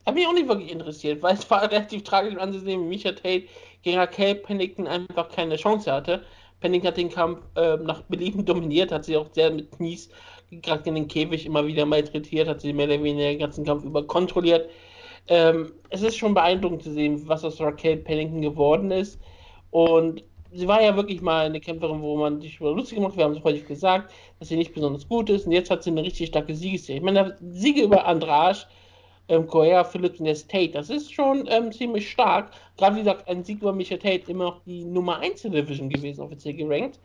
[0.05, 3.47] Hat mich auch nicht wirklich interessiert, weil es war relativ tragisch anzusehen, wie Misha Tate
[3.83, 6.23] gegen Raquel Pennington einfach keine Chance hatte.
[6.61, 10.09] Pennington hat den Kampf ähm, nach Belieben dominiert, hat sie auch sehr mit Knies
[10.49, 13.83] gerade in den Käfig immer wieder malträtiert, hat sie mehr oder weniger den ganzen Kampf
[13.83, 14.69] über kontrolliert.
[15.27, 19.19] Ähm, es ist schon beeindruckend zu sehen, was aus Raquel Pennington geworden ist.
[19.71, 23.17] Und sie war ja wirklich mal eine Kämpferin, wo man sich über lustig gemacht hat.
[23.17, 25.45] Wir haben es häufig gesagt, dass sie nicht besonders gut ist.
[25.45, 26.99] Und jetzt hat sie eine richtig starke Siegesserie.
[26.99, 28.67] Ich meine, Siege über Andrasch,
[29.29, 32.51] ähm, Correa, Phillips und jetzt Tate, das ist schon ähm, ziemlich stark.
[32.77, 35.89] Gerade wie gesagt, ein Sieg über Micha Tate immer noch die Nummer 1 der Division
[35.89, 36.99] gewesen, offiziell gerankt.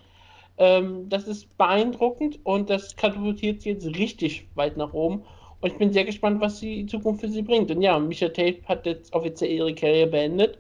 [0.59, 5.25] Ähm, das ist beeindruckend und das katapultiert sie jetzt richtig weit nach oben.
[5.61, 7.71] Und ich bin sehr gespannt, was die Zukunft für sie bringt.
[7.71, 10.59] Und ja, Micha Tate hat jetzt offiziell ihre Karriere beendet.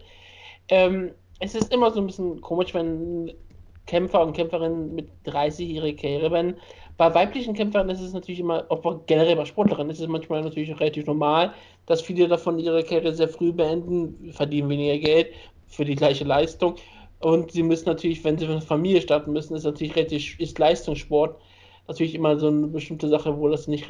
[0.68, 1.12] Ähm,
[1.42, 3.32] es ist immer so ein bisschen komisch, wenn
[3.86, 6.60] Kämpfer und Kämpferinnen mit 30 ihre Karriere beenden.
[6.96, 10.72] Bei weiblichen Kämpfern ist es natürlich immer, auch generell bei Sportlerinnen, ist es manchmal natürlich
[10.72, 11.52] auch relativ normal,
[11.86, 15.32] dass viele davon ihre Karriere sehr früh beenden, verdienen weniger Geld
[15.66, 16.76] für die gleiche Leistung.
[17.18, 20.58] Und sie müssen natürlich, wenn sie für eine Familie starten müssen, ist natürlich relativ, ist
[20.60, 21.40] Leistungssport
[21.88, 23.88] natürlich immer so eine bestimmte Sache, wo das nicht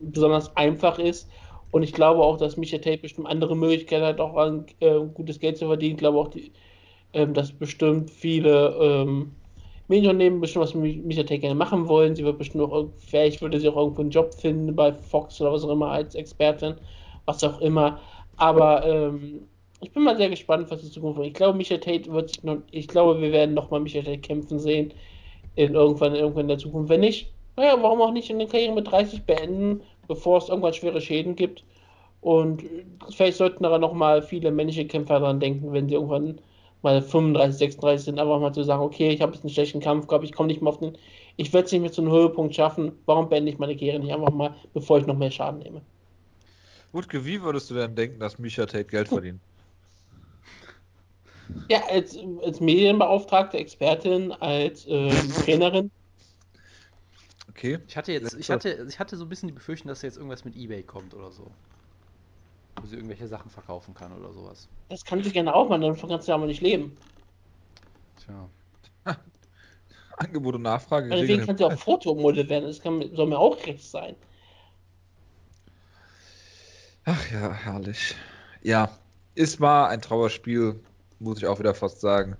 [0.00, 1.30] besonders einfach ist.
[1.70, 5.38] Und ich glaube auch, dass Micha Tate bestimmt andere Möglichkeiten hat, auch an, äh, gutes
[5.40, 5.94] Geld zu verdienen.
[5.94, 6.52] Ich glaube auch, die,
[7.12, 9.32] ähm, dass bestimmt viele ähm,
[9.88, 12.14] Medienunternehmen bestimmt was mit Tate gerne machen wollen.
[12.14, 15.52] Sie wird bestimmt auch, vielleicht würde sie auch irgendwo einen Job finden bei Fox oder
[15.52, 16.74] was auch immer als Expertin,
[17.24, 17.98] was auch immer.
[18.36, 19.48] Aber ähm,
[19.80, 21.28] ich bin mal sehr gespannt, was die Zukunft bringt.
[21.28, 24.58] Ich glaube, Micha Tate wird sich noch, ich glaube, wir werden nochmal Micha Tate kämpfen
[24.58, 24.92] sehen.
[25.56, 26.88] In irgendwann, irgendwann in der Zukunft.
[26.88, 30.72] Wenn nicht, naja, warum auch nicht in der Karriere mit 30 beenden, bevor es irgendwann
[30.72, 31.64] schwere Schäden gibt.
[32.20, 36.38] Und äh, vielleicht sollten aber nochmal viele männliche Kämpfer daran denken, wenn sie irgendwann
[36.82, 40.06] mal 35, 36 sind, einfach mal zu sagen, okay, ich habe jetzt einen schlechten Kampf
[40.06, 40.96] gehabt, ich komme nicht mehr auf den,
[41.36, 44.12] ich werde es nicht mehr zu einem Höhepunkt schaffen, warum beende ich meine Karriere nicht
[44.12, 45.82] einfach mal, bevor ich noch mehr Schaden nehme?
[46.92, 49.40] Wutke, wie würdest du denn denken, dass Misha Tate Geld verdient?
[51.68, 55.10] Ja, als, als Medienbeauftragte, Expertin, als ähm,
[55.44, 55.90] Trainerin,
[57.60, 57.78] Okay.
[57.88, 60.44] Ich hatte jetzt, ich hatte, ich hatte so ein bisschen die Befürchtung, dass jetzt irgendwas
[60.44, 61.50] mit Ebay kommt oder so.
[62.80, 64.68] Wo sie irgendwelche Sachen verkaufen kann oder sowas.
[64.88, 66.96] das kann sie gerne auch machen, davon kannst du aber nicht leben.
[68.24, 68.48] Tja.
[70.16, 71.08] Angebot und Nachfrage.
[71.08, 71.46] Meinetwegen geregelt.
[71.46, 74.16] kann sie auch Fotomodel werden, das kann, soll mir auch recht sein.
[77.04, 78.14] Ach ja, herrlich.
[78.62, 78.90] Ja,
[79.34, 80.80] es war ein Trauerspiel,
[81.18, 82.36] muss ich auch wieder fast sagen.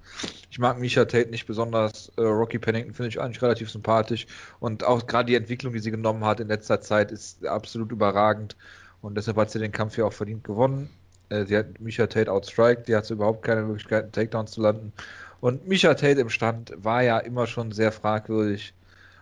[0.50, 2.12] Ich mag Misha Tate nicht besonders.
[2.16, 4.26] Äh, Rocky Pennington finde ich eigentlich relativ sympathisch.
[4.58, 8.56] Und auch gerade die Entwicklung, die sie genommen hat in letzter Zeit, ist absolut überragend.
[9.02, 10.90] Und deshalb hat sie den Kampf ja auch verdient gewonnen.
[11.28, 14.92] Äh, sie hat Misha Tate outstriked, die hatte überhaupt keine Möglichkeit, einen Takedown zu landen.
[15.40, 18.74] Und Misha Tate im Stand war ja immer schon sehr fragwürdig.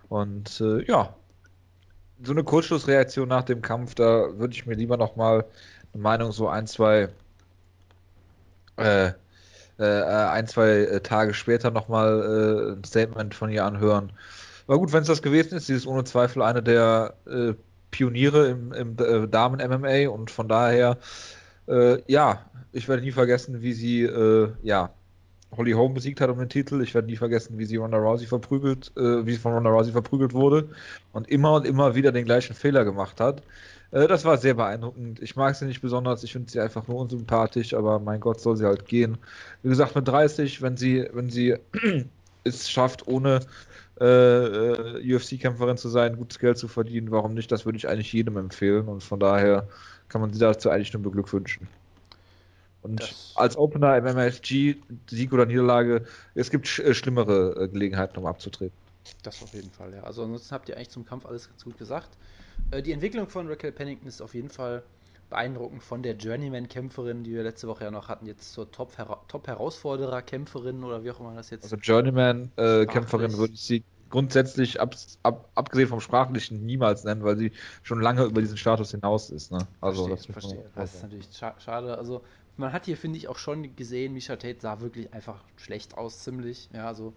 [0.09, 1.14] Und äh, ja,
[2.22, 5.44] so eine Kurzschlussreaktion nach dem Kampf, da würde ich mir lieber nochmal
[5.92, 7.09] eine Meinung so ein, zwei
[8.76, 9.12] äh,
[9.78, 14.12] äh, ein, zwei äh, Tage später nochmal äh, ein Statement von ihr anhören.
[14.66, 17.55] Aber gut, wenn es das gewesen ist, sie ist ohne Zweifel eine der äh,
[17.90, 20.98] Pioniere im, im äh, Damen-MMA und von daher,
[21.66, 24.90] äh, ja, ich werde nie vergessen, wie sie, äh, ja,
[25.56, 26.82] Holly Holm besiegt hat um den Titel.
[26.82, 29.93] Ich werde nie vergessen, wie sie Ronda Rousey verprügelt, äh, wie sie von Ronda Rousey
[29.93, 30.69] verprügelt wurde
[31.12, 33.43] und immer und immer wieder den gleichen Fehler gemacht hat.
[33.90, 35.20] Äh, das war sehr beeindruckend.
[35.23, 38.56] Ich mag sie nicht besonders, ich finde sie einfach nur unsympathisch, aber mein Gott, soll
[38.56, 39.19] sie halt gehen.
[39.62, 41.56] Wie gesagt, mit 30, wenn sie, wenn sie
[42.44, 43.40] es schafft, ohne
[44.00, 47.50] äh, äh, UFC-Kämpferin zu sein, gutes Geld zu verdienen, warum nicht?
[47.50, 49.68] Das würde ich eigentlich jedem empfehlen und von daher
[50.08, 51.68] kann man sie dazu eigentlich nur beglückwünschen.
[52.82, 54.76] Und Das- als Opener im MSG,
[55.10, 56.04] Sieg oder Niederlage,
[56.34, 58.76] es gibt sch äh, schlimmere äh, Gelegenheiten, um abzutreten.
[59.22, 60.02] Das auf jeden Fall, ja.
[60.04, 62.10] Also ansonsten habt ihr eigentlich zum Kampf alles ganz gut gesagt.
[62.84, 64.82] Die Entwicklung von Raquel Pennington ist auf jeden Fall
[65.30, 70.84] beeindruckend von der Journeyman-Kämpferin, die wir letzte Woche ja noch hatten, jetzt zur Top-Hera- Top-Herausforderer-Kämpferin
[70.84, 71.64] oder wie auch immer das jetzt.
[71.64, 77.52] Also Journeyman-Kämpferin würde ich sie grundsätzlich, ab, ab, abgesehen vom Sprachlichen, niemals nennen, weil sie
[77.82, 79.52] schon lange über diesen Status hinaus ist.
[79.52, 79.66] Ne?
[79.80, 80.70] Also, verstehe, das verstehe.
[80.74, 81.98] Das ist natürlich scha schade.
[81.98, 82.22] Also
[82.56, 86.20] man hat hier, finde ich, auch schon gesehen, Misha Tate sah wirklich einfach schlecht aus,
[86.20, 86.70] ziemlich.
[86.72, 87.12] Ja, also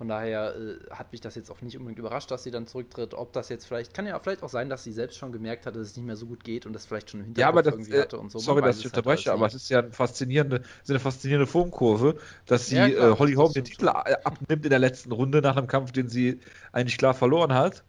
[0.00, 3.14] von daher äh, hat mich das jetzt auch nicht unbedingt überrascht, dass sie dann zurücktritt.
[3.14, 5.76] Ob das jetzt vielleicht, kann ja vielleicht auch sein, dass sie selbst schon gemerkt hat,
[5.76, 7.62] dass es nicht mehr so gut geht und das vielleicht schon im Ja, Hinterkopf aber
[7.62, 8.42] das, irgendwie äh, hatte und so.
[8.42, 11.46] Sorry, dass ich halt unterbreche, alles aber es ist ja eine faszinierende, ist eine faszinierende
[11.46, 15.12] Formkurve, dass sie Ja, klar, äh, Holly Holm den Titel a- abnimmt in der letzten
[15.12, 16.40] Runde nach einem Kampf, den sie
[16.72, 17.84] eigentlich klar verloren hat.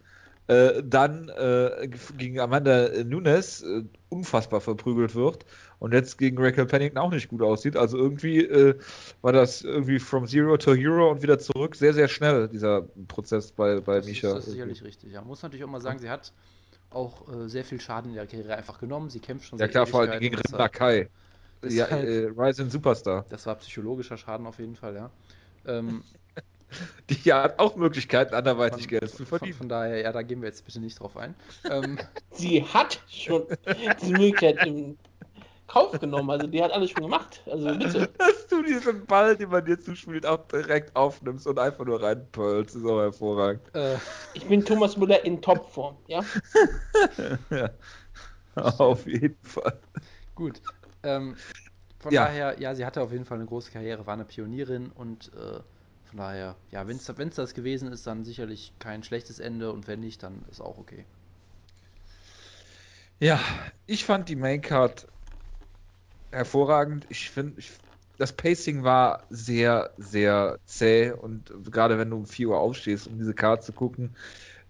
[0.47, 5.45] Äh, dann äh, gegen Amanda Nunes äh, unfassbar verprügelt wird
[5.81, 7.75] und jetzt gegen Raquel Pennington auch nicht gut aussieht.
[7.75, 8.77] Also irgendwie äh,
[9.23, 13.51] war das irgendwie from zero to hero und wieder zurück sehr, sehr schnell, dieser Prozess
[13.51, 14.33] bei, bei Das ist, Misha.
[14.35, 15.23] das ist sicherlich richtig, ja.
[15.23, 16.31] Muss natürlich auch mal sagen, sie hat
[16.91, 19.09] auch äh, sehr viel Schaden in ihrer Karriere einfach genommen.
[19.09, 21.09] Sie kämpft schon ja seit klar, vor allem gegen war- Kai.
[21.61, 23.25] ist Ja, halt- äh, Rising Superstar.
[23.29, 25.09] Das war psychologischer Schaden auf jeden Fall, ja.
[25.65, 26.03] Ähm,
[27.09, 29.57] Die ja hat auch Möglichkeiten, anderweitig von, Geld zu von, verdienen.
[29.57, 31.33] von daher, ja, da gehen wir jetzt bitte nicht drauf ein.
[31.69, 31.97] Ähm,
[32.31, 33.43] Sie hat schon
[34.01, 34.97] diese Möglichkeit in
[35.71, 36.29] Kauf genommen.
[36.29, 37.41] Also die hat alles schon gemacht.
[37.45, 38.09] Also bitte.
[38.17, 42.75] Dass du diesen Ball, den man dir zuspielt, auch direkt aufnimmst und einfach nur reinpölst,
[42.75, 43.71] ist auch hervorragend.
[43.73, 43.99] äh,
[44.33, 46.31] Ich bin Thomas Müller in Topform, ja?
[47.49, 47.69] ja.
[48.55, 49.81] Auf jeden Fall.
[50.35, 50.61] gut.
[51.03, 51.37] Ähm,
[51.99, 52.25] von Ja.
[52.25, 55.61] daher, ja, sie hatte auf jeden Fall eine große Karriere, war eine Pionierin und äh,
[56.03, 60.01] von daher, ja, wenn es das gewesen ist, dann sicherlich kein schlechtes Ende und wenn
[60.01, 61.05] nicht, dann ist auch okay.
[63.19, 63.39] Ja,
[63.85, 65.07] ich fand die Maincard
[66.31, 67.05] hervorragend.
[67.09, 67.61] Ich finde,
[68.17, 73.17] das Pacing war sehr, sehr zäh und gerade wenn du um 4 Uhr aufstehst, um
[73.17, 74.15] diese Card zu gucken,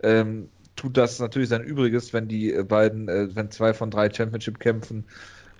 [0.04, 4.12] ähm, tut das natürlich sein Übriges, wenn die äh, beiden, äh, wenn zwei von drei
[4.12, 5.06] Championship-Kämpfen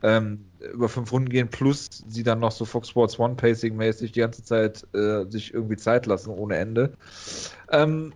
[0.03, 4.19] ähm, über fünf Runden gehen, plus sie dann noch so Fox Sports One Pacing-mäßig die
[4.22, 6.94] ganze Zeit äh, sich irgendwie Zeit lassen ohne Ende.
[7.72, 8.14] Ähm,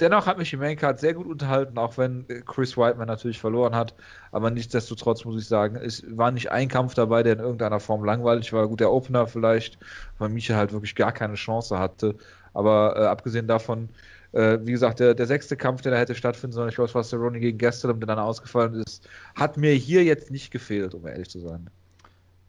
[0.00, 3.74] dennoch hat mich die Maincard sehr gut unterhalten, auch wenn äh, Chris Whiteman natürlich verloren
[3.74, 3.94] hat.
[4.32, 8.04] Aber nichtsdestotrotz muss ich sagen, es war nicht ein Kampf dabei, der in irgendeiner Form
[8.04, 8.68] langweilig war.
[8.68, 9.78] Gut, der Opener vielleicht,
[10.18, 12.14] weil Micha halt wirklich gar keine Chance hatte.
[12.54, 13.88] Aber äh, abgesehen davon,
[14.32, 16.94] äh, wie gesagt, der, der sechste Kampf, der da hätte stattfinden sollen, ich glaube, es
[16.94, 21.06] war Cerrone gegen Gastelum, der dann ausgefallen ist, hat mir hier jetzt nicht gefehlt, um
[21.06, 21.70] ehrlich zu sein.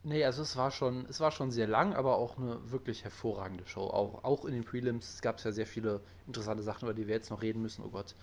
[0.02, 3.66] Nee, also es war schon, es war schon sehr lang, aber auch eine wirklich hervorragende
[3.66, 3.82] Show.
[3.82, 7.14] Auch, auch in den Prelims gab es ja sehr viele interessante Sachen, über die wir
[7.14, 7.84] jetzt noch reden müssen.
[7.84, 8.14] Oh Gott.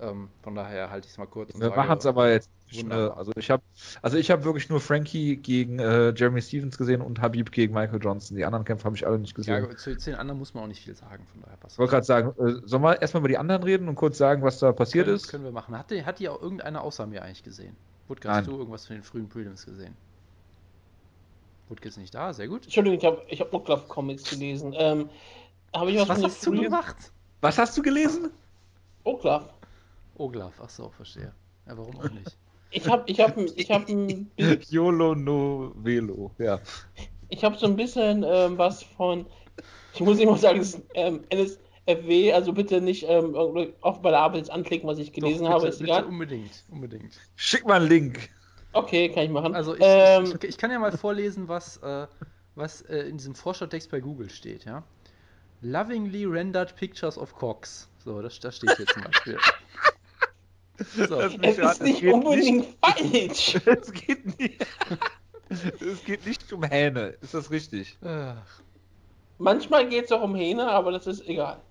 [0.00, 1.58] Ähm, von daher halte ich es mal kurz.
[1.58, 2.50] Wir machen es aber jetzt
[2.82, 3.12] ne?
[3.16, 3.62] Also ich habe
[4.02, 8.00] also ich habe wirklich nur Frankie gegen äh, Jeremy Stevens gesehen und Habib gegen Michael
[8.02, 8.36] Johnson.
[8.36, 9.68] Die anderen Kämpfe habe ich alle nicht gesehen.
[9.68, 11.92] Ja, zu, den anderen muss man auch nicht viel sagen, von daher passt Ich wollte
[11.92, 14.72] gerade sagen, äh, sollen wir erstmal über die anderen reden und kurz sagen, was da
[14.72, 15.28] passiert können, ist?
[15.28, 15.76] Können wir machen.
[15.76, 17.76] Hat die, hat die auch irgendeiner außer mir eigentlich gesehen?
[18.08, 18.38] Wutke, Nein.
[18.38, 19.96] hast du irgendwas von den frühen Prelims gesehen?
[21.68, 22.64] Wutke ist nicht da, sehr gut.
[22.64, 24.74] Entschuldigung, ich habe ich hab Ucklav Comics gelesen.
[24.76, 25.08] Ähm,
[25.74, 26.96] habe ich was, Was hast du gemacht?
[27.40, 28.30] Was hast du gelesen?
[29.04, 29.52] Ucklav.
[30.18, 31.32] Oglaf, ach so, verstehe.
[31.66, 32.36] Ja, warum auch nicht?
[32.70, 34.30] Ich habe ich hab, ich hab ein
[34.68, 36.58] YOLO no Velo, ja.
[37.28, 39.26] ich hab so ein bisschen ähm, was von,
[39.94, 43.34] ich muss immer sagen, es ist ähm, NSFW, also bitte nicht ähm,
[43.80, 46.04] oft bei der Arbeit anklicken, was ich gelesen Doch, habe, bitte, ist bitte egal.
[46.06, 47.20] unbedingt, unbedingt.
[47.36, 48.30] Schick mal einen Link.
[48.76, 49.54] Okay, kann ich machen.
[49.54, 52.06] Also ich, ähm, ich, ich, ich kann ja mal vorlesen, was, äh,
[52.54, 54.82] was äh, in diesem Vorschautext bei Google steht, ja.
[55.62, 57.88] Lovingly rendered pictures of cocks.
[58.04, 59.38] So, das, das steht hier zum Beispiel.
[60.94, 61.06] So.
[61.06, 63.54] Das es ist nicht geht unbedingt falsch.
[63.54, 64.66] Nicht, es, geht nicht,
[65.48, 67.14] es geht nicht um Hähne.
[67.22, 67.96] Ist das richtig?
[68.02, 68.60] Ach,
[69.38, 71.62] Manchmal geht es auch um Hähne, aber das ist egal.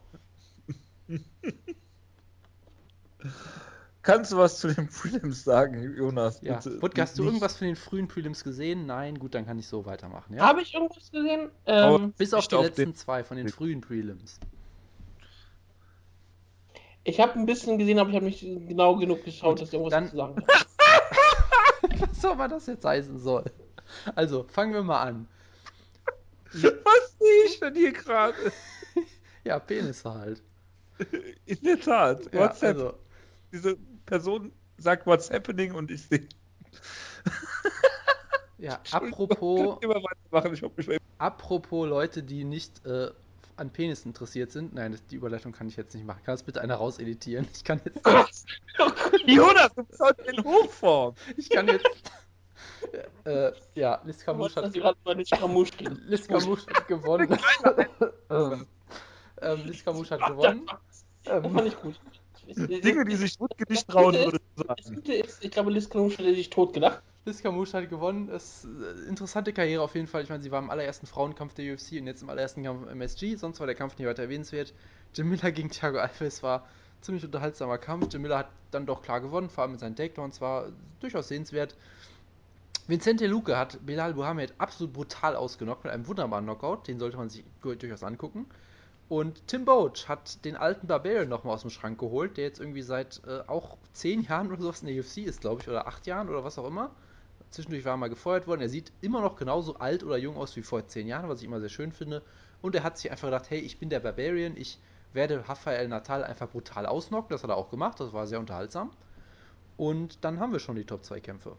[4.05, 6.39] Kannst du was zu den Prelims sagen, Jonas?
[6.41, 8.85] ja, Bitte Wutke, hast du nicht- irgendwas von den frühen Prelims gesehen?
[8.85, 10.43] Nein, gut, dann kann ich so weitermachen, ja.
[10.45, 11.49] Habe ich irgendwas gesehen?
[11.65, 14.39] Ähm, Bis auf die auf letzten zwei von den frühen Prelims.
[17.03, 19.91] ich habe ein bisschen gesehen, aber ich habe nicht genau genug geschaut, dass ich irgendwas
[19.91, 20.45] Dann- zu sagen kann.
[21.99, 23.45] Was auch immer das jetzt heißen soll.
[24.15, 25.27] Also, fangen wir mal an.
[26.51, 28.35] Was sehe ich denn hier gerade?
[29.43, 30.41] Ja, Penisse halt.
[31.45, 32.33] In der Tat.
[32.33, 32.75] Ja, WhatsApp.
[32.77, 32.93] also,
[33.51, 36.27] Diese Person sagt what's happening und ich sehe.
[38.57, 39.77] ja, apropos.
[39.81, 43.11] Ich hoffe, ich apropos Leute, die nicht äh,
[43.57, 44.73] an Penis interessiert sind.
[44.73, 46.21] Nein, das, die Überleitung kann ich jetzt nicht machen.
[46.23, 47.47] Kann das bitte einer rauseditieren?
[47.53, 48.05] Ich kann jetzt,
[49.25, 51.15] Jonas, du bist heute in Hochform.
[51.37, 51.85] ich kann jetzt,
[53.25, 55.71] äh, ja, Liz Camouche hat, gerade mal nicht Camouche
[56.05, 57.37] Liz Camouche hat gewonnen.
[58.29, 58.67] ähm,
[59.41, 60.65] ähm, Liz Camouche hat gewonnen.
[61.23, 61.99] Das Ähm, fand ich gut.
[62.53, 64.85] Dinge, die sich Wutke nicht trauen würde zu Das.
[64.93, 67.01] Gute ist, ich glaube, Liz Camouche hätte sich tot gedacht.
[67.25, 68.29] Liz Camouche hat gewonnen.
[68.29, 70.23] Es, äh, interessante Karriere auf jeden Fall.
[70.23, 72.89] Ich meine, sie war im allerersten Frauenkampf der UFC und jetzt im allerersten Kampf im
[72.89, 73.35] MSG.
[73.35, 74.73] Sonst war der Kampf nicht weiter erwähnenswert.
[75.13, 78.11] Jim Miller gegen Thiago Alves war ein ziemlich unterhaltsamer Kampf.
[78.11, 81.75] Jim Miller hat dann doch klar gewonnen, vor allem mit seinen Takedowns war durchaus sehenswert.
[82.87, 86.87] Vincente Luque hat Belal Muhammad absolut brutal ausgenockt mit einem wunderbaren Knockout.
[86.87, 88.45] Den sollte man sich durchaus angucken.
[89.07, 92.81] Und Tim Boach hat den alten Barbarian nochmal aus dem Schrank geholt, der jetzt irgendwie
[92.81, 96.07] seit äh, auch zehn Jahren oder sowas in der UFC ist, glaube ich, oder acht
[96.07, 96.95] Jahren oder was auch immer.
[97.51, 98.61] Zwischendurch war er mal gefeuert worden.
[98.61, 101.45] Er sieht immer noch genauso alt oder jung aus wie vor zehn Jahren, was ich
[101.45, 102.23] immer sehr schön finde.
[102.61, 104.79] Und er hat sich einfach gedacht, hey, ich bin der Barbarian, ich
[105.13, 107.29] werde Rafael Natal einfach brutal ausnocken.
[107.31, 108.91] Das hat er auch gemacht, das war sehr unterhaltsam.
[109.77, 111.57] Und dann haben wir schon die Top 2 Kämpfe.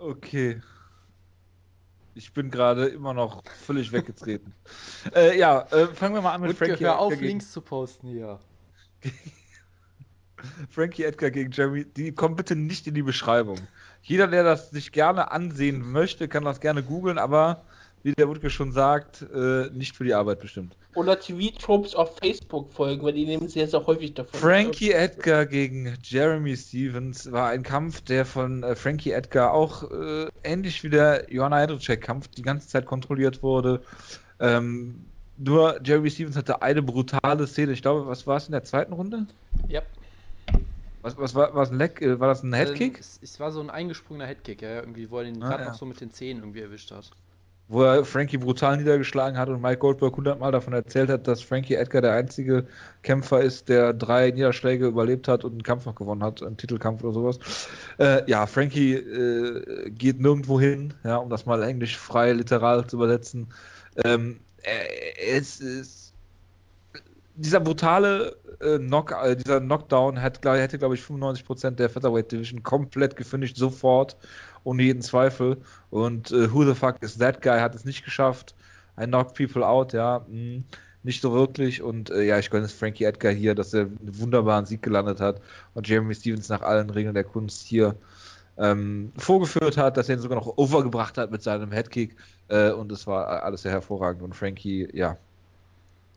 [0.00, 0.60] Okay.
[2.14, 4.54] Ich bin gerade immer noch völlig weggetreten.
[5.14, 7.50] äh, ja, äh, fangen wir mal an mit Und Frankie hör auf, Edgar, gegen, Links
[7.50, 8.38] zu posten hier.
[10.70, 11.84] Frankie Edgar gegen Jeremy.
[11.84, 13.58] Die kommen bitte nicht in die Beschreibung.
[14.02, 17.64] Jeder, der das sich gerne ansehen möchte, kann das gerne googeln, aber
[18.04, 20.76] wie der Wutke schon sagt, äh, nicht für die Arbeit bestimmt.
[20.94, 24.38] Oder TV-Tropes auf Facebook folgen, weil die nehmen sie jetzt auch häufig davon.
[24.38, 30.28] Frankie Edgar gegen Jeremy Stevens war ein Kampf, der von äh, Frankie Edgar auch äh,
[30.44, 33.80] ähnlich wie der Johanna Hedricek-Kampf die ganze Zeit kontrolliert wurde.
[34.38, 35.06] Ähm,
[35.38, 37.72] nur Jeremy Stevens hatte eine brutale Szene.
[37.72, 39.26] Ich glaube, was war es in der zweiten Runde?
[39.66, 39.82] Ja.
[41.02, 43.00] Was, was war, war, ein Leg, äh, war das ein Ähm, Headkick?
[43.00, 45.70] es, es war so ein eingesprungener Headkick, ja, irgendwie, wo er den Ah, gerade ja.
[45.70, 47.10] noch so mit den Zehen irgendwie erwischt hat.
[47.68, 51.74] Wo er Frankie brutal niedergeschlagen hat und Mike Goldberg hundertmal davon erzählt hat, dass Frankie
[51.74, 52.66] Edgar der einzige
[53.02, 57.02] Kämpfer ist, der drei Niederschläge überlebt hat und einen Kampf noch gewonnen hat, einen Titelkampf
[57.02, 57.38] oder sowas.
[57.98, 62.96] Äh, ja, Frankie äh, geht nirgendwo hin, ja, um das mal englisch frei literal zu
[62.96, 63.48] übersetzen.
[64.04, 66.13] Ähm, er, es ist
[67.36, 72.32] dieser brutale äh, Knock, äh, dieser Knockdown hat, glaub, hätte, glaube ich, 95% der Featherweight
[72.32, 74.16] Division komplett gefinisht, sofort,
[74.64, 75.58] ohne jeden Zweifel.
[75.90, 78.54] Und äh, who the fuck is that guy hat es nicht geschafft.
[79.00, 80.62] I knock people out, ja, mh,
[81.02, 81.82] nicht so wirklich.
[81.82, 85.20] Und äh, ja, ich gönne es Frankie Edgar hier, dass er einen wunderbaren Sieg gelandet
[85.20, 85.40] hat
[85.74, 87.96] und Jeremy Stevens nach allen Regeln der Kunst hier
[88.56, 92.16] ähm, vorgeführt hat, dass er ihn sogar noch overgebracht hat mit seinem Headkick.
[92.48, 94.22] Äh, und es war alles sehr hervorragend.
[94.22, 95.18] Und Frankie, ja,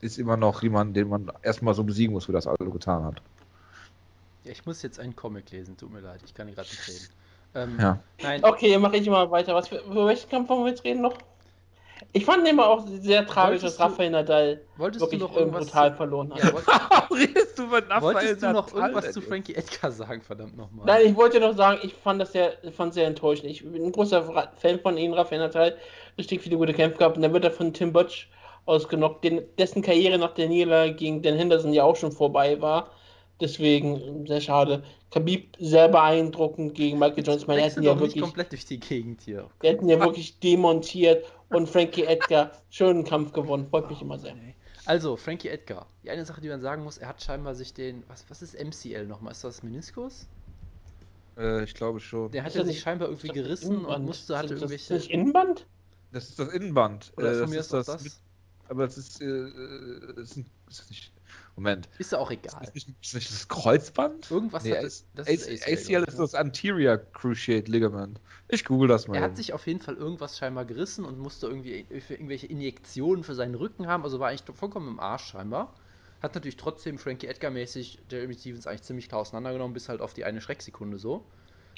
[0.02, 3.22] ist immer noch jemand, den man erstmal so besiegen muss, wie das Aldo getan hat.
[4.44, 7.08] Ja, ich muss jetzt einen Comic lesen, tut mir leid, ich kann gerade nicht reden.
[7.56, 8.00] Ähm, Ja.
[8.22, 9.56] Nein, Okay, mache ich mal weiter.
[9.56, 11.18] Was für, über welchen Kampf wollen wir jetzt reden noch?
[12.14, 15.26] Ich fand den mal auch sehr tragisch, Wolltest dass du- Rafael Nadal wolltest wirklich du
[15.28, 16.44] noch äh, irgendwas brutal zu, verloren hat.
[16.44, 16.66] ja, wollt,
[17.12, 19.22] Redest du wolltest du noch irgendwas zu?
[19.22, 20.86] Frankie Edgar sagen, verdammt nochmal?
[20.86, 23.50] Nein, ich wollte noch sagen, ich fand das sehr, fand sehr enttäuschend.
[23.50, 25.76] Ich bin ein großer Fan von ihm, Rafael Nadal.
[26.20, 27.16] Richtig viele gute Kämpfe gehabt.
[27.18, 28.30] Und dann wird er von Tim Butch
[28.68, 32.92] ausgenockt, den, dessen Karriere nach der Niederlage gegen Dan Henderson ja auch schon vorbei war.
[33.40, 34.84] Deswegen sehr schade.
[35.12, 37.42] Khabib sehr beeindruckend gegen Michael Johnson.
[37.42, 39.48] Ich meine, er hat Wechsel ihn ja wirklich, komplett durch die Gegend hier.
[39.62, 41.26] er hat ihn ja wirklich demontiert.
[41.50, 43.68] Und Frankie Edgar schönen Kampf gewonnen.
[43.70, 44.36] Freut mich immer sehr.
[44.86, 45.86] Also, Frankie Edgar.
[46.04, 48.04] Die eine Sache, die man sagen muss, er hat scheinbar sich den.
[48.10, 49.32] Was, was ist MCL nochmal?
[49.32, 50.28] Ist das Meniskus?
[51.38, 52.32] Äh, ich glaube schon.
[52.32, 54.62] Der hat Ist ja das sich scheinbar irgendwie Ist das gerissen und musste, hatte Ist
[54.64, 54.94] das irgendwelche.
[54.96, 55.66] nicht Innenband?
[56.12, 57.14] Das ist das Innenband.
[57.18, 58.22] Oder Äh, von das mir ist ist auch das, das.
[58.70, 61.12] Aber das ist, äh, äh, ist, ein, ist nicht.
[61.56, 61.90] Moment.
[61.98, 62.62] Ist ja auch Ist egal.
[62.64, 64.30] das nicht, ist das nicht das Kreuzband?
[64.30, 68.22] Irgendwas Nee, hat AC- das ist ACL ist glaub das Anterior Cruciate Ligament.
[68.48, 69.16] Ich google das mal.
[69.16, 69.38] Er hat eben.
[69.38, 73.56] sich auf jeden Fall irgendwas scheinbar gerissen und musste irgendwie für irgendwelche Injektionen für seinen
[73.56, 75.74] Rücken haben, also war eigentlich vollkommen im Arsch scheinbar.
[76.22, 80.26] Hat natürlich trotzdem Frankie Edgar-mäßig Jeremy Stevens eigentlich ziemlich klar auseinandergenommen, bis halt auf die
[80.26, 81.26] eine Schrecksekunde so.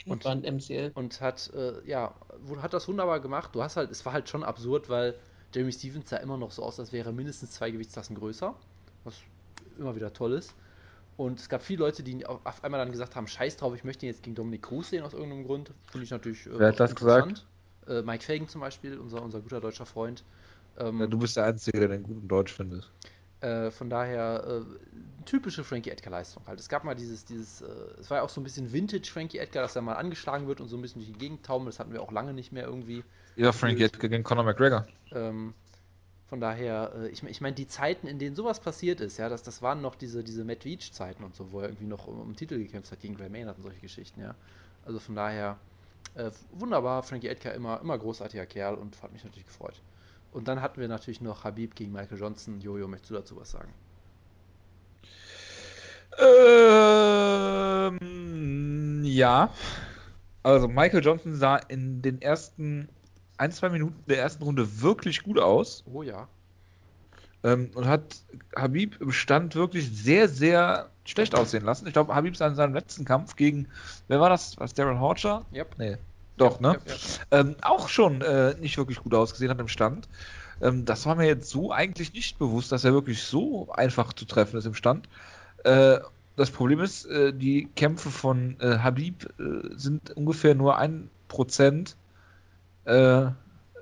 [0.06, 0.92] Und- Innenband MCL.
[0.94, 2.14] Und hat, äh, ja,
[2.62, 3.52] hat das wunderbar gemacht.
[3.54, 5.16] Du hast halt, es war halt schon absurd, weil
[5.54, 8.56] Jeremy Stevens sah immer noch so aus, als wäre er mindestens zwei Gewichtsklassen größer.
[9.04, 9.16] Was
[9.78, 10.54] immer wieder toll ist.
[11.18, 14.06] Und es gab viele Leute, die auf einmal dann gesagt haben, scheiß drauf, ich möchte
[14.06, 15.74] ihn jetzt gegen Dominik Cruz sehen aus irgendeinem Grund.
[15.92, 17.46] Finde ich natürlich äh, Wer hat das interessant.
[17.88, 20.24] Äh, Mike Fagan zum Beispiel, unser, unser guter deutscher Freund.
[20.78, 22.90] Ähm, Ja, du bist der Einzige, der den guten Deutsch findet.
[23.42, 26.60] äh, von daher äh, typische Frankie Edgar-Leistung halt.
[26.60, 27.66] Es gab mal dieses, dieses, äh,
[28.00, 30.62] es war ja auch so ein bisschen Vintage Frankie Edgar, dass er mal angeschlagen wird
[30.62, 31.74] und so ein bisschen durch die Gegend taumelt.
[31.74, 33.04] Das hatten wir auch lange nicht mehr irgendwie.
[33.36, 34.88] Ja, Frankie Edgar gegen Conor McGregor.
[35.12, 35.54] Ähm,
[36.28, 39.44] von daher, äh, ich, ich meine, die Zeiten, in denen sowas passiert ist, ja, das,
[39.44, 42.28] das waren noch diese, diese Matt Veach-Zeiten und so, wo er irgendwie noch um, um
[42.30, 44.36] den Titel gekämpft hat gegen Gray Maynard und solche Geschichten, ja.
[44.86, 45.58] Also von daher,
[46.16, 49.82] äh, wunderbar, Frankie Edgar immer, immer großartiger Kerl und hat mich natürlich gefreut.
[50.32, 52.62] Und dann hatten wir natürlich noch Habib gegen Michael Johnson.
[52.62, 53.74] Jojo, möchtest du dazu was sagen?
[56.20, 58.00] Ähm,
[59.04, 59.52] Ja.
[60.44, 62.88] Also Michael Johnson sah in den ersten
[63.40, 65.84] ein, zwei Minuten der ersten Runde wirklich gut aus.
[65.92, 66.28] Oh ja.
[67.44, 68.18] Ähm, und hat
[68.56, 71.88] Habib im Stand wirklich sehr, sehr schlecht aussehen lassen.
[71.88, 73.68] Ich glaube, Habib sah in seinem letzten Kampf gegen,
[74.10, 74.60] wer war das?
[74.60, 75.46] Was Darren Horcher?
[75.54, 75.76] Yep.
[75.78, 75.98] Nee.
[76.36, 76.74] Doch, ne?
[76.74, 77.00] Yep, yep.
[77.32, 80.10] Ähm, auch schon äh, nicht wirklich gut ausgesehen hat im Stand.
[80.62, 84.26] Ähm, das war mir jetzt so eigentlich nicht bewusst, dass er wirklich so einfach zu
[84.26, 85.08] treffen ist im Stand.
[85.64, 86.00] Äh,
[86.36, 91.96] das Problem ist, äh, die Kämpfe von äh, Habib äh, sind ungefähr nur ein Prozent
[92.90, 93.32] äh,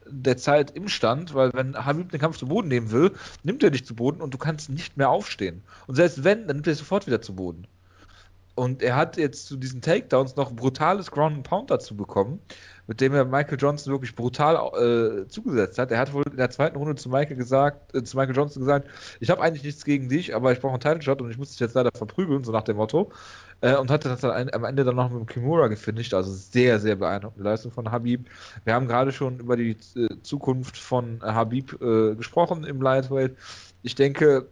[0.09, 3.11] der Zeit im Stand, weil wenn Habib den Kampf zu Boden nehmen will,
[3.43, 5.63] nimmt er dich zu Boden und du kannst nicht mehr aufstehen.
[5.87, 7.67] Und selbst wenn, dann nimmt er dich sofort wieder zu Boden.
[8.55, 12.39] Und er hat jetzt zu diesen Takedowns noch brutales Ground and Pound dazu bekommen,
[12.87, 15.91] mit dem er Michael Johnson wirklich brutal äh, zugesetzt hat.
[15.91, 18.87] Er hat wohl in der zweiten Runde zu Michael gesagt, äh, zu Michael Johnson gesagt,
[19.19, 21.51] ich habe eigentlich nichts gegen dich, aber ich brauche einen Title Shot und ich muss
[21.51, 23.11] dich jetzt leider verprügeln, so nach dem Motto.
[23.61, 26.13] Äh, und hatte das dann ein, am Ende dann noch mit dem Kimura gefinisht.
[26.13, 28.29] Also sehr, sehr beeindruckende Leistung von Habib.
[28.63, 33.35] Wir haben gerade schon über die äh, Zukunft von Habib äh, gesprochen im Lightweight.
[33.83, 34.47] Ich denke,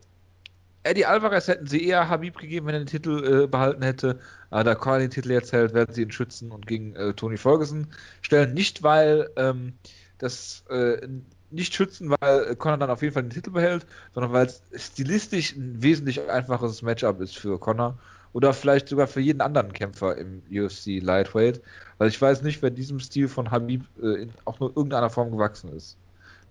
[0.86, 4.20] Eddie Alvarez hätten sie eher Habib gegeben, wenn er den Titel äh, behalten hätte.
[4.52, 7.38] Aber da Conor den Titel jetzt hält, werden sie ihn schützen und gegen äh, Tony
[7.38, 7.88] Ferguson
[8.22, 8.53] stellen.
[8.53, 9.74] Nicht, weil ähm,
[10.20, 11.07] das äh,
[11.49, 15.56] nicht schützen, weil Conor dann auf jeden Fall den Titel behält, sondern weil es stilistisch
[15.56, 17.98] ein wesentlich einfaches Matchup ist für Conor.
[18.34, 21.62] Oder vielleicht sogar für jeden anderen Kämpfer im UFC Lightweight.
[21.98, 25.32] Weil ich weiß nicht, wer diesem Stil von Habib äh, in auch nur irgendeiner Form
[25.32, 25.98] gewachsen ist.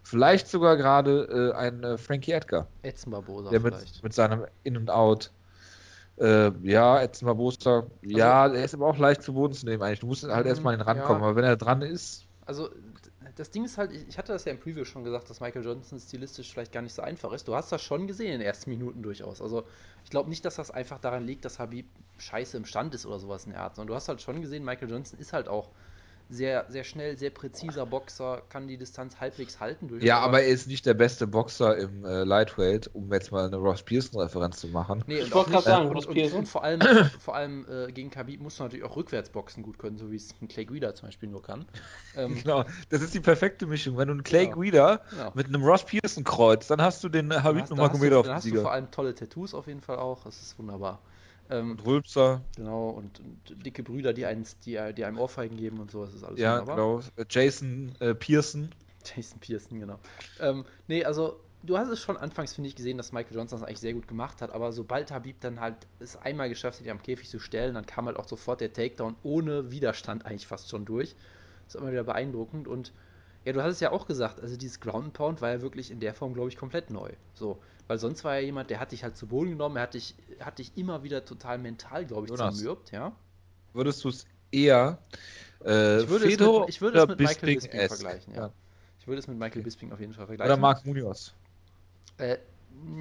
[0.05, 2.70] Vielleicht sogar gerade äh, ein äh, Frankie Edgar.
[2.82, 4.05] Edson Barbosa Der mit, vielleicht.
[4.05, 5.32] mit seinem In und Out.
[6.18, 7.89] Äh, ja, Edson Barbosa.
[8.02, 10.01] Ja, er ist aber auch leicht zu Boden zu nehmen eigentlich.
[10.01, 11.22] Du musst halt Mhm, erstmal den rankommen.
[11.22, 11.24] ja.
[11.24, 12.68] Aber wenn er dran ist, Also,
[13.36, 15.64] das Ding ist halt, ich ich hatte das ja im Preview schon gesagt, dass Michael
[15.64, 17.48] Johnson stilistisch vielleicht gar nicht so einfach ist.
[17.48, 19.40] Du hast das schon gesehen in den ersten Minuten durchaus.
[19.40, 19.66] Also,
[20.05, 21.86] ich glaube nicht, dass das einfach daran liegt, dass Habib
[22.18, 24.64] scheiße im Stand ist oder sowas in der Art, sondern du hast halt schon gesehen,
[24.64, 25.70] Michael Johnson ist halt auch
[26.35, 29.89] sehr, sehr schnell, sehr präziser Boxer, kann die Distanz halbwegs halten.
[29.89, 33.47] Durch ja, aber er ist nicht der beste Boxer im äh, Lightweight, um jetzt mal
[33.47, 35.05] eine Ross Pearson-Referenz zu machen.
[35.06, 36.40] Nee, und Ich wollte gerade sagen, und, Ross Pearson.
[36.40, 36.81] und vor allem,
[37.20, 40.16] vor allem äh, gegen Khabib musst du natürlich auch rückwärts boxen gut können, so wie
[40.16, 41.65] es ein Clay Guida zum Beispiel nur kann.
[42.16, 43.97] Ähm, Genau, das ist die perfekte Mischung.
[43.97, 44.56] Wenn du einen Clay Genau.
[44.59, 45.32] Guida genau.
[45.35, 48.47] mit einem Ross Pearson kreuzt, dann hast du den Habib hast, dann hast, dann hast
[48.47, 51.01] du vor allem tolle Tattoos auf jeden Fall auch, das ist wunderbar.
[51.50, 55.78] Ähm, Und Rülpser, genau, und, und dicke Brüder, die, einen, die, die einem Ohrfeigen geben
[55.80, 56.76] und so, das ist alles ja, wunderbar.
[56.76, 57.00] genau.
[57.16, 58.70] Äh, Jason äh, Pearson.
[59.04, 59.98] Jason Pearson, genau.
[60.40, 63.68] Ähm, nee, also du hast es schon anfangs, finde ich, gesehen, dass Michael Johnson das
[63.68, 66.90] eigentlich sehr gut gemacht hat, aber sobald Habib dann halt es einmal geschafft hat, ihn
[66.90, 70.70] am Käfig zu stellen, dann kam halt auch sofort der Takedown ohne Widerstand eigentlich fast
[70.70, 71.14] schon durch.
[71.66, 72.92] Das ist immer wieder beeindruckend und
[73.44, 76.00] ja, du hast es ja auch gesagt, also dieses Ground Pound war ja wirklich in
[76.00, 77.10] der Form, glaube ich, komplett neu.
[77.34, 79.94] So, weil sonst war ja jemand, der hat dich halt zu Boden genommen, er hat
[79.94, 82.56] dich, hat dich immer wieder total mental, glaube ich, Jonas.
[82.56, 83.12] zermürbt, ja.
[83.73, 84.98] Würdest du es eher
[85.65, 87.89] äh, Ich würde es Fedor mit, ich würde es mit Michael Bisping esque?
[87.89, 88.51] vergleichen, ja.
[89.01, 89.62] Ich würde es mit Michael Okay.
[89.62, 90.52] Bisping auf jeden Fall vergleichen.
[90.52, 91.35] Oder Mark Munoz.
[92.19, 92.39] Äh,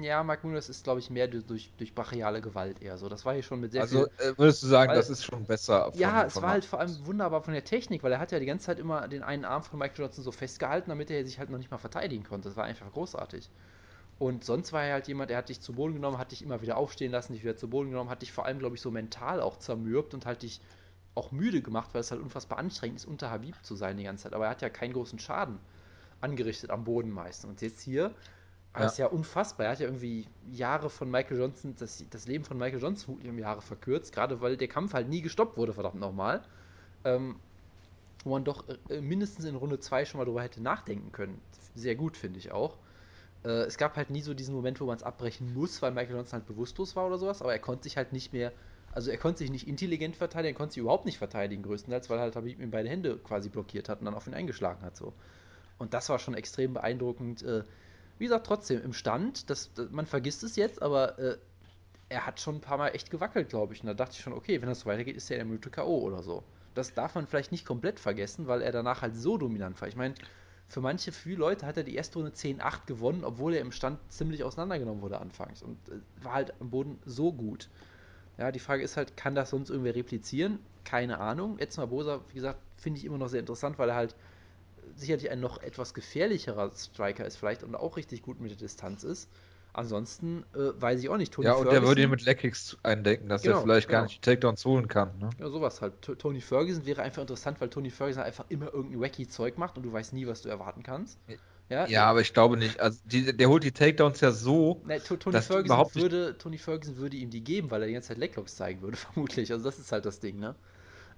[0.02, 3.08] ja, Mark Munoz ist, glaube ich, mehr durch, durch, brachiale Gewalt eher so.
[3.08, 4.10] Das war hier schon mit sehr Also viel.
[4.18, 5.90] äh, würdest du sagen, Weil- das ist schon besser.
[5.90, 8.32] von- Ja, es war halt Mark vor allem wunderbar von der Technik, weil er hat
[8.32, 11.24] ja die ganze Zeit immer den einen Arm von Michael Johnson so festgehalten, damit er
[11.24, 12.48] sich halt noch nicht mal verteidigen konnte.
[12.48, 13.50] Das war einfach großartig.
[14.18, 16.62] Und sonst war er halt jemand, der hat dich zu Boden genommen, hat dich immer
[16.62, 18.90] wieder aufstehen lassen, dich wieder zu Boden genommen, hat dich vor allem, glaube ich, so
[18.90, 20.60] mental auch zermürbt und halt dich
[21.14, 24.24] auch müde gemacht, weil es halt unfassbar anstrengend ist, unter Habib zu sein die ganze
[24.24, 24.34] Zeit.
[24.34, 25.60] Aber er hat ja keinen großen Schaden
[26.20, 27.50] angerichtet am Boden meistens.
[27.50, 28.14] Und jetzt hier
[28.76, 28.94] Ja.
[28.94, 29.66] es ja unfassbar.
[29.66, 33.38] Er hat ja irgendwie Jahre von Michael Johnson, das, das Leben von Michael Johnson um
[33.38, 36.44] Jahre verkürzt, gerade weil der Kampf halt nie gestoppt wurde, verdammt nochmal.
[37.04, 37.40] Ähm,
[38.24, 41.40] wo man doch äh, mindestens in Runde 2 schon mal drüber hätte nachdenken können.
[41.74, 42.78] Sehr gut, finde ich auch.
[43.44, 46.16] Äh, es gab halt nie so diesen Moment, wo man es abbrechen muss, weil Michael
[46.16, 48.52] Johnson halt bewusstlos war oder sowas, aber er konnte sich halt nicht mehr,
[48.92, 52.20] also er konnte sich nicht intelligent verteidigen, er konnte sich überhaupt nicht verteidigen, größtenteils, weil
[52.20, 55.12] halt Habib ihm beide Hände quasi blockiert hat und dann auf ihn eingeschlagen hat, so.
[55.78, 57.42] Und das war schon extrem beeindruckend.
[57.42, 57.64] Äh,
[58.18, 61.36] wie gesagt, trotzdem im Stand, das, man vergisst es jetzt, aber äh,
[62.08, 63.80] er hat schon ein paar Mal echt gewackelt, glaube ich.
[63.80, 65.70] Und da dachte ich schon, okay, wenn das so weitergeht, ist er in der Minute
[65.70, 65.98] K.O.
[65.98, 66.44] oder so.
[66.74, 69.88] Das darf man vielleicht nicht komplett vergessen, weil er danach halt so dominant war.
[69.88, 70.14] Ich meine,
[70.68, 73.98] für manche, viele Leute hat er die erste Runde 10-8 gewonnen, obwohl er im Stand
[74.10, 75.62] ziemlich auseinandergenommen wurde anfangs.
[75.62, 77.68] Und äh, war halt am Boden so gut.
[78.38, 80.58] Ja, die Frage ist halt, kann das sonst irgendwer replizieren?
[80.84, 81.58] Keine Ahnung.
[81.58, 84.16] Edson Barbosa, wie gesagt, finde ich immer noch sehr interessant, weil er halt
[84.96, 89.04] sicherlich ein noch etwas gefährlicherer Striker ist vielleicht und auch richtig gut mit der Distanz
[89.04, 89.30] ist.
[89.76, 91.32] Ansonsten äh, weiß ich auch nicht.
[91.34, 94.02] Tony Ja, und der würde ihn Ferguson- mit Leckkicks eindecken, dass Genau, er vielleicht gar
[94.02, 94.06] genau.
[94.08, 95.18] nicht die Takedowns holen kann.
[95.18, 95.30] Ne?
[95.40, 96.00] Ja, sowas halt.
[96.00, 99.76] T Tony Ferguson wäre einfach interessant, weil Tony Ferguson einfach immer irgendein wacky Zeug macht
[99.76, 101.18] und du weißt nie, was du erwarten kannst.
[101.68, 102.78] Ja, Ja, aber ich glaube nicht.
[102.78, 104.80] Also die, der holt die Takedowns ja so.
[105.08, 107.94] To- Tony Ferguson, überhaupt nicht- würde, Tony Ferguson würde ihm die geben, weil er die
[107.94, 108.96] ganze Zeit Leglocks zeigen würde,
[109.42, 109.50] vermutlich.
[109.50, 110.54] Also das ist halt das Ding, ne?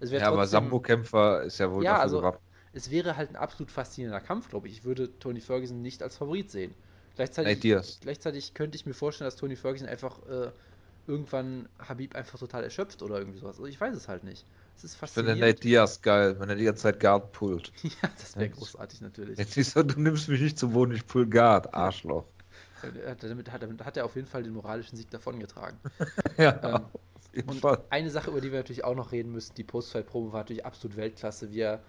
[0.00, 2.42] Ja, aber trotzdem- Sambo-Kämpfer ist ja wohl Ja, dafür also- gewappnet.
[2.72, 4.74] es wäre halt ein absolut faszinierender Kampf, glaube ich.
[4.78, 6.74] Ich würde Tony Ferguson nicht als Favorit sehen.
[7.16, 7.98] Gleichzeitig, Diaz.
[8.00, 10.52] gleichzeitig könnte ich mir vorstellen, dass Tony Ferguson einfach äh,
[11.06, 13.56] irgendwann Habib einfach total erschöpft oder irgendwie sowas.
[13.56, 14.46] Also ich weiß es halt nicht.
[14.76, 15.40] Es ist Ich finde faszinierend.
[15.40, 17.72] Nate Diaz geil, wenn er die ganze Zeit Guard pullt.
[17.82, 18.54] ja, das wäre Ja.
[18.54, 19.38] großartig natürlich.
[19.38, 22.26] Jetzt siehst du, du nimmst mich nicht zum Boden, ich pull Guard, Arschloch.
[22.82, 25.78] Hat- Damit hat, damit hat er auf jeden Fall den moralischen Sieg davongetragen.
[26.38, 26.86] Ja, Ähm,
[27.46, 27.84] Und Fall.
[27.90, 30.96] eine Sache, über die wir natürlich auch noch reden müssen, die Postfight-Promo war natürlich absolut
[30.96, 31.84] Weltklasse, wie er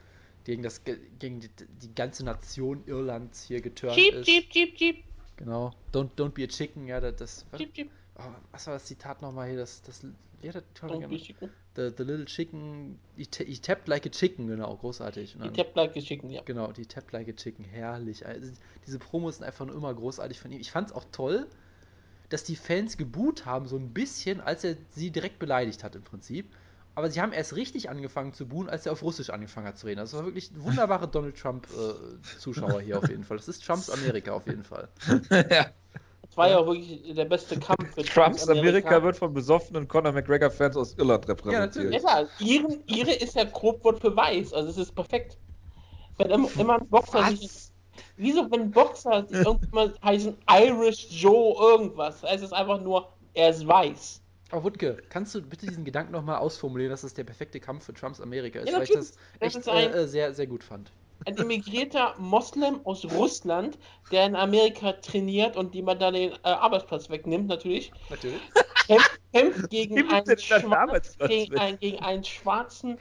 [0.45, 4.27] gegen, das, ge- gegen die, die ganze Nation Irlands hier geturnt Jeep, ist.
[4.27, 5.03] Jeep, Jeep, Jeep,
[5.37, 5.71] Genau.
[5.93, 7.15] Don't, don't be a chicken, ja, das.
[7.15, 7.91] das was, Jeep, Jeep.
[8.17, 9.57] oh, was war das Zitat nochmal hier?
[9.57, 10.03] Das, das,
[10.41, 10.63] ja, das,
[11.09, 11.49] die schicken.
[11.75, 15.35] the, the little chicken, he, he tapped like a chicken, genau, großartig.
[15.35, 16.41] Und Die dann- Tablet geschicken, ja.
[16.43, 18.25] Genau, die Tap Like a Chicken, herrlich.
[18.25, 18.51] Also,
[18.85, 20.59] diese Promos sind einfach nur immer großartig von ihm.
[20.59, 21.47] Ich fand es auch toll,
[22.29, 26.03] dass die Fans geboot haben, so ein bisschen, als er sie direkt beleidigt hat im
[26.03, 26.51] Prinzip.
[26.97, 29.85] Aber sie haben erst richtig angefangen zu buhen, als er auf Russisch angefangen hat zu
[29.85, 29.99] reden.
[29.99, 33.37] Das war wirklich ein wunderbare Donald Trump-Zuschauer hier auf jeden Fall.
[33.37, 34.89] Das ist Trumps Amerika auf jeden Fall.
[35.29, 35.67] ja.
[36.23, 40.11] Das war ja auch wirklich der beste Kampf für Trumps Amerika wird von besoffenen Conor
[40.11, 41.75] McGregor-Fans aus Irland repräsentiert.
[41.75, 42.01] natürlich.
[42.01, 45.37] Ja, klar, Iren, Ihre ist ja Grobwort für weiß, also es ist perfekt.
[46.17, 47.47] Wenn immer, immer ein Boxer sich.
[48.15, 53.67] Wieso, wenn Boxer sich irgendwann heißen Irish Joe irgendwas, heißt es einfach nur, er ist
[53.67, 54.19] weiß.
[54.51, 57.93] Aber Wutke, kannst du bitte diesen Gedanken nochmal ausformulieren, dass es der perfekte Kampf für
[57.93, 58.69] Trumps Amerika ist?
[58.69, 59.13] Ja, weil ich das.
[59.39, 60.91] Das echt ein- äh, äh, sehr, sehr gut fand.
[61.25, 63.77] Ein immigrierter Moslem aus Russland,
[64.11, 68.39] der in Amerika trainiert und die man dann den äh, Arbeitsplatz wegnimmt, natürlich, Natürlich.
[68.85, 72.99] kämpft, kämpft gegen, einen Schwarz, gegen, einen, gegen einen schwarzen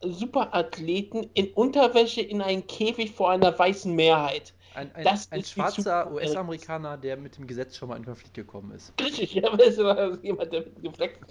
[0.00, 4.54] Superathleten in Unterwäsche in einen Käfig vor einer weißen Mehrheit.
[4.76, 6.12] Ein, ein, Das ein ist schwarzer.
[6.12, 8.92] US-Amerikaner, der mit dem Gesetz schon mal in Konflikt gekommen ist.
[9.00, 11.24] Richtig, ja, aber es war jemand, der mit gefleckt.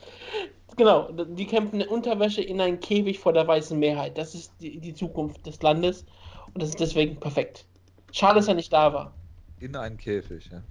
[0.78, 4.18] Genau, die kämpfen in Unterwäsche in einen Käfig vor der weißen Mehrheit.
[4.18, 6.06] Das ist die, die Zukunft des Landes
[6.54, 7.68] und das ist deswegen perfekt.
[8.12, 9.16] Schade, dass er nicht da war.
[9.60, 10.64] In einen Käfig, ja.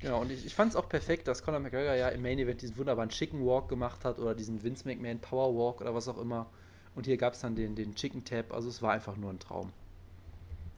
[0.00, 2.60] Genau, und ich, ich fand es auch perfekt, dass Conor McGregor ja im Main Event
[2.62, 6.18] diesen wunderbaren Chicken Walk gemacht hat oder diesen Vince McMahon Power Walk oder was auch
[6.18, 6.52] immer.
[6.94, 9.38] Und hier gab es dann den, den Chicken Tap, also es war einfach nur ein
[9.40, 9.72] Traum.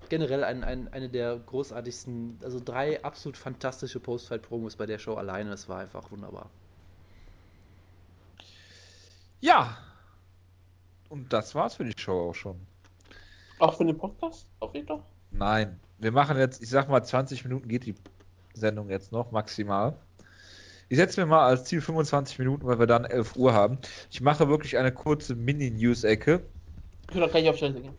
[0.09, 5.53] Generell ein, ein, eine der großartigsten, also drei absolut fantastische Post-Fight-Promos bei der Show alleine,
[5.53, 6.51] es war einfach wunderbar.
[9.41, 9.77] Ja.
[11.09, 12.59] Und das war's für die Show auch schon.
[13.59, 14.47] Auch für den Podcast?
[14.61, 15.05] Auch wieder?
[15.31, 15.79] Nein.
[15.99, 17.95] Wir machen jetzt, ich sag mal, 20 Minuten geht die
[18.55, 19.97] Sendung jetzt noch, maximal.
[20.89, 23.79] Ich setze mir mal als Ziel 25 Minuten, weil wir dann 11 Uhr haben.
[24.11, 26.43] Ich mache wirklich eine kurze Mini-News-Ecke.
[27.03, 27.95] Ich kann doch gleich auf Toilette gehen.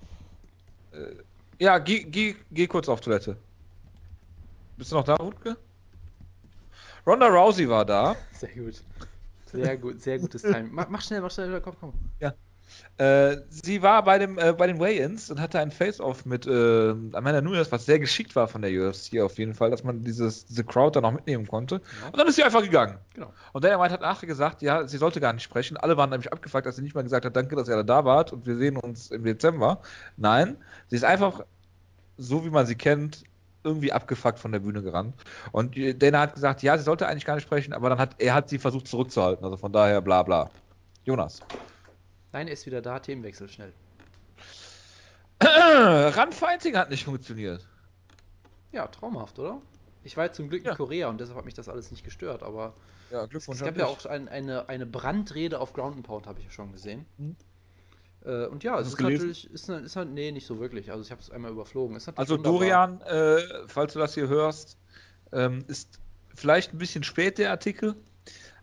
[1.60, 3.38] Ja, geh, geh, geh kurz auf Toilette.
[4.78, 5.58] Bist du noch da, Wutke?
[7.06, 8.16] Ronda Rousey war da.
[8.34, 8.84] Sehr gut.
[9.52, 10.74] Sehr gut, sehr gutes Timing.
[10.74, 11.94] Mach, mach schnell, mach schnell, komm, komm.
[12.98, 16.90] Äh, sie war bei, dem, äh, bei den Weigh-Ins und hatte ein Face-Off mit äh,
[16.90, 20.46] Amanda Nunes, was sehr geschickt war von der UFC auf jeden Fall, dass man dieses,
[20.46, 21.76] diese Crowd dann auch mitnehmen konnte.
[21.76, 22.08] Ja.
[22.08, 22.98] Und dann ist sie einfach gegangen.
[23.14, 23.34] Genau.
[23.52, 25.76] Und Dana White hat nachher gesagt, ja, sie sollte gar nicht sprechen.
[25.76, 28.06] Alle waren nämlich abgefuckt, dass sie nicht mal gesagt hat, danke, dass ihr alle da
[28.06, 29.82] wart und wir sehen uns im Dezember.
[30.16, 30.56] Nein,
[30.88, 31.42] sie ist einfach,
[32.18, 33.26] so wie man sie kennt,
[33.66, 35.16] irgendwie abgefuckt von der Bühne gerannt.
[35.52, 38.36] Und Dana hat gesagt, ja, sie sollte eigentlich gar nicht sprechen, aber dann hat er
[38.36, 39.44] hat sie versucht zurückzuhalten.
[39.44, 40.50] Also von daher bla bla.
[41.04, 41.42] Jonas.
[42.36, 43.72] Nein, er ist wieder da, Themenwechsel schnell.
[45.42, 47.66] Run-Fighting hat nicht funktioniert.
[48.74, 49.62] Ja, traumhaft, oder?
[50.04, 50.76] Ich war jetzt zum Glück in Ja.
[50.76, 52.74] Korea und deshalb hat mich das alles nicht gestört, aber
[53.10, 53.60] Ja, es Glückwunsch.
[53.62, 56.52] gab an ja auch ein, eine, eine Brandrede auf Ground and Pound, habe ich ja
[56.52, 57.06] schon gesehen.
[57.18, 57.38] Mhm.
[58.26, 59.14] Äh, und ja, Hast es ist gelesen?
[59.30, 60.92] natürlich, ist, ne- ist halt, nee, nicht so wirklich.
[60.92, 61.96] Also ich habe es einmal überflogen.
[61.96, 62.52] Also wunderbar.
[62.60, 63.38] Dorian, äh,
[63.68, 64.78] falls du das hier hörst,
[65.32, 66.00] ähm, ist
[66.34, 67.96] vielleicht ein bisschen spät der Artikel,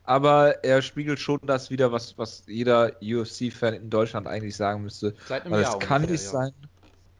[0.04, 5.14] aber er spiegelt schon das wieder, was, was jeder UFC-Fan in Deutschland eigentlich sagen müsste.
[5.26, 6.30] Seit einem Weil Jahr es kann ungefähr, nicht ja.
[6.30, 6.52] sein.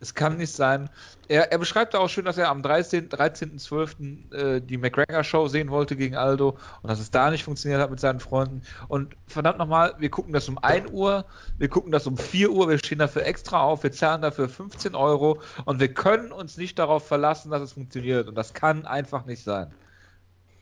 [0.02, 0.90] Es kann nicht sein.
[1.28, 3.08] Er, er beschreibt da auch schön, dass er am 13.
[3.08, 4.34] 13.12.
[4.34, 8.00] Äh, die McGregor-Show sehen wollte gegen Aldo und dass es da nicht funktioniert hat mit
[8.00, 8.62] seinen Freunden.
[8.88, 11.24] Und verdammt nochmal, wir gucken das um 1 Uhr,
[11.56, 14.96] wir gucken das um 4 Uhr, wir stehen dafür extra auf, wir zahlen dafür 15
[14.96, 18.26] Euro und wir können uns nicht darauf verlassen, dass es funktioniert.
[18.26, 19.72] Und das kann einfach nicht sein.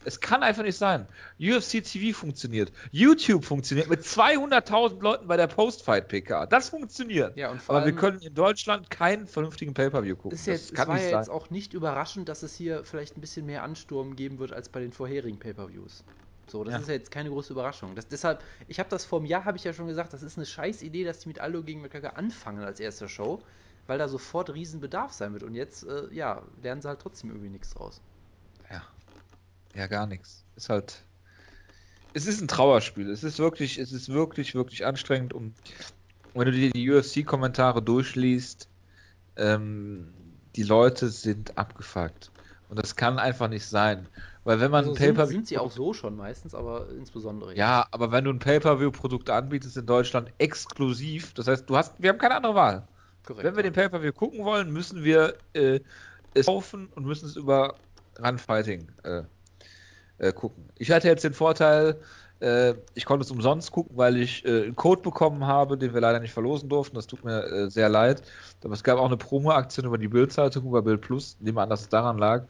[0.04, 1.06] Es kann einfach nicht sein.
[1.38, 2.72] UFC TV funktioniert.
[2.90, 6.46] YouTube funktioniert mit 200.000 Leuten bei der Post-Fight-PK.
[6.46, 7.36] Das funktioniert.
[7.36, 10.38] Ja, Aber wir können in Deutschland keinen vernünftigen Pay-Per-View gucken.
[10.38, 11.20] ist jetzt, das es kann war nicht ja sein.
[11.20, 14.70] jetzt auch nicht überraschend, dass es hier vielleicht ein bisschen mehr Ansturm geben wird als
[14.70, 16.02] bei den vorherigen Pay-Per-Views.
[16.48, 16.80] So, das Ja.
[16.80, 17.94] ist ja jetzt keine große Überraschung.
[17.94, 20.36] Das, deshalb, ich habe das vor einem Jahr, habe ich ja schon gesagt, das ist
[20.38, 23.42] eine scheiß Idee, dass die mit Aldo gegen McGregor anfangen als erste Show,
[23.86, 25.42] weil da sofort riesen Bedarf sein wird.
[25.42, 28.00] Und jetzt, äh, ja, lernen sie halt trotzdem irgendwie nichts draus.
[29.74, 29.80] Ja.
[29.82, 30.44] ja, gar nichts.
[30.56, 31.04] Ist halt.
[32.12, 33.08] Es ist ein Trauerspiel.
[33.08, 35.54] Es ist wirklich, es ist wirklich, wirklich anstrengend und
[36.34, 38.68] wenn du dir die UFC-Kommentare durchliest,
[39.36, 40.12] ähm,
[40.56, 42.30] die Leute sind abgefuckt.
[42.68, 44.06] Und das kann einfach nicht sein.
[44.44, 47.54] Weil wenn man Also ein sind, Pay-Per- sind sie auch so schon meistens, aber insbesondere.
[47.56, 52.10] Ja, aber wenn du ein Pay-Per-View-Produkt anbietest in Deutschland exklusiv, das heißt, du hast, wir
[52.10, 52.86] haben keine andere Wahl.
[53.24, 53.44] korrekt.
[53.44, 55.80] Wenn wir den Pay-Per-View gucken wollen, müssen wir äh,
[56.34, 57.74] es kaufen und müssen es über
[58.20, 59.22] Run-Fighting äh,
[60.20, 60.68] äh, gucken.
[60.78, 62.00] Ich hatte jetzt den Vorteil,
[62.40, 66.00] äh, ich konnte es umsonst gucken, weil ich äh, einen Code bekommen habe, den wir
[66.00, 66.94] leider nicht verlosen durften.
[66.96, 68.22] Das tut mir äh, sehr leid.
[68.62, 71.70] Aber es gab auch eine Promo-Aktion über die Bild-Zeitung, über Bild Plus, nehmen wir an,
[71.70, 72.44] dass es daran lag,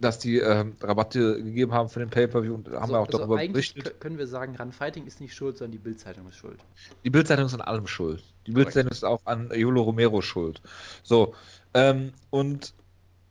[0.00, 3.18] dass die ähm, Rabatte gegeben haben für den Pay-Per-View und haben also, wir auch also
[3.18, 3.94] darüber eigentlich berichtet.
[3.96, 6.60] kö- können wir sagen, Run Fighting ist nicht schuld, sondern die Bildzeitung ist schuld.
[7.02, 8.22] Die Bildzeitung ist an allem schuld.
[8.46, 8.52] Die.
[8.52, 10.62] Bildzeitung ist auch an Jolo Romero schuld.
[11.02, 11.34] So,
[11.74, 12.74] ähm, und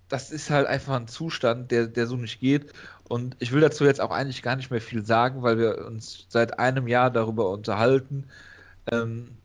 [0.10, 2.72] das ist halt einfach ein Zustand, der, der so nicht geht.
[3.10, 6.26] Und ich will dazu jetzt auch eigentlich gar nicht mehr viel sagen, weil wir uns
[6.30, 8.26] seit einem Jahr darüber unterhalten.
[8.92, 9.38] Ähm,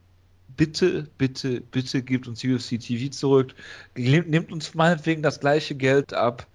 [0.57, 3.55] bitte, bitte, bitte gebt uns UFC TV zurück.
[3.97, 6.47] Nehmt uns meinetwegen das gleiche Geld ab.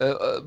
[0.00, 0.42] Äh, äh,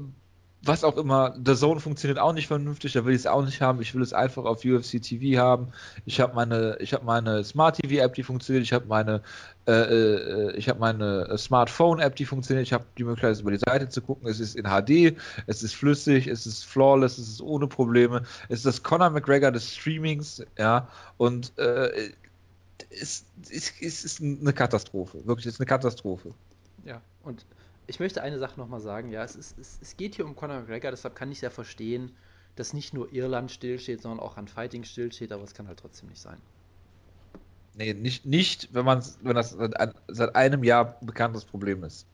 [0.61, 3.61] was auch immer, der Zone funktioniert auch nicht vernünftig, da will ich es auch nicht
[3.61, 3.81] haben.
[3.81, 5.69] Ich will es einfach auf UFC TV haben.
[6.05, 8.63] Ich habe meine, ich meine Smart TV App, die funktioniert.
[8.63, 9.21] Ich habe meine,
[9.67, 12.67] äh, äh, ich meine Smartphone App, die funktioniert.
[12.67, 14.27] Ich habe die Möglichkeit, über die Seite zu gucken.
[14.27, 15.17] Es ist in HD,
[15.47, 18.23] es ist flüssig, es ist flawless, es ist ohne Probleme.
[18.49, 20.89] Es ist das Conor McGregor des Streamings, ja.
[21.17, 22.11] Und äh,
[22.89, 26.31] es, es, es ist eine Katastrophe, wirklich, es ist eine Katastrophe.
[26.83, 27.45] Ja, und
[27.89, 30.61] ich möchte eine Sache nochmal sagen, ja, es, ist, es, es geht hier um Conor
[30.61, 32.17] McGregor, deshalb kann ich ja verstehen,
[32.55, 36.09] dass nicht nur Irland stillsteht, sondern auch an Fighting stillsteht, aber es kann halt trotzdem
[36.09, 36.41] nicht sein.
[37.73, 42.07] Nee, nicht, nicht wenn man wenn das seit, ein- seit einem Jahr bekanntes Problem ist.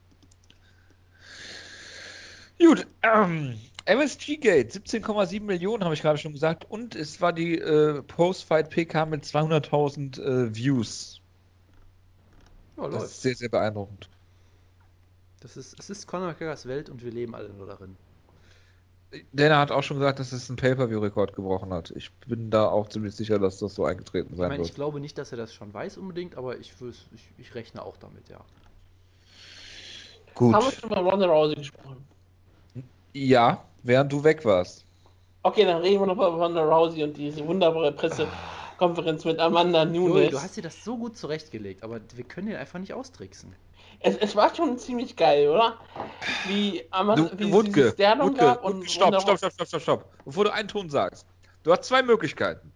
[2.59, 6.65] Gut, ähm, MSG Gate, 17,7 Millionen, habe ich gerade schon gesagt.
[6.65, 11.21] Und es war die äh, Post-Fight PK mit 200.000 äh, Views.
[12.77, 14.09] Ja, Das ist sehr, sehr beeindruckend.
[15.45, 17.95] Das ist, es ist Conor McGregors Welt und wir leben alle nur darin.
[19.31, 21.91] Dana hat auch schon gesagt, dass es einen Pay-Per-View-Rekord gebrochen hat.
[21.91, 24.73] Ich bin da auch ziemlich sicher, dass das so eingetreten Ich sein ich wird.
[24.73, 26.73] glaube nicht, dass er das schon weiß unbedingt, aber ich,
[27.13, 28.39] ich, ich rechne auch damit, ja.
[30.33, 30.55] Gut.
[30.55, 32.03] Haben wir schon mal Ronda Rousey gesprochen?
[33.13, 34.83] Ja, während du weg warst.
[35.43, 39.83] Okay, dann reden wir noch mal über Ronda Rousey und diese wunderbare Pressekonferenz mit Amanda
[39.83, 40.31] Joel, Nunes.
[40.31, 43.53] du hast dir das so gut zurechtgelegt, aber wir können den einfach nicht austricksen.
[44.05, 45.79] Es, es war schon ziemlich geil, oder?
[46.47, 50.25] Wie Amanda, Du, wie es Wutke, gab und stopp, stopp, stopp, stopp, stopp, stopp.
[50.25, 51.25] Bevor du einen Ton sagst.
[51.63, 52.71] Du hast zwei Möglichkeiten.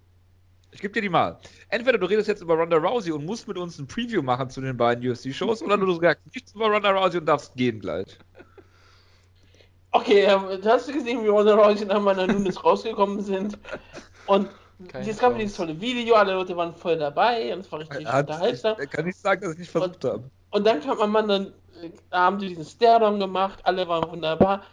[0.71, 1.37] Ich gebe dir die mal.
[1.67, 4.59] Entweder du redest jetzt über Ronda Rousey und musst mit uns ein Preview machen zu
[4.59, 8.17] den beiden UFC-Shows, oder du sagst nichts über Ronda Rousey und darfst gehen gleich.
[9.91, 13.55] Okay, ähm, hast du gesehen, wie Ronda Rousey und Amanda Nunes rausgekommen sind?
[14.25, 14.49] Und
[14.87, 15.37] Keine es gab Chance.
[15.37, 18.77] dieses tolle Video, alle Leute waren voll dabei und es war richtig Hat, unterhaltsam.
[18.81, 20.23] ich kann nicht sagen, dass ich nicht versucht habe.
[20.51, 24.63] Und dann kam Amanda, äh, da haben die diesen Stare-Down gemacht, alle waren wunderbar.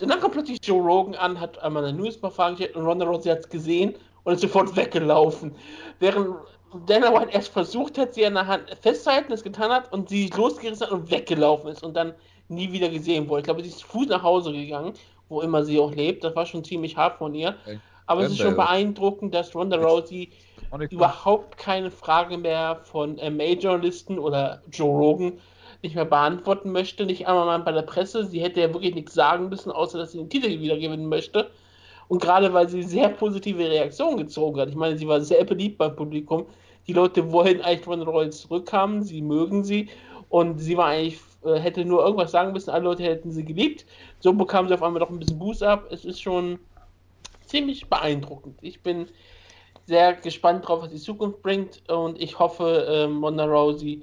[0.00, 3.06] Und dann kommt plötzlich Joe Rogan an, hat Amanda Nunes mal Fragen gestellt und Ronda
[3.06, 5.54] Rousey hat es gesehen und ist sofort weggelaufen.
[5.98, 6.36] Während
[6.86, 10.30] Dana White erst versucht hat, sie an der Hand festzuhalten, es getan hat und sie
[10.36, 12.14] losgerissen hat und weggelaufen ist und dann
[12.48, 13.40] nie wieder gesehen wurde.
[13.40, 14.92] Ich glaube, sie ist zu Fuß nach Hause gegangen,
[15.28, 16.24] wo immer sie auch lebt.
[16.24, 17.56] Das war schon ziemlich hart von ihr.
[18.06, 20.30] Aber es ist schon beeindruckend, dass Ronda Rousey
[20.90, 25.38] überhaupt keine Frage mehr von äh, Major-Listen oder Joe Rogan
[25.82, 27.04] nicht mehr beantworten möchte.
[27.04, 28.24] Nicht einmal mal bei der Presse.
[28.24, 31.50] Sie hätte ja wirklich nichts sagen müssen, außer dass sie den Titel wieder gewinnen möchte.
[32.08, 34.68] Und gerade weil sie sehr positive Reaktionen gezogen hat.
[34.68, 36.46] Ich meine, sie war sehr beliebt beim Publikum.
[36.86, 39.02] Die Leute wollen eigentlich Ronda Rousey zurückhaben.
[39.02, 39.88] Sie mögen sie.
[40.28, 42.70] Und sie war eigentlich, äh, hätte nur irgendwas sagen müssen.
[42.70, 43.84] Alle Leute hätten sie geliebt.
[44.20, 45.86] So bekam sie auf einmal doch ein bisschen Boost ab.
[45.90, 46.58] Es ist schon
[47.46, 48.58] ziemlich beeindruckend.
[48.62, 49.06] Ich bin
[49.86, 54.02] sehr gespannt drauf, was die Zukunft bringt und ich hoffe, ähm, Ronda Rousey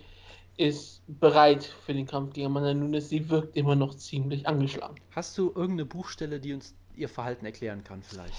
[0.58, 3.08] ist bereit für den Kampf gegen Amanda Nunes.
[3.08, 4.96] Sie wirkt immer noch ziemlich angeschlagen.
[5.16, 8.34] Hast du irgendeine Buchstelle, die uns ihr Verhalten erklären kann, vielleicht?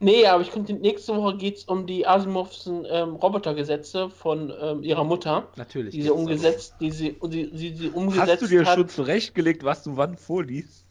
[0.00, 4.82] Nee, aber ich könnte nächste Woche geht es um die Asimovschen ähm, Robotergesetze von ähm,
[4.82, 5.94] ihrer Mutter, Natürlich.
[5.94, 8.78] die sie umgesetzt, die sie, die, die sie umgesetzt Hast du dir hat.
[8.78, 10.85] schon zurechtgelegt, was du wann vorliest?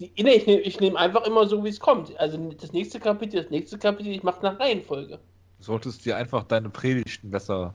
[0.00, 0.46] Die, nee, ich
[0.80, 2.18] nehme nehm einfach immer so, wie es kommt.
[2.18, 5.18] Also das nächste Kapitel, das nächste Kapitel, ich mache nach Reihenfolge.
[5.58, 7.74] Du solltest dir einfach deine Predigten besser.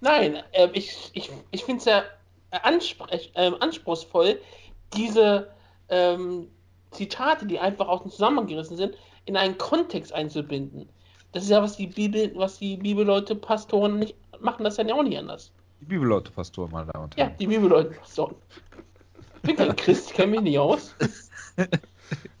[0.00, 2.04] Nein, ähm, ich, ich, ich finde es sehr
[2.50, 4.40] ansprech, ähm, anspruchsvoll,
[4.94, 5.48] diese
[5.88, 6.48] ähm,
[6.90, 10.88] Zitate, die einfach aus dem Zusammenhang gerissen sind, in einen Kontext einzubinden.
[11.32, 15.02] Das ist ja, was die Bibel, was die Bibelleute, Pastoren nicht machen, das ja auch
[15.02, 15.52] nicht anders.
[15.80, 17.36] Die Bibelleute, Pastor, meine Damen und Ja, Herren.
[17.38, 18.34] die Bibelleute, Pastoren.
[19.42, 20.94] Ich bin kein Christ, ich kenne mich nicht aus.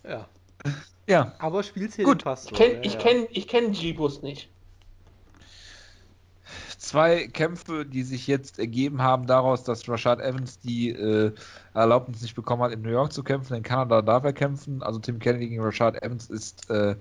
[0.06, 0.26] Ja.
[1.06, 2.52] Ja, Aber spielst hier Gut, den Pastor.
[2.52, 2.98] Ich kenne ja, ich ja.
[3.00, 4.48] kenn, ich kenn Jibus nicht.
[6.90, 11.32] zwei Kämpfe, die sich jetzt ergeben haben daraus, dass Rashad Evans die äh,
[11.74, 13.54] Erlaubnis nicht bekommen hat, in New York zu kämpfen.
[13.54, 14.82] In Kanada darf er kämpfen.
[14.82, 16.96] Also Tim Kennedy gegen Rashad Evans ist äh,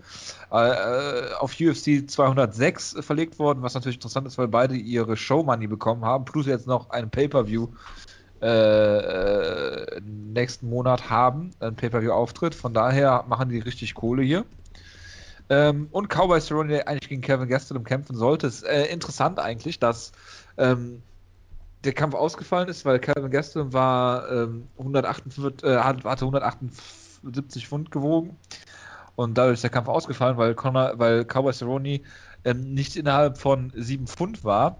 [0.52, 6.06] äh, auf UFC 206 verlegt worden, was natürlich interessant ist, weil beide ihre Show-Money bekommen
[6.06, 7.70] haben, plus jetzt noch ein Pay-Per-View
[8.42, 12.56] äh, nächsten Monat haben, ein Pay-Per-View-Auftritt.
[12.56, 14.46] Von daher machen die richtig Kohle hier.
[15.50, 18.48] Ähm, und Cowboy Cerrone, der eigentlich gegen Kevin Gastelum kämpfen sollte.
[18.48, 20.12] Ist äh, interessant eigentlich, dass
[20.58, 21.02] ähm,
[21.84, 28.38] der Kampf ausgefallen ist, weil Kevin Gastelum war ähm, 148, äh, hatte 178 Pfund gewogen
[29.16, 32.02] und dadurch ist der Kampf ausgefallen, weil, Conor, weil Cowboy Cerrone
[32.46, 34.80] ähm, nicht innerhalb von 7 Pfund war.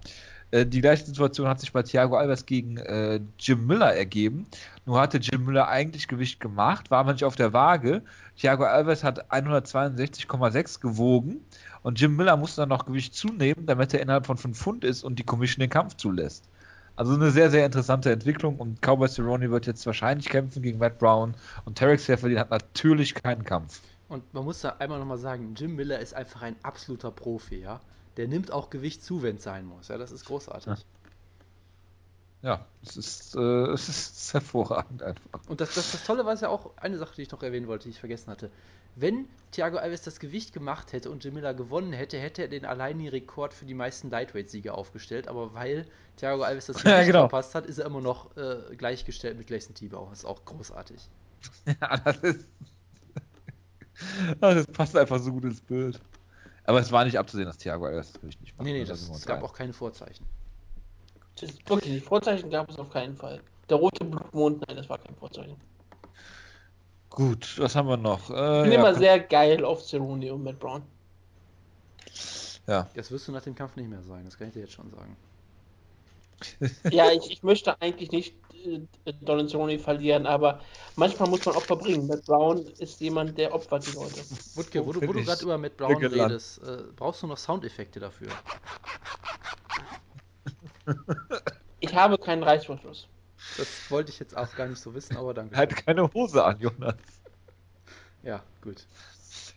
[0.50, 4.46] Äh, die gleiche Situation hat sich bei Thiago Alves gegen äh, Jim Miller ergeben.
[4.86, 8.02] Nur hatte Jim Miller eigentlich Gewicht gemacht, war aber nicht auf der Waage.
[8.36, 11.44] Thiago Alves hat 162,6 gewogen
[11.82, 15.04] und Jim Miller musste dann noch Gewicht zunehmen, damit er innerhalb von 5 Pfund ist
[15.04, 16.44] und die Commission den Kampf zulässt.
[16.96, 20.98] Also eine sehr, sehr interessante Entwicklung und Cowboy Cerrone wird jetzt wahrscheinlich kämpfen gegen Matt
[20.98, 23.80] Brown und Tarek Seferdin hat natürlich keinen Kampf.
[24.08, 27.80] Und man muss da einmal nochmal sagen, Jim Miller ist einfach ein absoluter Profi, ja
[28.20, 29.88] der nimmt auch Gewicht zu, wenn es sein muss.
[29.88, 30.84] Ja, das ist großartig.
[32.42, 33.38] Ja, es ist, äh,
[33.72, 35.40] es ist hervorragend einfach.
[35.48, 37.66] Und das, das, das Tolle war es ja auch, eine Sache, die ich noch erwähnen
[37.66, 38.50] wollte, die ich vergessen hatte.
[38.94, 43.08] Wenn Thiago Alves das Gewicht gemacht hätte und Jamila gewonnen hätte, hätte er den alleinigen
[43.08, 45.28] Rekord für die meisten Lightweight-Siege aufgestellt.
[45.28, 45.86] Aber weil
[46.18, 47.20] Thiago Alves das Gewicht ja, genau.
[47.20, 50.08] verpasst hat, ist er immer noch äh, gleichgestellt mit Gleison Tibau.
[50.10, 51.00] Das ist auch großartig.
[51.80, 52.46] Ja, das ist.
[54.40, 55.98] das passt einfach so gut ins Bild.
[56.64, 58.64] Aber es war nicht abzusehen, dass Thiago Alves das nicht macht.
[58.64, 60.24] Nee, nee, das, es gab auch keine Vorzeichen.
[61.40, 63.40] Das wirklich, Vorzeichen gab es auf keinen Fall.
[63.68, 65.56] Der rote Blutmond, nein, das war kein Vorzeichen.
[67.08, 68.30] Gut, was haben wir noch?
[68.30, 70.82] Äh, ich bin ja, immer sehr geil auf Cerrone und Matt Brown.
[72.66, 72.88] Ja.
[72.94, 74.90] Das wirst du nach dem Kampf nicht mehr sein, das kann ich dir jetzt schon
[74.90, 75.16] sagen.
[76.90, 78.34] Ja, ich, ich möchte eigentlich nicht
[78.64, 78.80] äh,
[79.20, 80.60] Donald Cerrone verlieren, aber
[80.96, 82.06] manchmal muss man Opfer bringen.
[82.06, 84.20] Matt Brown ist jemand, der opfert die Leute.
[84.54, 88.00] Wutke, wo, du, wo du gerade über Matt Brown redest, äh, brauchst du noch Soundeffekte
[88.00, 88.28] dafür?
[91.80, 93.06] Ich habe keinen Reißverschluss.
[93.56, 95.56] Das wollte ich jetzt auch gar nicht so wissen, aber danke.
[95.56, 96.94] Halt keine Hose an, Jonas.
[98.22, 98.86] Ja, gut.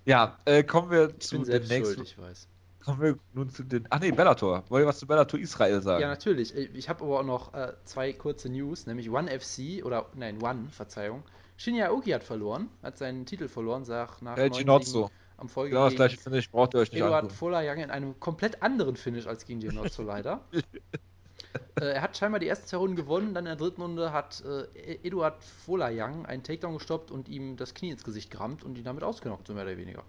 [0.05, 1.95] Ja, äh, kommen wir ich zu den nächsten.
[1.95, 2.47] Schuld, ich weiß.
[2.83, 3.85] Kommen wir nun zu den.
[3.89, 4.63] Ach nee, Bellator.
[4.69, 6.01] Wollt ihr was zu Bellator Israel sagen?
[6.01, 6.53] Ja, natürlich.
[6.53, 10.67] Ich habe aber auch noch äh, zwei kurze News, nämlich One FC oder nein, One,
[10.69, 11.23] Verzeihung.
[11.55, 15.09] Shinya Aoki hat verloren, hat seinen Titel verloren, sagt nach äh, Ginozzo.
[15.37, 18.61] am Folge Genau das gleiche Finish braucht ihr euch nicht Eduard Young in einem komplett
[18.61, 20.41] anderen Finish als gegen Ginozzo leider.
[20.51, 24.43] äh, er hat scheinbar die ersten zwei Runden gewonnen, dann in der dritten Runde hat
[24.45, 25.37] äh, Eduard
[25.67, 29.47] Young einen Takedown gestoppt und ihm das Knie ins Gesicht gerammt und ihn damit ausgenockt,
[29.47, 30.03] so mehr oder weniger.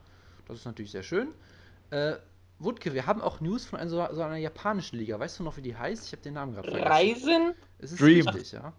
[0.48, 1.28] Das ist natürlich sehr schön.
[1.90, 2.14] Äh,
[2.64, 5.18] Wutke, wir haben auch News von einer, so, einer japanischen Liga.
[5.18, 6.06] Weißt du noch, wie die heißt?
[6.06, 6.92] Ich habe den Namen gerade vergessen.
[6.92, 7.54] Reisen?
[7.78, 8.26] Es ist Dream.
[8.26, 8.72] richtig, ja.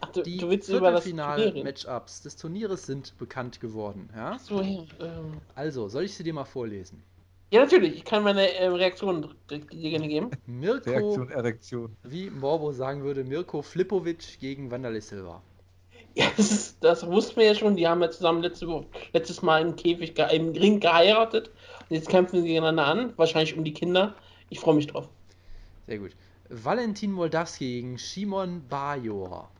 [0.00, 4.10] Ach, du, die du willst Viertelfinal-Matchups des Turnieres sind bekannt geworden.
[4.14, 4.38] Ja?
[4.38, 5.40] So, ähm.
[5.54, 7.04] Also, soll ich sie dir mal vorlesen?
[7.52, 7.96] Ja, natürlich.
[7.96, 10.30] Ich kann meine äh, Reaktion dir gerne geben.
[10.46, 11.96] Mirko, Reaktion, Erektion.
[12.02, 15.42] Wie Morbo sagen würde, Mirko Flipovic gegen Wanderlei Silva.
[16.14, 17.76] Ja, das, ist, das wussten wir ja schon.
[17.76, 18.66] Die haben ja zusammen letzte,
[19.12, 21.50] letztes Mal im Käfig, im Ring geheiratet.
[21.92, 23.12] Jetzt kämpfen sie gegeneinander an.
[23.16, 24.14] Wahrscheinlich um die Kinder.
[24.48, 25.08] Ich freue mich drauf.
[25.86, 26.16] Sehr gut.
[26.48, 29.50] Valentin Moldawski gegen Shimon Bajor.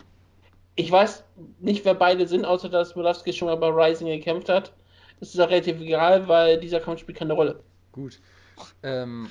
[0.75, 1.25] Ich weiß
[1.61, 4.73] nicht, wer beide sind, außer dass Moldawski schon mal bei Rising gekämpft hat.
[5.21, 7.63] Das ist auch relativ egal, weil dieser Kampf spielt keine Rolle.
[7.93, 8.21] Gut.
[8.83, 9.31] Ähm,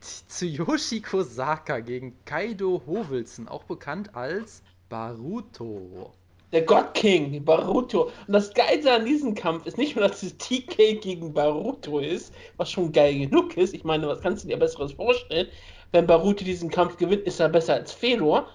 [0.00, 6.12] Tsuyoshi Kosaka gegen Kaido Hovelsen, auch bekannt als Baruto.
[6.52, 8.10] Der God King, Baruto.
[8.26, 12.34] Und das Geilste an diesem Kampf ist nicht nur, dass es TK gegen Baruto ist,
[12.56, 13.72] was schon geil genug ist.
[13.72, 15.46] Ich meine, was kannst du dir Besseres vorstellen?
[15.92, 18.48] Wenn Baruto diesen Kampf gewinnt, ist er besser als Fedor.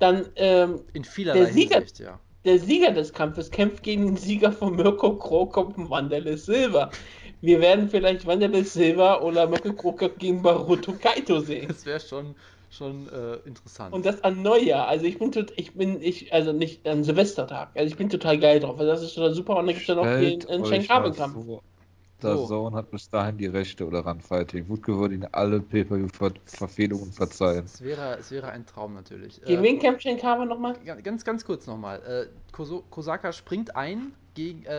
[0.00, 2.18] Dann, ähm, In vielerlei der Sieger, Hinsicht, ja.
[2.44, 6.90] Der Sieger des Kampfes kämpft gegen den Sieger von Mirko Krokop und Wanderle Silva.
[7.42, 11.68] Wir werden vielleicht Wanderle Silva oder Mirko Krokop gegen Baruto Kaito sehen.
[11.68, 12.34] Das wäre schon
[12.70, 13.92] schon äh, interessant.
[13.92, 14.88] Und das an Neujahr.
[14.88, 17.70] Also ich bin tot, ich bin, ich, also nicht an Silvestertag.
[17.74, 19.88] Also ich bin total geil drauf, weil das ist total super und dann gibt es
[19.88, 21.36] ja noch den, den Schenkabe-Kampf.
[22.22, 22.46] Der so.
[22.46, 24.68] Sohn hat bis dahin die Rechte oder Runfighting.
[24.68, 27.64] Wutke würde ihn alle Pay-Per-View-Verfehlungen verzeihen.
[27.64, 29.40] Es wäre, es wäre ein Traum natürlich.
[29.42, 30.74] Gegen äh, wen kämpft Shenkawa nochmal?
[31.02, 32.02] Ganz, ganz kurz nochmal.
[32.02, 34.70] Äh, Kosaka springt ein gegen, äh,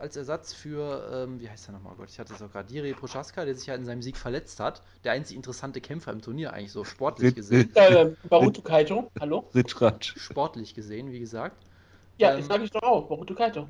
[0.00, 1.94] als Ersatz für, ähm, wie heißt der nochmal?
[1.94, 2.68] Oh Gott, ich hatte es auch gerade.
[2.68, 4.82] Diri Prochaska, der sich ja in seinem Sieg verletzt hat.
[5.02, 7.72] Der einzig interessante Kämpfer im Turnier, eigentlich so sportlich gesehen.
[7.78, 9.48] Äh, Baruto Kaito, hallo?
[9.54, 10.18] Ritschratsch.
[10.18, 11.56] Sportlich gesehen, wie gesagt.
[12.18, 13.68] Ja, ähm, das sage ich doch auch, Baruto Kaito.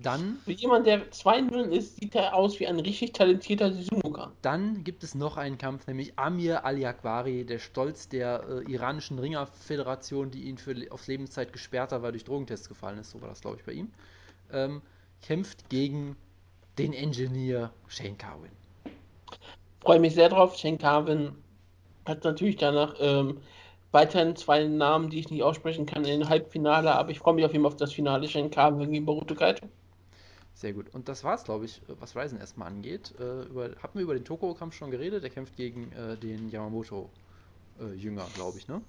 [0.00, 4.32] Dann, Für jemand, der 2-0 ist, sieht er aus wie ein richtig talentierter Suzuka.
[4.42, 10.30] dann gibt es noch einen Kampf, nämlich Amir Al-Yakwari, der Stolz der äh, iranischen Ringerföderation,
[10.30, 13.10] die ihn für, aufs Lebenszeit gesperrt hat, weil er durch Drogentests gefallen ist.
[13.10, 13.90] So war das, glaube ich, bei ihm.
[14.52, 14.82] Ähm,
[15.22, 16.16] kämpft gegen
[16.78, 18.50] den Engineer Shane Carwin.
[19.80, 20.56] Freue mich sehr drauf.
[20.56, 21.34] Shane Carvin
[22.06, 23.40] hat natürlich danach ähm,
[23.92, 27.44] weiterhin zwei Namen, die ich nicht aussprechen kann, in den Halbfinale, aber ich freue mich
[27.44, 28.28] auf jeden Fall auf das Finale.
[28.28, 29.68] Shane Carvin gegen Baruto Kaito.
[30.54, 30.92] Sehr gut.
[30.92, 33.14] Und das war's, glaube ich, was Ryzen erstmal angeht.
[33.20, 35.22] Äh, über, haben wir über den Toko-Kampf schon geredet?
[35.22, 38.80] Der kämpft gegen äh, den Yamamoto-Jünger, glaube ich, ne?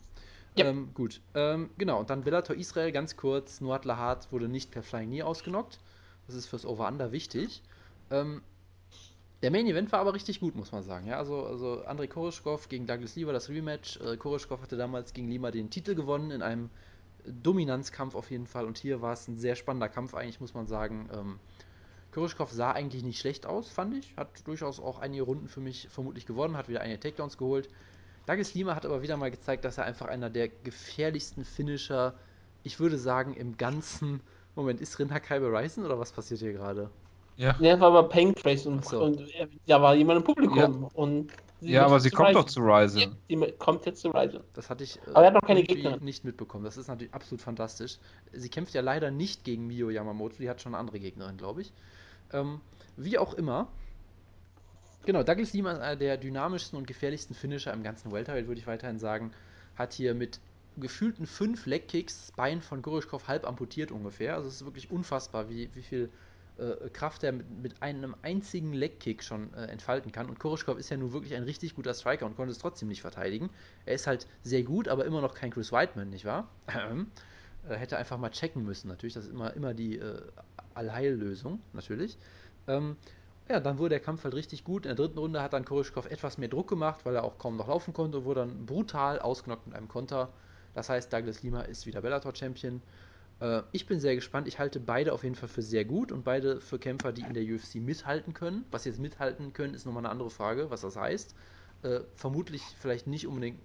[0.55, 0.65] Ja.
[0.65, 1.21] Ähm, gut.
[1.35, 3.61] Ähm, genau, und dann Bellator Israel, ganz kurz.
[3.61, 5.79] Noat Lahat wurde nicht per Flying Knee ausgenockt.
[6.27, 7.61] Das ist fürs Over-Under wichtig.
[8.11, 8.41] Ähm,
[9.41, 11.07] der Main Event war aber richtig gut, muss man sagen.
[11.07, 13.97] Ja, also, also Andrei Koreshkov gegen Douglas Lima, das Rematch.
[14.01, 16.69] Äh, Koreshkov hatte damals gegen Lima den Titel gewonnen in einem
[17.25, 18.65] Dominanzkampf auf jeden Fall.
[18.65, 21.09] Und hier war es ein sehr spannender Kampf, eigentlich, muss man sagen.
[21.13, 21.39] Ähm,
[22.11, 24.15] Koreshkov sah eigentlich nicht schlecht aus, fand ich.
[24.17, 27.69] Hat durchaus auch einige Runden für mich vermutlich gewonnen, hat wieder einige Takedowns geholt.
[28.29, 32.13] Douglas Lima hat aber wieder mal gezeigt, dass er einfach einer der gefährlichsten Finisher,
[32.61, 34.21] ich würde sagen, im ganzen.
[34.55, 36.91] Moment, ist Rin Hakai bei Ryzen oder was passiert hier gerade?
[37.37, 37.53] Ja.
[37.53, 39.01] Der war bei Paintrace und, so.
[39.01, 40.89] und äh, da war jemand im Publikum.
[40.93, 41.31] Und
[41.61, 42.41] sie Ja, aber sie kommt Ryzen.
[42.41, 42.99] doch zu Ryzen.
[42.99, 44.41] Ja, sie kommt jetzt zu Ryzen.
[44.53, 45.97] Das hatte ich äh, Aber er hat noch keine Gegner.
[45.97, 46.65] nicht mitbekommen.
[46.65, 47.97] Das ist natürlich absolut fantastisch.
[48.33, 51.61] Sie kämpft ja leider nicht gegen Mio Yamamoto, die hat schon eine andere Gegnerin, glaube
[51.61, 51.73] ich.
[52.33, 52.59] Ähm,
[52.95, 53.69] wie auch immer.
[55.05, 58.99] Genau, Douglas Lima einer der dynamischsten und gefährlichsten Finisher im ganzen Welterweight, würde ich weiterhin
[58.99, 59.31] sagen.
[59.75, 60.39] Hat hier mit
[60.77, 64.35] gefühlten fünf Legkicks das Bein von Goroschkov halb amputiert ungefähr.
[64.35, 66.09] Also es ist wirklich unfassbar, wie, wie viel
[66.57, 70.29] äh, Kraft er mit, mit einem einzigen Legkick schon äh, entfalten kann.
[70.29, 73.01] Und Koroschkov ist ja nun wirklich ein richtig guter Striker und konnte es trotzdem nicht
[73.01, 73.49] verteidigen.
[73.85, 76.49] Er ist halt sehr gut, aber immer noch kein Chris Whiteman, nicht wahr?
[77.67, 79.13] äh, hätte einfach mal checken müssen, natürlich.
[79.13, 80.21] Das ist immer, immer die äh,
[80.73, 82.17] Allheillösung, natürlich.
[82.67, 82.97] Ähm,
[83.49, 84.85] ja, dann wurde der Kampf halt richtig gut.
[84.85, 87.57] In der dritten Runde hat dann Koroschkov etwas mehr Druck gemacht, weil er auch kaum
[87.57, 90.29] noch laufen konnte und wurde dann brutal ausgenockt mit einem Konter.
[90.75, 92.81] Das heißt, Douglas Lima ist wieder Bellator-Champion.
[93.39, 94.47] Äh, ich bin sehr gespannt.
[94.47, 97.33] Ich halte beide auf jeden Fall für sehr gut und beide für Kämpfer, die in
[97.33, 98.65] der UFC mithalten können.
[98.69, 101.33] Was jetzt mithalten können, ist nochmal eine andere Frage, was das heißt.
[101.81, 103.59] Äh, vermutlich vielleicht nicht unbedingt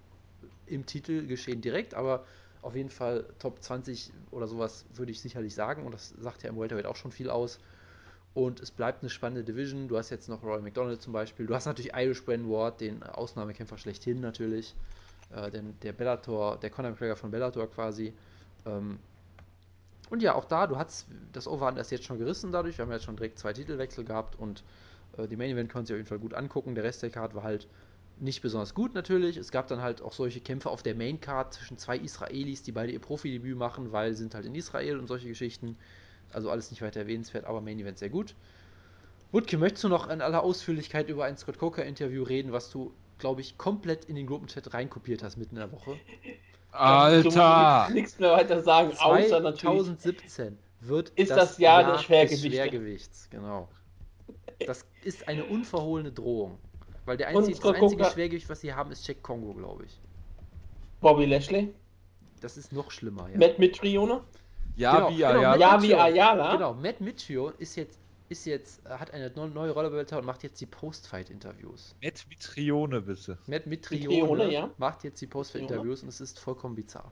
[0.65, 2.25] im Titelgeschehen direkt, aber
[2.63, 5.85] auf jeden Fall Top 20 oder sowas würde ich sicherlich sagen.
[5.85, 7.59] Und das sagt ja im Welterweight auch schon viel aus.
[8.35, 9.87] Und es bleibt eine spannende Division.
[9.87, 11.47] Du hast jetzt noch Roy McDonald zum Beispiel.
[11.47, 14.75] Du hast natürlich Irish Brand Ward, den Ausnahmekämpfer schlechthin natürlich.
[15.33, 18.13] Äh, den, der Bellator, der Conor McGregor von Bellator quasi.
[18.65, 18.99] Ähm,
[20.09, 22.77] und ja, auch da, du hast das Over ist jetzt schon gerissen dadurch.
[22.77, 24.63] Wir haben jetzt schon direkt zwei Titelwechsel gehabt und
[25.17, 26.75] äh, die Main Event konnte sich auf jeden Fall gut angucken.
[26.75, 27.67] Der Rest der Card war halt
[28.19, 29.37] nicht besonders gut natürlich.
[29.37, 32.71] Es gab dann halt auch solche Kämpfe auf der Main Card zwischen zwei Israelis, die
[32.73, 35.77] beide ihr Profidebüt machen, weil sie sind halt in Israel und solche Geschichten.
[36.33, 38.35] Also alles nicht weiter erwähnenswert, aber Main Event sehr gut.
[39.31, 42.93] Wutke, möchtest du noch in aller Ausführlichkeit über ein Scott Coker Interview reden, was du,
[43.19, 45.97] glaube ich, komplett in den Gruppenchat reinkopiert hast mitten in der Woche?
[46.71, 47.89] Alter!
[47.93, 49.83] Nichts mehr weiter sagen, außer natürlich.
[49.83, 52.47] 2017 wird Ist das Jahr des Schwergewichte.
[52.49, 53.27] des Schwergewichts.
[53.31, 53.67] Genau.
[54.65, 56.57] Das ist eine unverhohlene Drohung.
[57.05, 59.99] Weil der einzige, das einzige Coker- Schwergewicht, was sie haben, ist Jack Kongo, glaube ich.
[61.01, 61.73] Bobby Lashley,
[62.41, 63.37] Das ist noch schlimmer, ja.
[63.37, 64.21] Matt Mitrione,
[64.75, 65.67] Ja, Genau, wie genau, ja, Matt ja.
[65.67, 65.99] Yavi Mitchell.
[65.99, 66.51] Ayala.
[66.53, 67.99] Genau, Matt Mitchell ist jetzt,
[68.29, 71.95] ist jetzt, hat eine neu- neue Rolle bei Bellator und macht jetzt die Post-Fight-Interviews.
[72.03, 73.37] Matt Mitrione, bitte.
[73.47, 74.69] Matt Mitrione Mitrione, ja.
[74.77, 77.11] macht jetzt die Post-Fight-Interviews und es ist vollkommen bizarr.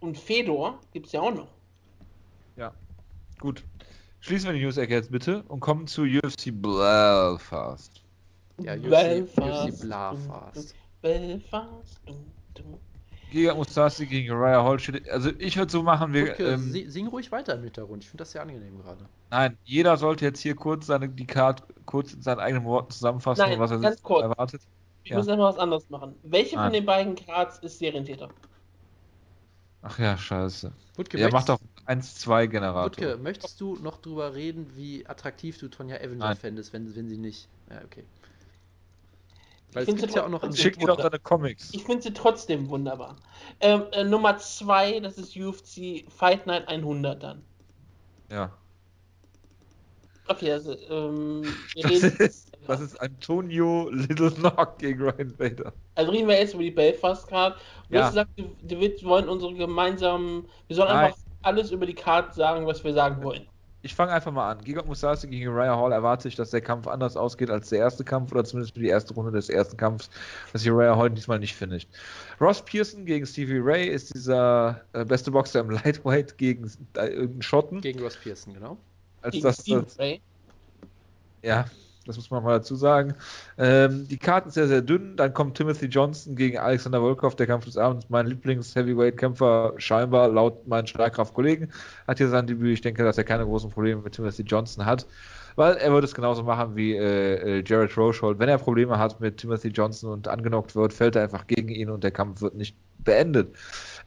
[0.00, 1.48] Und Fedor gibt es ja auch noch.
[3.40, 3.62] Gut.
[4.20, 8.02] Schließen wir die News-Ecke jetzt bitte und kommen zu UFC Belfast.
[8.60, 9.68] Ja, UFC, Belfast.
[9.68, 10.74] UFC Blafast.
[11.00, 12.00] Belfast.
[13.30, 14.78] Giga Mustasi gegen Uriah Hall.
[14.78, 18.02] steht- Also ich würde so machen, wir, Wutke, ähm, si- sing ruhig weiter im Hintergrund.
[18.02, 19.04] Ich finde das sehr angenehm gerade.
[19.30, 23.42] nein, jeder sollte jetzt hier kurz seine, die Card kurz in seinen eigenen Worten zusammenfassen,
[23.48, 24.22] Nein, was er ganz sich kurz.
[24.22, 24.62] erwartet.
[25.04, 25.16] Ich Ja.
[25.18, 26.14] muss einfach was anderes machen.
[26.22, 26.64] Welche Nein.
[26.66, 28.28] von den beiden Cards ist Serientäter?
[29.82, 30.72] Ach ja, scheiße.
[30.96, 32.84] Wutke, Er macht doch 1-2 Generator.
[33.06, 36.36] Wutke, möchtest du noch drüber reden, wie attraktiv du Tonja Avenger Nein.
[36.36, 37.48] fändest, wenn, wenn sie nicht.
[37.70, 38.04] Ja, okay.
[39.72, 41.72] Weil es finde gibt ja auch noch Schick dir doch deine Comics.
[41.72, 43.16] Ich finde sie trotzdem wunderbar.
[43.60, 47.44] Ähm, äh, Nummer 2, das ist UFC Fight Night 100 dann.
[48.30, 48.58] Ja.
[50.26, 51.42] Okay, also, ähm,
[51.74, 55.72] wir Das reden, ist, das ist Antonio Little Knock gegen Ryan Bader.
[55.94, 57.58] also reden wir jetzt über die Belfast Card.
[57.90, 58.12] Du Ja.
[58.14, 61.06] willst, wir wollen unsere gemeinsamen, wir sollen Nein.
[61.06, 63.48] einfach alles über die Card sagen, was wir sagen wollen.
[63.82, 64.64] Ich fange einfach mal an.
[64.64, 68.02] Giga Musasi gegen Uriah Hall erwarte ich, dass der Kampf anders ausgeht als der erste
[68.02, 70.10] Kampf oder zumindest für die erste Runde des ersten Kampfs,
[70.52, 71.88] dass ich Uriah Hall diesmal nicht finisht.
[72.40, 77.42] Ross Pearson gegen Stevie Ray ist dieser äh, beste Boxer im Lightweight gegen äh, irgendeinen
[77.42, 77.80] Schotten.
[77.80, 78.76] Gegen Ross Pearson, genau.
[79.22, 79.96] als das, das,
[81.42, 81.66] ja,
[82.08, 83.14] das muss man mal dazu sagen.
[83.58, 85.16] Ähm, die Karten sehr, sehr dünn.
[85.16, 88.06] Dann kommt Timothy Johnson gegen Alexander Volkov, der Kampf des Abends.
[88.08, 91.70] Mein Lieblings-Heavyweight-Kämpfer, scheinbar laut meinen Schlagkraft-Kollegen,
[92.06, 92.72] hat hier sein Debüt.
[92.72, 95.06] Ich denke, dass er keine großen Probleme mit Timothy Johnson hat,
[95.56, 98.38] weil er würde es genauso machen wie äh, äh Jared Rochold.
[98.38, 101.90] Wenn er Probleme hat mit Timothy Johnson und angenockt wird, fällt er einfach gegen ihn
[101.90, 102.74] und der Kampf wird nicht
[103.04, 103.54] beendet.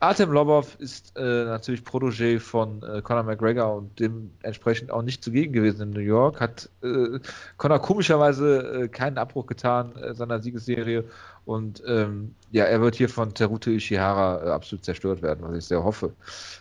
[0.02, 5.54] Artem Lobov ist äh, natürlich Protégé von äh, Conor McGregor und dementsprechend auch nicht zugegen
[5.54, 6.42] gewesen in New York.
[6.42, 7.20] Hat äh,
[7.58, 11.04] Conor komischerweise äh, keinen Abbruch getan äh, seiner Siegesserie
[11.46, 15.66] und ähm, ja, er wird hier von Teruto Ishihara äh, absolut zerstört werden, was ich
[15.66, 16.12] sehr hoffe.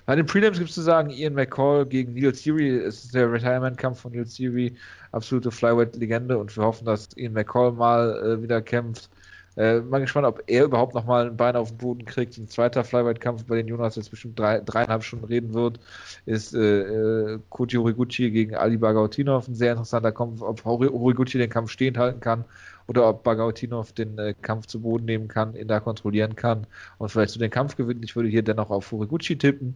[0.04, 2.76] Bei den Prelims gibt es zu sagen, Ian McCall gegen Neil Theory.
[2.76, 4.76] Es ist der Retirement-Kampf von Neil Theory,
[5.12, 9.08] absolute Flyweight-Legende und wir hoffen, dass Ian McCall mal wieder kämpft.
[9.56, 12.38] Äh, mal gespannt, ob er überhaupt nochmal ein Bein auf den Boden kriegt.
[12.38, 15.80] Ein zweiter Flyweight-Kampf, bei den Jonas jetzt bestimmt drei, dreieinhalb Stunden reden wird,
[16.24, 19.48] ist äh, äh, Koji Horiguchi gegen Ali Bagautinov.
[19.48, 22.44] Ein sehr interessanter Kampf, ob Horiguchi den Kampf stehend halten kann
[22.86, 26.66] oder ob Bagautinov den äh, Kampf zu Boden nehmen kann, ihn da kontrollieren kann
[26.98, 28.04] und vielleicht so den Kampf gewinnt.
[28.04, 29.74] Ich würde hier dennoch auf Horiguchi tippen.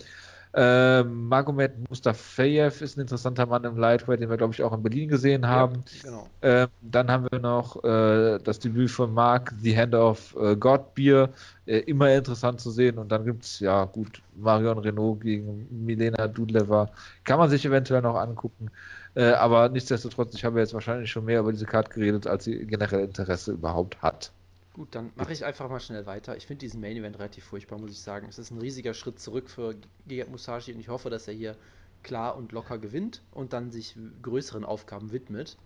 [0.57, 4.83] Ähm, Magomed Mustafayev ist ein interessanter Mann im Lightweight, den wir, glaube ich, auch in
[4.83, 5.83] Berlin gesehen haben.
[5.87, 6.29] Ja, genau.
[6.43, 10.95] ähm, dann haben wir noch äh, das Debüt von Mark, The Hand of äh, God
[10.95, 11.31] Beer.
[11.67, 12.99] Äh, immer interessant zu sehen.
[12.99, 16.91] Und dann gibt es, ja, gut, Marion Renault gegen Milena Dudleva.
[17.25, 18.71] Kann man sich eventuell noch angucken.
[19.15, 22.67] Äh, aber nichtsdestotrotz, ich habe jetzt wahrscheinlich schon mehr über diese Karte geredet, als sie
[22.67, 24.33] generell Interesse überhaupt hat.
[24.75, 26.37] Gut, dann mache ich einfach mal schnell weiter.
[26.37, 28.27] Ich finde diesen Main Event relativ furchtbar, muss ich sagen.
[28.29, 29.77] Es ist ein riesiger Schritt zurück für
[30.09, 31.57] Gegard Musashi und ich hoffe, dass er hier
[32.03, 35.57] klar und locker gewinnt und dann sich größeren Aufgaben widmet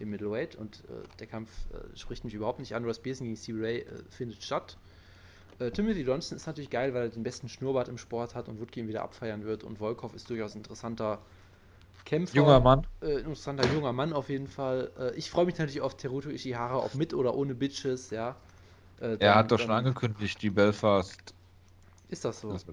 [0.00, 0.54] im Middleweight.
[0.54, 2.84] Und äh, der Kampf äh, spricht mich überhaupt nicht an.
[2.84, 4.76] Ross Pearson gegen Stevie Ray äh, findet statt.
[5.58, 8.60] Äh, Timothy Johnson ist natürlich geil, weil er den besten Schnurrbart im Sport hat und
[8.60, 9.64] Woodke ihn wieder abfeiern wird.
[9.64, 11.20] Und Volkov ist durchaus ein interessanter
[12.04, 12.36] Kämpfer.
[12.36, 12.86] Junger Mann.
[13.00, 14.90] Äh, interessanter junger Mann auf jeden Fall.
[14.98, 18.36] Äh, ich freue mich natürlich auf Teruto Ishihara, ob mit oder ohne Bitches, ja.
[19.00, 21.34] Äh, er hat doch schon angekündigt, die Belfast.
[22.08, 22.52] Ist das so?
[22.52, 22.64] Das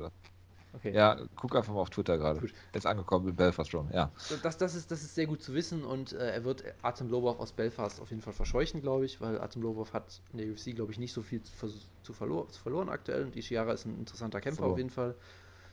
[0.73, 0.93] okay.
[0.93, 2.41] Ja, guck einfach mal auf Twitter gerade.
[2.73, 4.11] Ist angekommen in Belfast schon, ja.
[4.43, 7.39] Das, das, ist, das ist sehr gut zu wissen und äh, er wird Atem Lobov
[7.39, 10.75] aus Belfast auf jeden Fall verscheuchen, glaube ich, weil Atem Lobov hat in der UFC,
[10.75, 11.53] glaube ich, nicht so viel zu,
[12.03, 14.71] zu, verlor, zu verloren aktuell und Ishiara ist ein interessanter Kämpfer so.
[14.71, 15.15] auf jeden Fall.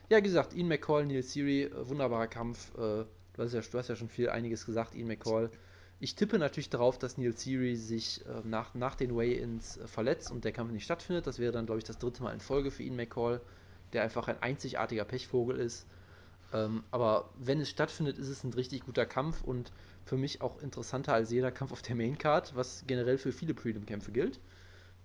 [0.08, 2.72] Ja, wie gesagt, Ian McCall, Neil Siri, äh, wunderbarer Kampf.
[2.74, 3.06] Äh, du,
[3.38, 5.50] hast ja, du hast ja schon viel einiges gesagt, Ian McCall.
[6.02, 10.32] Ich tippe natürlich darauf, dass Neil Theory sich äh, nach, nach den Way-Ins äh, verletzt
[10.32, 11.28] und der Kampf nicht stattfindet.
[11.28, 13.40] Das wäre dann, glaube ich, das dritte Mal in Folge für ihn, McCall,
[13.92, 15.86] der einfach ein einzigartiger Pechvogel ist.
[16.52, 19.70] Ähm, aber wenn es stattfindet, ist es ein richtig guter Kampf und
[20.04, 24.10] für mich auch interessanter als jeder Kampf auf der Maincard, was generell für viele Prelim-Kämpfe
[24.10, 24.40] gilt.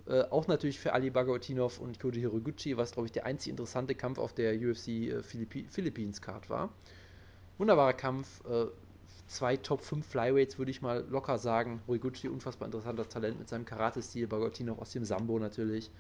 [0.07, 3.93] Äh, auch natürlich für Ali Bagautinov und Koji Hiroguchi, was, glaube ich, der einzig interessante
[3.93, 6.73] Kampf auf der UFC äh, Philippines-Card war.
[7.59, 8.65] Wunderbarer Kampf, äh,
[9.27, 11.81] zwei Top 5 Flyweights, würde ich mal locker sagen.
[11.87, 14.27] Horiguchi, unfassbar interessanter Talent mit seinem Karate-Stil.
[14.27, 15.91] Bagautinov aus dem Sambo natürlich.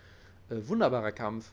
[0.49, 1.51] Äh, wunderbarer Kampf.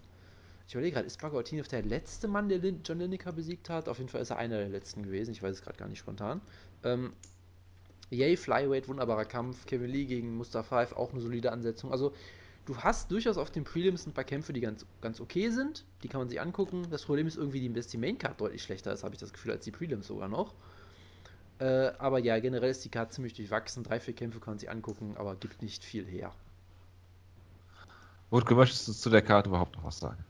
[0.67, 3.89] Ich überlege gerade, ist Bagautinov der letzte Mann, der Lin John Lineker besiegt hat?
[3.89, 5.33] Auf jeden Fall ist er einer der letzten gewesen.
[5.33, 6.41] Ich weiß es gerade gar nicht spontan.
[6.85, 7.13] Ähm,
[8.11, 9.67] Yay, Flyweight, wunderbarer Kampf.
[9.67, 11.91] Kevin Lee gegen Mustafa auch eine solide Ansetzung.
[11.91, 12.13] Also,
[12.65, 15.85] du hast durchaus auf den Prelims ein paar Kämpfe, die ganz, ganz okay sind.
[16.03, 16.87] Die kann man sich angucken.
[16.91, 19.65] Das Problem ist irgendwie, dass die Maincard deutlich schlechter ist, habe ich das Gefühl, als
[19.65, 20.55] die Prelims sogar noch.
[21.65, 23.85] Äh, aber ja, generell ist die Karte ziemlich durchwachsen.
[23.85, 26.31] Drei, vier Kämpfe kann man sich angucken, aber gibt nicht viel her.
[28.31, 30.23] Wutke, möchtest du zu der Karte überhaupt noch was sagen?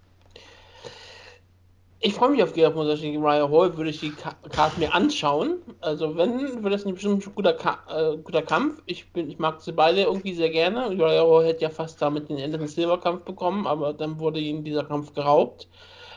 [1.98, 5.56] Ich freue mich auf Gerard Mosashi gegen Ryan Hall, würde ich die Karte mir anschauen.
[5.80, 8.80] Also wenn, wird das ein bestimmt guter, Ka äh, guter Kampf.
[8.86, 10.90] Ich, bin, ich mag sie beide irgendwie sehr gerne.
[10.90, 14.62] Ryan Hall hätte ja fast damit den Anderson Silver Kampf bekommen, aber dann wurde ihm
[14.62, 15.66] dieser Kampf geraubt.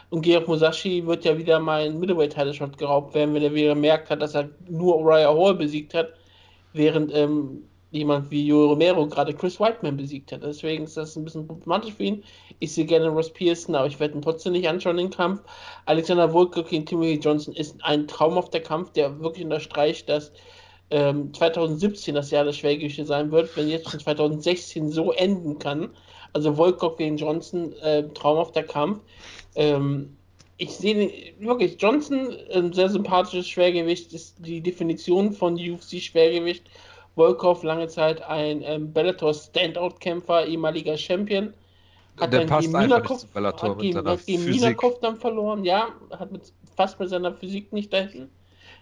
[0.09, 4.09] Und Georg Musashi wird ja wieder mal ein Middleweight-Title-Shot geraubt werden, wenn er wieder gemerkt
[4.09, 6.13] hat, dass er nur Uriah Hall besiegt hat,
[6.73, 10.43] während ähm, jemand wie Joe Romero gerade Chris Whiteman besiegt hat.
[10.43, 12.23] Deswegen ist das ein bisschen problematisch für ihn.
[12.59, 15.41] Ich sehe gerne Ross Pearson, aber ich werde ihn trotzdem nicht anschauen, den Kampf.
[15.85, 20.31] Alexander Volker gegen Timothy Johnson ist ein traumhafter Kampf, der wirklich unterstreicht, dass
[20.89, 25.89] ähm, 2017 das Jahr der Schwergewichte sein wird, wenn jetzt schon 2016 so enden kann.
[26.33, 28.99] Also Volkov gegen Johnson, äh, traumhafter Kampf.
[29.57, 30.15] Ähm,
[30.57, 36.63] ich sehe wirklich, Johnson, ein sehr sympathisches Schwergewicht, ist die Definition von UFC-Schwergewicht.
[37.15, 41.53] Volkov lange Zeit ein ähm, Bellator Standout-Kämpfer, ehemaliger Champion.
[42.19, 45.89] Hat Der dann passt gegen Minakov, Bellator hat gegen, hat gegen Minakov dann verloren, ja,
[46.17, 48.29] hat mit, fast mit seiner Physik nicht dahin.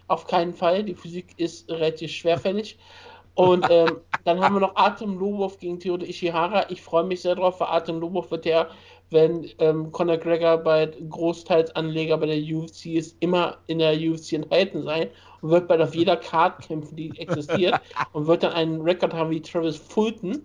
[0.08, 2.78] Auf keinen Fall, die Physik ist relativ schwerfällig.
[3.34, 6.70] Und ähm, dann haben wir noch Artem Lobov gegen Theodor Ishihara.
[6.70, 8.68] Ich freue mich sehr drauf, weil Artem Lobov wird ja
[9.10, 14.82] wenn ähm, Conor Gregor bei Großteilsanleger bei der UFC ist, immer in der UFC enthalten
[14.82, 15.08] sein.
[15.42, 17.80] und wird bald auf jeder Card kämpfen, die existiert
[18.12, 20.42] und wird dann einen Rekord haben wie Travis Fulton,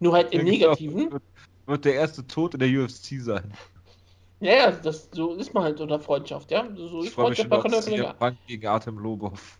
[0.00, 1.12] nur halt im Negativen.
[1.12, 1.22] Wird,
[1.66, 3.52] wird der erste Tod in der UFC sein.
[4.40, 6.68] Ja, ja, das, so ist man halt unter Freundschaft, ja.
[6.76, 8.10] So ist Freundschaft bei Conor McGregor.
[8.10, 9.58] CM Punk gegen Artem Lobov.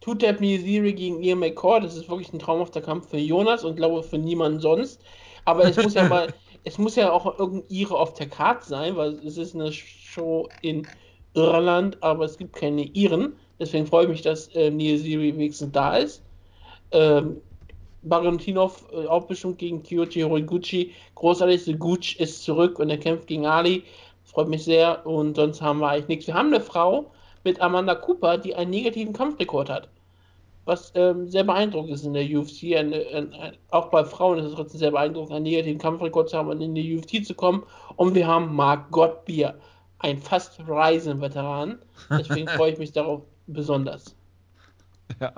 [0.00, 4.02] Two-Tap Missouri gegen Ian McCord, das ist wirklich ein traumhafter Kampf für Jonas und glaube
[4.02, 5.00] für niemanden sonst.
[5.46, 6.32] Aber es muss ja mal,
[6.64, 10.48] es muss ja auch irgendein Ire auf der Karte sein, weil es ist eine Show
[10.62, 10.86] in
[11.34, 13.34] Irland, aber es gibt keine Iren.
[13.58, 16.22] Deswegen freue ich mich, dass äh, Neil Siri wenigstens da ist.
[16.90, 17.40] Ähm,
[18.02, 20.92] Barontinov äh, auch bestimmt gegen Kyoji Horiguchi.
[21.14, 23.84] Großartig, Seguchi ist zurück und er kämpft gegen Ali.
[24.24, 25.06] Freut mich sehr.
[25.06, 26.26] Und sonst haben wir eigentlich nichts.
[26.26, 27.10] Wir haben eine Frau
[27.44, 29.88] mit Amanda Cooper, die einen negativen Kampfrekord hat.
[30.64, 32.74] Was ähm, sehr beeindruckend ist in der UFC.
[32.76, 36.38] Ein, ein, ein, auch bei Frauen ist es trotzdem sehr beeindruckend, einen negativen Kampfrekord zu
[36.38, 37.62] haben und in die UFC zu kommen.
[37.96, 39.58] Und wir haben Mark Gottbier,
[39.98, 41.78] ein fast Reisen-Veteran.
[42.10, 44.16] Deswegen freue ich mich darauf besonders.
[45.20, 45.32] Ja.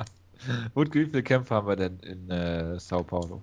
[0.74, 3.43] Und wie viele Kämpfe haben wir denn in äh, Sao Paulo?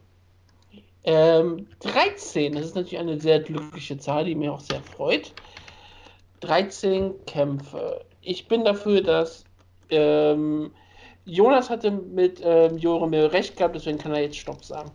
[1.04, 5.34] Ähm, 13, das ist natürlich eine sehr glückliche Zahl, die mir auch sehr freut.
[6.40, 8.06] 13 Kämpfe.
[8.22, 9.44] Ich bin dafür, dass
[9.90, 10.72] ähm,
[11.26, 14.92] Jonas hatte mit ähm, Joromir recht gehabt, deswegen kann er jetzt Stopp sagen.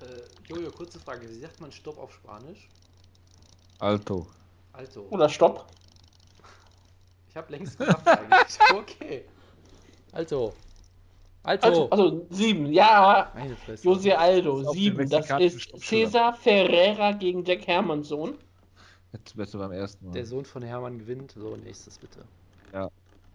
[0.00, 1.28] Äh, Jojo, kurze Frage.
[1.28, 2.68] Wie sagt man Stopp auf Spanisch?
[3.78, 4.26] Alto.
[4.72, 5.66] Also, Oder Stopp.
[7.28, 8.58] ich habe längst gemacht eigentlich.
[8.74, 9.24] Okay.
[10.12, 10.54] Also.
[11.42, 11.66] Also.
[11.66, 13.30] Also, also sieben, ja.
[13.34, 13.84] Meine Fresse.
[13.84, 15.08] Jose Aldo, Das ist auf sieben.
[15.08, 15.80] Das ist.
[15.80, 18.36] Cesar Ferreira gegen Jack Hermansson.
[19.12, 20.12] Jetzt bist du beim ersten Mal.
[20.12, 21.32] Der Sohn von Hermann gewinnt.
[21.32, 22.24] So, nächstes bitte.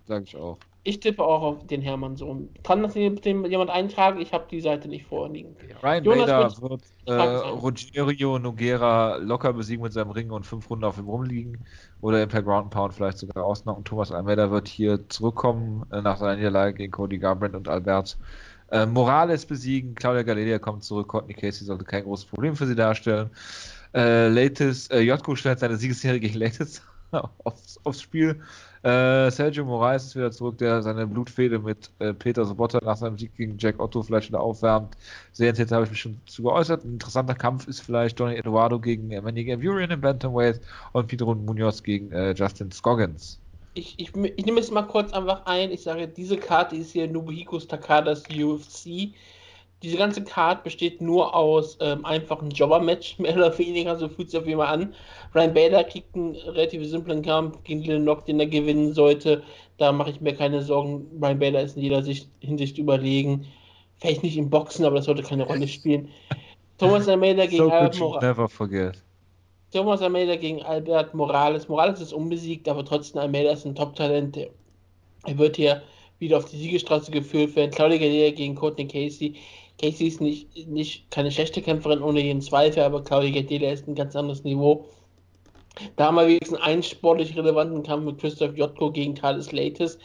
[0.07, 0.57] Sag ich auch.
[0.83, 2.49] Ich tippe auch auf den Hermansson.
[2.63, 4.19] Kann das dem jemand eintragen?
[4.19, 5.55] Ich habe die Seite nicht vorliegen.
[5.83, 7.13] Ryan Jonas Bader wird äh.
[7.13, 11.59] Rogerio Noguera locker besiegen mit seinem Ring und fünf Runden auf ihm rumliegen.
[12.01, 13.83] Oder per Ground Pound vielleicht sogar ausnocken.
[13.83, 18.17] Thomas Almeida wird hier zurückkommen äh, nach seiner Niederlage gegen Cody Garbrandt und Albert
[18.71, 19.93] äh, Morales besiegen.
[19.93, 21.09] Claudia Galeria kommt zurück.
[21.09, 23.29] Courtney Casey sollte kein großes Problem für sie darstellen.
[23.93, 26.81] Äh, Latis, äh, Jotko stellt seine Siegesserie gegen Latis
[27.43, 28.41] aufs, aufs Spiel.
[28.83, 33.17] Äh, Sergio Moraes ist wieder zurück, der seine Blutfehde mit äh, Peter Sobotta nach seinem
[33.17, 34.97] Sieg gegen Jack Otto vielleicht wieder aufwärmt.
[35.31, 36.83] Sehr interessiert habe ich mich schon zu geäußert.
[36.83, 40.61] Ein interessanter Kampf ist vielleicht Donny Eduardo gegen äh, Manny Gavurian im Bantamweight
[40.93, 43.39] und Pedro Munoz gegen äh, Justin Scoggins.
[43.73, 45.71] Ich, ich, ich nehme es mal kurz einfach ein.
[45.71, 49.13] Ich sage, diese Karte ist hier Nobuhikos Takadas UFC.
[49.83, 54.39] Diese ganze Karte besteht nur aus ähm, einfachen Jobber-Match, mehr oder weniger, so fühlt sich
[54.39, 54.93] auf jeden Fall an.
[55.33, 59.43] Ryan Bader kriegt einen relativ simplen Kampf gegen Dylan Nock, den er gewinnen sollte.
[59.77, 61.07] Da mache ich mir keine Sorgen.
[61.21, 63.47] Ryan Bader ist in jeder Sicht, Hinsicht überlegen.
[63.97, 66.09] Vielleicht nicht im Boxen, aber das sollte keine Rolle spielen.
[66.77, 68.21] Thomas Almeida gegen So Albert Morales.
[68.23, 69.03] never forget.
[69.71, 71.69] Thomas Almeida gegen Albert Morales.
[71.69, 74.37] Morales ist unbesiegt, aber trotzdem Almeida ist ein Top-Talent.
[74.37, 75.81] Er wird hier
[76.19, 77.71] wieder auf die Siegestraße geführt werden.
[77.71, 79.35] Claudia Gadelha gegen Courtney Casey.
[79.81, 83.95] Casey ist nicht, nicht keine schlechte Kämpferin ohne jeden Zweifel, aber Claudia Gadelha ist ein
[83.95, 84.85] ganz anderes Niveau.
[85.95, 89.97] Da haben wir wenigstens einen sportlich relevanten Kampf mit Christoph Jotko gegen Thales Latis.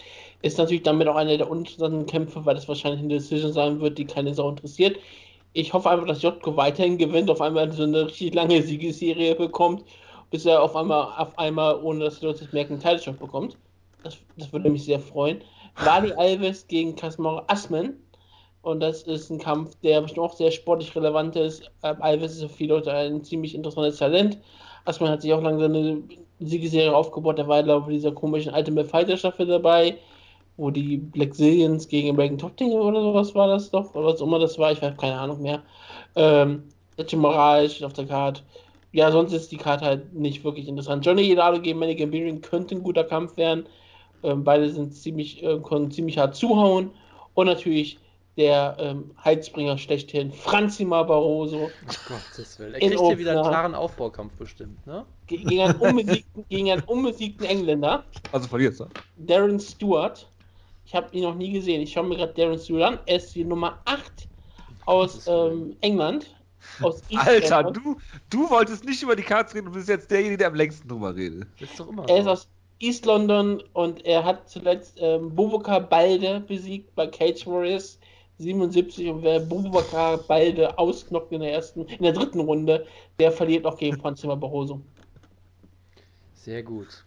[0.43, 3.99] Ist natürlich damit auch einer der uninteressanten Kämpfe, weil das wahrscheinlich eine Decision sein wird,
[3.99, 4.97] die keine Sau interessiert.
[5.53, 9.85] Ich hoffe einfach, dass Jotko weiterhin gewinnt, auf einmal so eine richtig lange Siegesserie bekommt,
[10.31, 13.57] bis er auf einmal, auf einmal ohne dass die Leute es merken, einen Teilstoff bekommt.
[14.03, 15.41] Das, das würde mich sehr freuen.
[15.77, 17.95] Wadi Alves gegen Kasmar Asman.
[18.67, 21.71] Und das ist ein Kampf, der bestimmt auch sehr sportlich relevant ist.
[21.85, 24.39] Ähm, Alves ist für viele Leute ein ziemlich interessantes Talent.
[24.85, 26.03] Asman hat sich auch lange seine
[26.41, 27.39] Siegesserie aufgebaut.
[27.39, 29.97] Da war, glaube ich, dieser komischen Ultimate Fighter Staffel dabei,
[30.57, 33.95] wo die Black Zillions gegen American Top Team oder sowas war das doch.
[33.95, 35.63] Oder was auch immer das war, ich habe keine Ahnung mehr.
[36.17, 36.65] Ähm,
[36.97, 38.43] Sergio Moraes steht auf der Karte.
[38.91, 41.07] Ja, sonst ist die Karte halt nicht wirklich interessant.
[41.07, 43.67] Johnny Hidalgo gegen Manny Gambirian könnte ein guter Kampf werden.
[44.25, 46.91] Ähm, beide sind ziemlich, äh, können ziemlich hart zuhauen.
[47.35, 48.01] Und natürlich
[48.37, 52.75] der ähm, Heizbringer schlechthin, Franzima Barroso, Oh Gottes Willen.
[52.75, 53.51] Er kriegt hier wieder einen Opener.
[53.53, 55.07] klaren Aufbaukampf bestimmt, ne?
[55.27, 58.87] ge- gegen einen unbesiegten, gegen einen unbesiegten Engländer, Also verlierst du.
[59.17, 60.31] Darren Stewart.
[60.85, 61.81] Ich habe ihn noch nie gesehen.
[61.81, 62.99] Ich schaue mir gerade Darren Stewart an.
[63.07, 64.29] Er ist die Nummer 8
[64.85, 66.33] aus ähm, England.
[66.83, 67.83] Aus East Alter, London.
[68.31, 70.89] du, du wolltest nicht über die Cards reden und bist jetzt derjenige, der am längsten
[70.89, 71.47] drüber redet.
[71.61, 72.49] Das ist doch immer Er ist aus
[72.81, 77.99] East London und er hat zuletzt ähm, Boubacar Balde besiegt bei Cage Warriors
[78.39, 82.87] 77 und wer Boubacar Balde ausknockt in der ersten, in der dritten Runde,
[83.19, 84.83] der verliert auch gegen Franzima Barroso.
[86.35, 87.05] Sehr gut.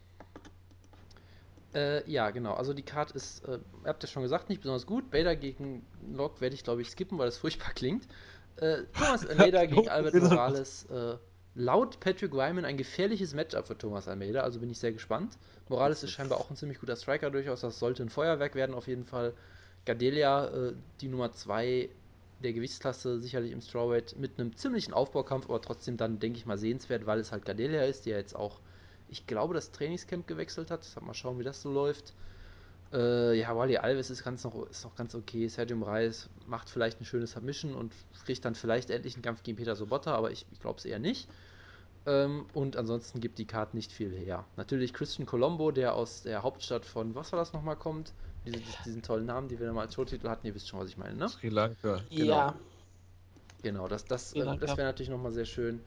[1.74, 2.54] Äh, ja, genau.
[2.54, 5.12] Also die Card ist, äh, ihr habt ja schon gesagt, nicht besonders gut.
[5.12, 8.08] Bader gegen Locke werde ich, glaube ich, skippen, weil das furchtbar klingt.
[8.58, 10.86] Äh, Thomas Almeida gegen Albert Morales.
[10.86, 11.18] Äh,
[11.56, 15.38] laut Patrick Wyman ein gefährliches Matchup für Thomas Almeida, also bin ich sehr gespannt.
[15.68, 18.88] Morales ist scheinbar auch ein ziemlich guter Striker durchaus, das sollte ein Feuerwerk werden auf
[18.88, 19.34] jeden Fall.
[19.90, 21.90] Gadelia, äh, die Nummer 2
[22.44, 26.60] der Gewichtsklasse, sicherlich im Strawweight mit einem ziemlichen Aufbaukampf, aber trotzdem dann, denke ich mal,
[26.60, 28.60] sehenswert, weil es halt Gadelia ist, der jetzt auch,
[29.08, 30.86] ich glaube, das Trainingscamp gewechselt hat.
[31.02, 32.14] Mal schauen, wie das so läuft.
[32.94, 35.48] Äh, ja, Wally Alves ist, ganz noch, ist noch ganz okay.
[35.48, 37.92] Sergio Moraes macht vielleicht ein schönes Submission und
[38.26, 41.00] kriegt dann vielleicht endlich einen Kampf gegen Peter Sobotta, aber ich, ich glaube es eher
[41.00, 41.28] nicht.
[42.06, 44.46] Ähm, und ansonsten gibt die Karte nicht viel her.
[44.56, 48.14] Natürlich Christian Colombo, der aus der Hauptstadt von, was war das nochmal, kommt.
[48.46, 50.98] Diese, diesen tollen Namen, die wir mal als Showtitel hatten, ihr wisst schon, was ich
[50.98, 51.30] meine, ne?
[51.30, 52.02] Sri Lanka.
[52.10, 52.26] Genau.
[52.26, 52.56] Ja.
[53.62, 55.82] Genau, das, das, äh, das wäre natürlich nochmal sehr schön.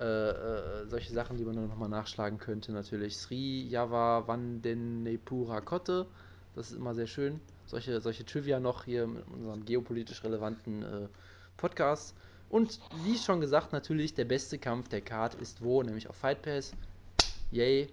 [0.00, 3.16] Äh, äh, solche Sachen, die man dann nochmal nachschlagen könnte, natürlich.
[3.16, 6.06] Sri Java Vandenepura Kotte,
[6.54, 7.40] das ist immer sehr schön.
[7.66, 11.08] Solche, solche Trivia noch hier mit unserem geopolitisch relevanten äh,
[11.56, 12.14] Podcast.
[12.50, 15.82] Und wie schon gesagt, natürlich der beste Kampf der Card ist wo?
[15.82, 16.72] Nämlich auf Fight Pass.
[17.50, 17.88] Yay.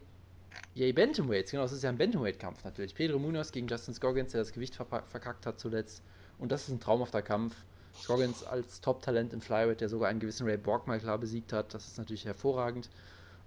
[0.74, 1.52] Yay Bantamweights.
[1.52, 2.96] Genau, das ist ja ein Bantamweight-Kampf natürlich.
[2.96, 6.02] Pedro Munoz gegen Justin Scoggins, der das Gewicht verkackt hat zuletzt.
[6.40, 7.56] Und das ist ein traumhafter Kampf.
[8.02, 11.74] Scoggins als Top-Talent im Flyweight, der sogar einen gewissen Ray Borg mal klar besiegt hat.
[11.74, 12.90] Das ist natürlich hervorragend.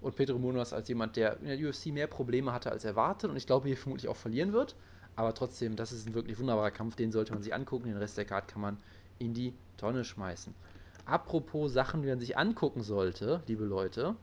[0.00, 3.36] Und Pedro Munoz als jemand, der in der UFC mehr Probleme hatte als erwartet und
[3.38, 4.76] ich glaube hier vermutlich auch verlieren wird.
[5.16, 7.88] Aber trotzdem, das ist ein wirklich wunderbarer Kampf, den sollte man sich angucken.
[7.88, 8.76] Den Rest der Card kann man
[9.18, 10.54] in die Tonne schmeißen.
[11.06, 14.14] Apropos Sachen, die man sich angucken sollte, liebe Leute.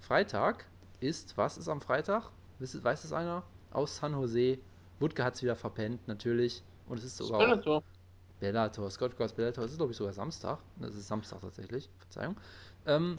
[0.00, 0.66] Freitag
[1.00, 2.30] ist, was ist am Freitag?
[2.58, 3.42] Weiß es einer?
[3.70, 4.58] Aus San Jose.
[5.00, 6.62] Wutke hat es wieder verpennt, natürlich.
[6.88, 7.38] Und es ist sogar.
[7.38, 7.82] Bellator.
[8.40, 9.64] Bellator, Scott Cross Bellator.
[9.64, 10.58] Es ist, glaube ich, sogar Samstag.
[10.80, 11.88] Es ist Samstag tatsächlich.
[11.98, 12.36] Verzeihung.
[12.86, 13.18] Ähm,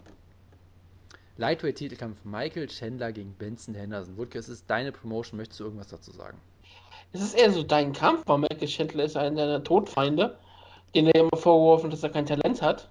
[1.38, 4.18] Lightweight-Titelkampf Michael Chandler gegen Benson Henderson.
[4.18, 5.38] Wutke, es ist deine Promotion.
[5.38, 6.38] Möchtest du irgendwas dazu sagen?
[7.14, 10.38] Es ist eher so dein Kampf, weil Michael Chandler ist einer deiner Todfeinde,
[10.96, 12.90] den er immer vorgeworfen dass er kein Talent hat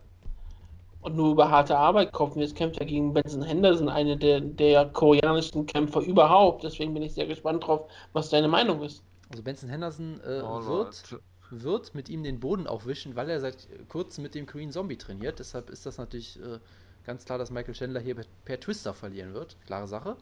[1.01, 2.37] und nur über harte Arbeit kommt.
[2.37, 6.65] Jetzt kämpft er gegen Benson Henderson, einer der, der koreanischen Kämpfer überhaupt.
[6.65, 9.03] Deswegen bin ich sehr gespannt drauf, was deine Meinung ist.
[9.31, 11.21] Also Benson Henderson äh, wird,
[11.51, 15.39] wird mit ihm den Boden aufwischen, weil er seit kurzem mit dem Korean Zombie trainiert.
[15.39, 16.59] Deshalb ist das natürlich äh,
[17.05, 19.57] ganz klar, dass Michael Chandler hier per, per Twister verlieren wird.
[19.67, 20.17] Klare Sache.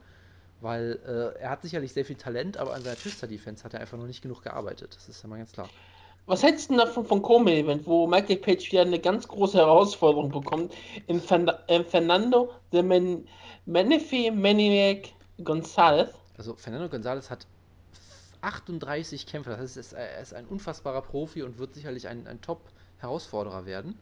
[0.61, 3.99] Weil äh, er hat sicherlich sehr viel Talent, aber an seiner Twister-Defense hat er einfach
[3.99, 4.95] noch nicht genug gearbeitet.
[4.95, 5.69] Das ist ja mal ganz klar.
[6.27, 10.75] Was hältst du davon von Co-Event, wo Michael Page wieder eine ganz große Herausforderung bekommt?
[11.07, 13.29] In, Fan in Fernando de Men
[13.65, 15.09] Menefe Maniac
[15.39, 16.11] González.
[16.37, 17.47] Also Fernando González hat
[18.41, 23.65] 38 Kämpfe, das heißt, er ist ein unfassbarer Profi und wird sicherlich ein, ein Top-Herausforderer
[23.65, 23.99] werden.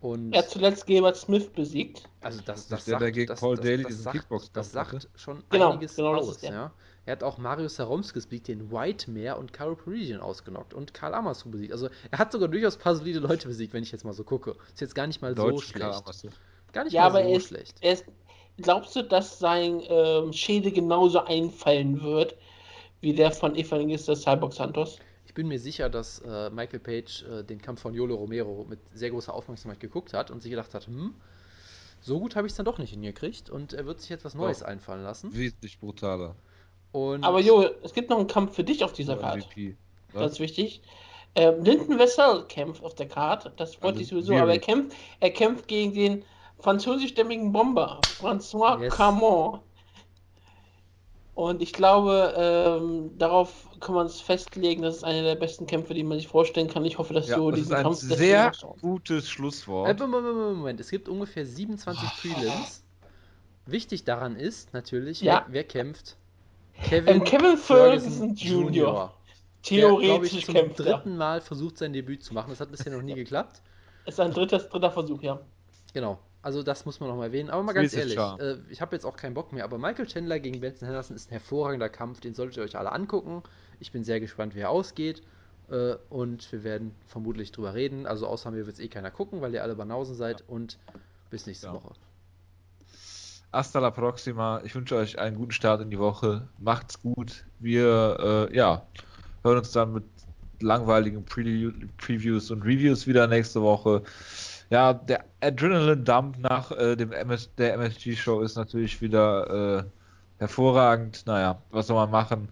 [0.00, 2.08] Und er hat zuletzt Gilbert Smith besiegt.
[2.20, 5.08] Also das, das, das sagt, der gegen das, Paul das, Daly das, sagt, das sagt
[5.16, 6.42] schon genau, einiges genau aus.
[6.42, 6.72] Ja.
[7.06, 11.14] Er hat auch Marius Saromskis besiegt, den White Mare und Carol Parisian ausgenockt und Karl
[11.14, 11.72] Amasu besiegt.
[11.72, 14.24] Also er hat sogar durchaus ein paar solide Leute besiegt, wenn ich jetzt mal so
[14.24, 14.56] gucke.
[14.72, 16.04] Ist jetzt gar nicht mal Deutsch so schlecht.
[16.72, 17.84] Gar nicht ja, mal aber so ist, schlecht.
[17.84, 18.06] Ist,
[18.56, 22.36] glaubst du, dass sein ähm, Schädel genauso einfallen wird
[23.00, 24.98] wie der von Evangelista Cyborg Santos?
[25.26, 28.78] Ich bin mir sicher, dass äh, Michael Page äh, den Kampf von Yolo Romero mit
[28.94, 31.14] sehr großer Aufmerksamkeit geguckt hat und sich gedacht hat, hm,
[32.00, 34.34] so gut habe ich es dann doch nicht hingekriegt und er wird sich jetzt was
[34.34, 34.66] Neues doch.
[34.66, 35.34] einfallen lassen.
[35.34, 36.36] Wesentlich brutaler.
[36.94, 39.44] Und Aber Jo, es gibt noch einen Kampf für dich auf dieser Karte.
[40.12, 40.80] Das ist wichtig.
[41.34, 44.96] Ähm, Linden Wessel kämpft auf der Karte, das wollte also ich sowieso, aber er kämpft,
[45.18, 46.24] er kämpft gegen den
[46.60, 48.94] französischstämmigen Bomber, François yes.
[48.94, 49.58] Camon.
[51.34, 55.94] Und ich glaube, ähm, darauf kann man es festlegen, das ist einer der besten Kämpfe,
[55.94, 56.84] die man sich vorstellen kann.
[56.84, 59.88] Ich hoffe, dass ja, du das diesen Kampf ist ein sehr gutes Schlusswort.
[59.88, 62.20] Äh, Moment, Moment, Moment, es gibt ungefähr 27 oh.
[62.20, 62.84] Prelims.
[63.66, 65.44] Wichtig daran ist natürlich, ja.
[65.48, 66.16] wer, wer, kämpft.
[66.82, 68.70] Kevin, ähm, Kevin Ferguson Jr.
[68.70, 69.14] Jr.
[69.62, 72.50] Theoretisch der, ich, zum dritten Mal versucht, sein Debüt zu machen.
[72.50, 73.62] Das hat bisher noch nie geklappt.
[74.04, 75.40] Ist ein dritter, dritter Versuch, ja.
[75.94, 76.18] Genau.
[76.42, 77.48] Also das muss man noch mal erwähnen.
[77.48, 79.64] Aber mal ganz ehrlich, äh, ich habe jetzt auch keinen Bock mehr.
[79.64, 82.20] Aber Michael Chandler gegen Benson Henderson ist ein hervorragender Kampf.
[82.20, 83.42] Den solltet ihr euch alle angucken.
[83.80, 85.22] Ich bin sehr gespannt, wie er ausgeht.
[85.70, 88.06] Äh, und wir werden vermutlich drüber reden.
[88.06, 90.40] Also außer mir wird es eh keiner gucken, weil ihr alle Banausen seid.
[90.40, 90.46] Ja.
[90.48, 90.78] Und
[91.30, 91.72] bis nächste ja.
[91.72, 91.94] Woche.
[93.54, 94.60] Hasta la próxima.
[94.64, 96.48] Ich wünsche euch einen guten Start in die Woche.
[96.58, 97.44] Macht's gut.
[97.60, 98.82] Wir äh, ja,
[99.42, 100.04] hören uns dann mit
[100.60, 104.02] langweiligen Pre Previews und Reviews wieder nächste Woche
[104.70, 109.84] ja, der Adrenaline-Dump nach äh, dem MS der MSG-Show ist natürlich wieder äh,
[110.38, 111.22] hervorragend.
[111.26, 112.48] Naja, was soll man machen?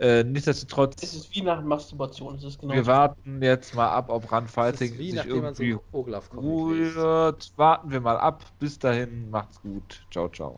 [0.00, 1.02] Äh, nichtsdestotrotz.
[1.02, 2.36] Es ist wie nach Masturbation.
[2.36, 7.52] Es ist genau wir warten jetzt mal ab, ob Run-Fighting sich irgendwie so rührt.
[7.56, 8.42] Warten wir mal ab.
[8.58, 10.06] Bis dahin, macht's gut.
[10.10, 10.56] Ciao, ciao.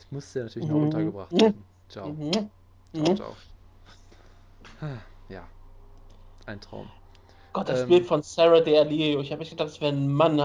[0.00, 0.84] Ich musste natürlich noch mhm.
[0.84, 1.62] untergebracht werden.
[1.90, 2.08] Ciao.
[2.08, 2.50] Mhm.
[2.94, 3.36] Ciao, ciao.
[5.28, 5.46] Ja,
[6.46, 6.88] ein Traum.
[7.54, 9.20] Gott, das ähm, Bild von Sarah de Alio.
[9.20, 10.40] Ich habe echt gedacht, das wäre ein Mann.